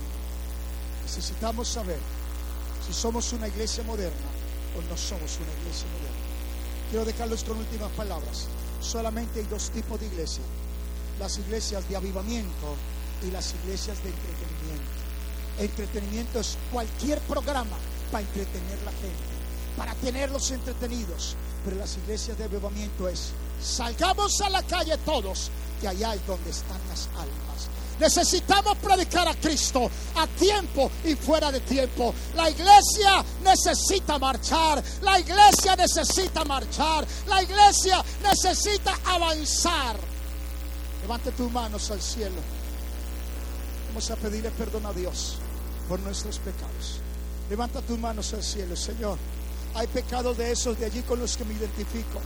Necesitamos 1.14 1.68
saber 1.68 2.00
si 2.84 2.92
somos 2.92 3.32
una 3.32 3.46
iglesia 3.46 3.84
moderna 3.84 4.26
o 4.76 4.82
no 4.90 4.96
somos 4.96 5.38
una 5.38 5.52
iglesia 5.62 5.86
moderna. 5.92 6.24
Quiero 6.90 7.04
dejarlos 7.04 7.44
con 7.44 7.56
últimas 7.56 7.92
palabras. 7.92 8.48
Solamente 8.80 9.38
hay 9.38 9.46
dos 9.46 9.70
tipos 9.70 10.00
de 10.00 10.06
iglesias. 10.06 10.44
Las 11.20 11.38
iglesias 11.38 11.88
de 11.88 11.94
avivamiento 11.94 12.74
y 13.22 13.30
las 13.30 13.54
iglesias 13.54 14.02
de 14.02 14.10
entretenimiento. 14.10 14.90
Entretenimiento 15.60 16.40
es 16.40 16.58
cualquier 16.72 17.20
programa 17.20 17.76
para 18.10 18.24
entretener 18.24 18.82
la 18.82 18.90
gente, 18.90 19.34
para 19.76 19.94
tenerlos 19.94 20.50
entretenidos. 20.50 21.36
Pero 21.64 21.76
las 21.76 21.96
iglesias 21.96 22.36
de 22.38 22.44
avivamiento 22.44 23.08
es, 23.08 23.30
salgamos 23.62 24.40
a 24.40 24.50
la 24.50 24.64
calle 24.64 24.98
todos, 25.04 25.52
que 25.80 25.86
allá 25.86 26.16
es 26.16 26.26
donde 26.26 26.50
están 26.50 26.80
las 26.88 27.06
almas. 27.14 27.70
Necesitamos 28.00 28.76
predicar 28.78 29.28
a 29.28 29.34
Cristo 29.34 29.90
a 30.16 30.26
tiempo 30.26 30.90
y 31.04 31.14
fuera 31.14 31.52
de 31.52 31.60
tiempo. 31.60 32.14
La 32.34 32.50
iglesia 32.50 33.24
necesita 33.42 34.18
marchar. 34.18 34.82
La 35.02 35.18
iglesia 35.18 35.76
necesita 35.76 36.44
marchar. 36.44 37.06
La 37.28 37.42
iglesia 37.42 38.04
necesita 38.22 38.98
avanzar. 39.04 39.96
Levante 41.02 41.30
tus 41.32 41.50
manos 41.52 41.90
al 41.90 42.00
cielo. 42.00 42.40
Vamos 43.88 44.10
a 44.10 44.16
pedirle 44.16 44.50
perdón 44.50 44.86
a 44.86 44.92
Dios 44.92 45.36
por 45.88 46.00
nuestros 46.00 46.38
pecados. 46.38 47.00
Levanta 47.48 47.80
tus 47.82 47.98
manos 47.98 48.32
al 48.32 48.42
cielo, 48.42 48.74
Señor. 48.74 49.18
Hay 49.74 49.86
pecados 49.88 50.36
de 50.36 50.50
esos 50.50 50.78
de 50.78 50.86
allí 50.86 51.02
con 51.02 51.20
los 51.20 51.36
que 51.36 51.44
me 51.44 51.54
identifico. 51.54 52.20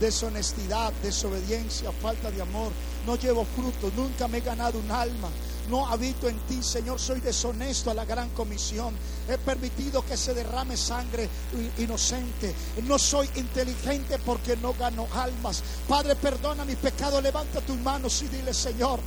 Deshonestidad, 0.00 0.92
desobediencia, 1.02 1.92
falta 1.92 2.30
de 2.30 2.42
amor. 2.42 2.72
No 3.06 3.16
llevo 3.16 3.44
fruto, 3.44 3.90
nunca 3.96 4.28
me 4.28 4.38
he 4.38 4.40
ganado 4.40 4.78
un 4.78 4.90
alma. 4.90 5.28
No 5.68 5.86
habito 5.86 6.28
en 6.28 6.38
ti, 6.40 6.62
Señor. 6.62 7.00
Soy 7.00 7.20
deshonesto 7.20 7.90
a 7.90 7.94
la 7.94 8.04
gran 8.04 8.28
comisión. 8.30 8.94
He 9.28 9.38
permitido 9.38 10.04
que 10.04 10.16
se 10.16 10.34
derrame 10.34 10.76
sangre 10.76 11.28
inocente. 11.78 12.54
No 12.84 12.98
soy 12.98 13.28
inteligente 13.36 14.18
porque 14.24 14.56
no 14.56 14.74
gano 14.74 15.06
almas. 15.14 15.62
Padre, 15.88 16.16
perdona 16.16 16.64
mi 16.64 16.76
pecado. 16.76 17.20
Levanta 17.20 17.60
tus 17.62 17.78
manos 17.78 18.20
y 18.22 18.28
dile, 18.28 18.52
Señor 18.52 19.00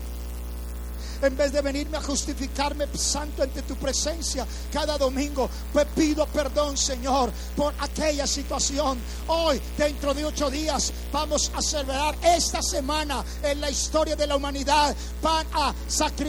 en 1.22 1.38
vez 1.38 1.52
de 1.52 1.62
venirme 1.62 1.98
a 1.98 2.02
justificarme 2.02 2.88
santo 2.96 3.44
ante 3.44 3.62
tu 3.64 3.76
presencia 3.76 4.46
cada 4.72 4.98
domingo, 4.98 5.50
pues 5.74 5.86
pido 5.96 6.26
perdón, 6.28 6.78
Señor, 6.78 7.32
por 7.56 7.74
aquella 7.80 8.28
situación. 8.28 9.00
Hoy, 9.28 9.62
dentro 9.78 10.14
de 10.14 10.26
ocho 10.26 10.50
días, 10.50 10.92
vamos 11.12 11.52
a 11.56 11.62
celebrar 11.62 12.16
esta 12.24 12.62
semana 12.62 13.24
en 13.44 13.62
la 13.62 13.70
historia 13.70 14.16
de 14.16 14.28
la 14.28 14.36
humanidad. 14.36 14.96
Van 15.22 15.48
a 15.54 15.74
sacrificar, 15.88 16.28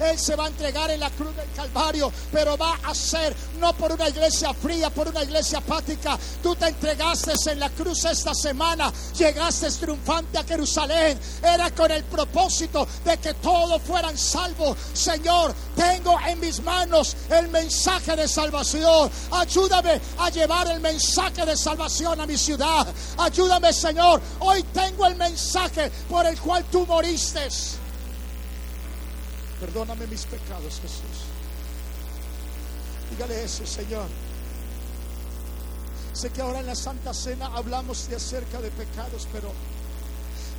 Él 0.00 0.18
se 0.18 0.34
va 0.36 0.46
a 0.46 0.48
entregar 0.48 0.90
en 0.90 1.00
la 1.00 1.10
cruz 1.10 1.34
del 1.36 1.50
Calvario, 1.52 2.10
pero 2.32 2.56
va 2.56 2.78
a 2.84 2.94
ser 2.94 3.34
no 3.60 3.72
por 3.74 3.92
una 3.92 4.08
iglesia 4.08 4.54
fría, 4.54 4.90
por 4.90 5.08
una 5.08 5.22
iglesia 5.22 5.58
apática. 5.58 6.18
Tú 6.42 6.54
te 6.56 6.68
entregaste 6.68 7.32
en 7.50 7.60
la 7.60 7.70
cruz 7.70 8.04
esta 8.04 8.34
semana, 8.34 8.92
llegaste 9.16 9.68
triunfante 9.76 10.38
a 10.38 10.44
Jerusalén. 10.44 11.18
Era 11.42 11.70
con 11.74 11.90
el 11.90 12.04
propósito 12.04 12.86
de 13.04 13.18
que 13.18 13.34
todo 13.34 13.78
fuera 13.78 14.07
salvo. 14.16 14.76
Señor, 14.94 15.54
tengo 15.76 16.18
en 16.26 16.40
mis 16.40 16.62
manos 16.62 17.16
el 17.30 17.48
mensaje 17.48 18.16
de 18.16 18.28
salvación. 18.28 19.10
Ayúdame 19.30 20.00
a 20.18 20.30
llevar 20.30 20.68
el 20.68 20.80
mensaje 20.80 21.44
de 21.44 21.56
salvación 21.56 22.20
a 22.20 22.26
mi 22.26 22.38
ciudad. 22.38 22.86
Ayúdame, 23.18 23.72
Señor. 23.72 24.20
Hoy 24.38 24.62
tengo 24.72 25.06
el 25.06 25.16
mensaje 25.16 25.90
por 26.08 26.24
el 26.26 26.38
cual 26.40 26.64
tú 26.70 26.86
moriste. 26.86 27.48
Perdóname 29.60 30.06
mis 30.06 30.24
pecados, 30.24 30.80
Jesús. 30.80 31.26
Dígale 33.10 33.44
eso, 33.44 33.66
Señor. 33.66 34.06
Sé 36.12 36.30
que 36.30 36.40
ahora 36.40 36.60
en 36.60 36.66
la 36.66 36.74
Santa 36.74 37.14
Cena 37.14 37.46
hablamos 37.54 38.08
de 38.08 38.16
acerca 38.16 38.60
de 38.60 38.70
pecados, 38.70 39.28
pero 39.32 39.52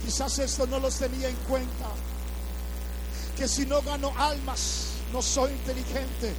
quizás 0.05 0.39
esto 0.39 0.65
no 0.67 0.79
los 0.79 0.95
tenía 0.95 1.29
en 1.29 1.35
cuenta 1.47 1.85
que 3.39 3.47
si 3.47 3.65
no 3.65 3.81
gano 3.81 4.11
almas, 4.17 4.87
no 5.13 5.21
soy 5.21 5.51
inteligente. 5.53 6.35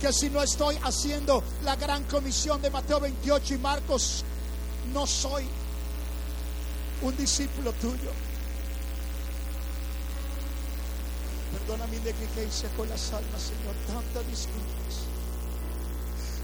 Que 0.00 0.12
si 0.12 0.28
no 0.28 0.42
estoy 0.42 0.76
haciendo 0.82 1.44
la 1.62 1.76
gran 1.76 2.02
comisión 2.04 2.60
de 2.60 2.68
Mateo 2.68 2.98
28 2.98 3.54
y 3.54 3.58
Marcos, 3.58 4.24
no 4.92 5.06
soy 5.06 5.46
un 7.02 7.16
discípulo 7.16 7.72
tuyo. 7.74 8.10
Perdona 11.52 11.86
mi 11.86 11.98
negligencia 11.98 12.68
con 12.76 12.88
las 12.88 13.12
almas, 13.12 13.42
Señor. 13.42 13.76
Tantas 13.86 14.26
disculpas. 14.26 15.06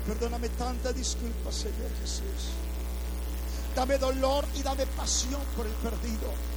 Perdóname 0.06 0.48
tantas 0.50 0.94
disculpas, 0.94 1.56
Señor 1.56 1.90
Jesús. 2.02 2.52
Dame 3.74 3.98
dolor 3.98 4.44
y 4.54 4.62
dame 4.62 4.86
pasión 4.86 5.40
por 5.56 5.66
el 5.66 5.72
perdido. 5.72 6.55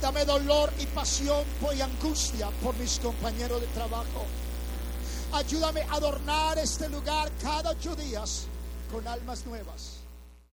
Dame 0.00 0.24
dolor 0.24 0.72
y 0.78 0.86
pasión 0.86 1.44
y 1.76 1.80
angustia 1.82 2.48
por 2.62 2.74
mis 2.76 2.98
compañeros 3.00 3.60
de 3.60 3.66
trabajo. 3.68 4.24
Ayúdame 5.32 5.82
a 5.82 5.94
adornar 5.94 6.58
este 6.58 6.88
lugar 6.88 7.30
cada 7.42 7.70
ocho 7.70 7.94
días 7.94 8.46
con 8.90 9.06
almas 9.06 9.44
nuevas. 9.46 9.99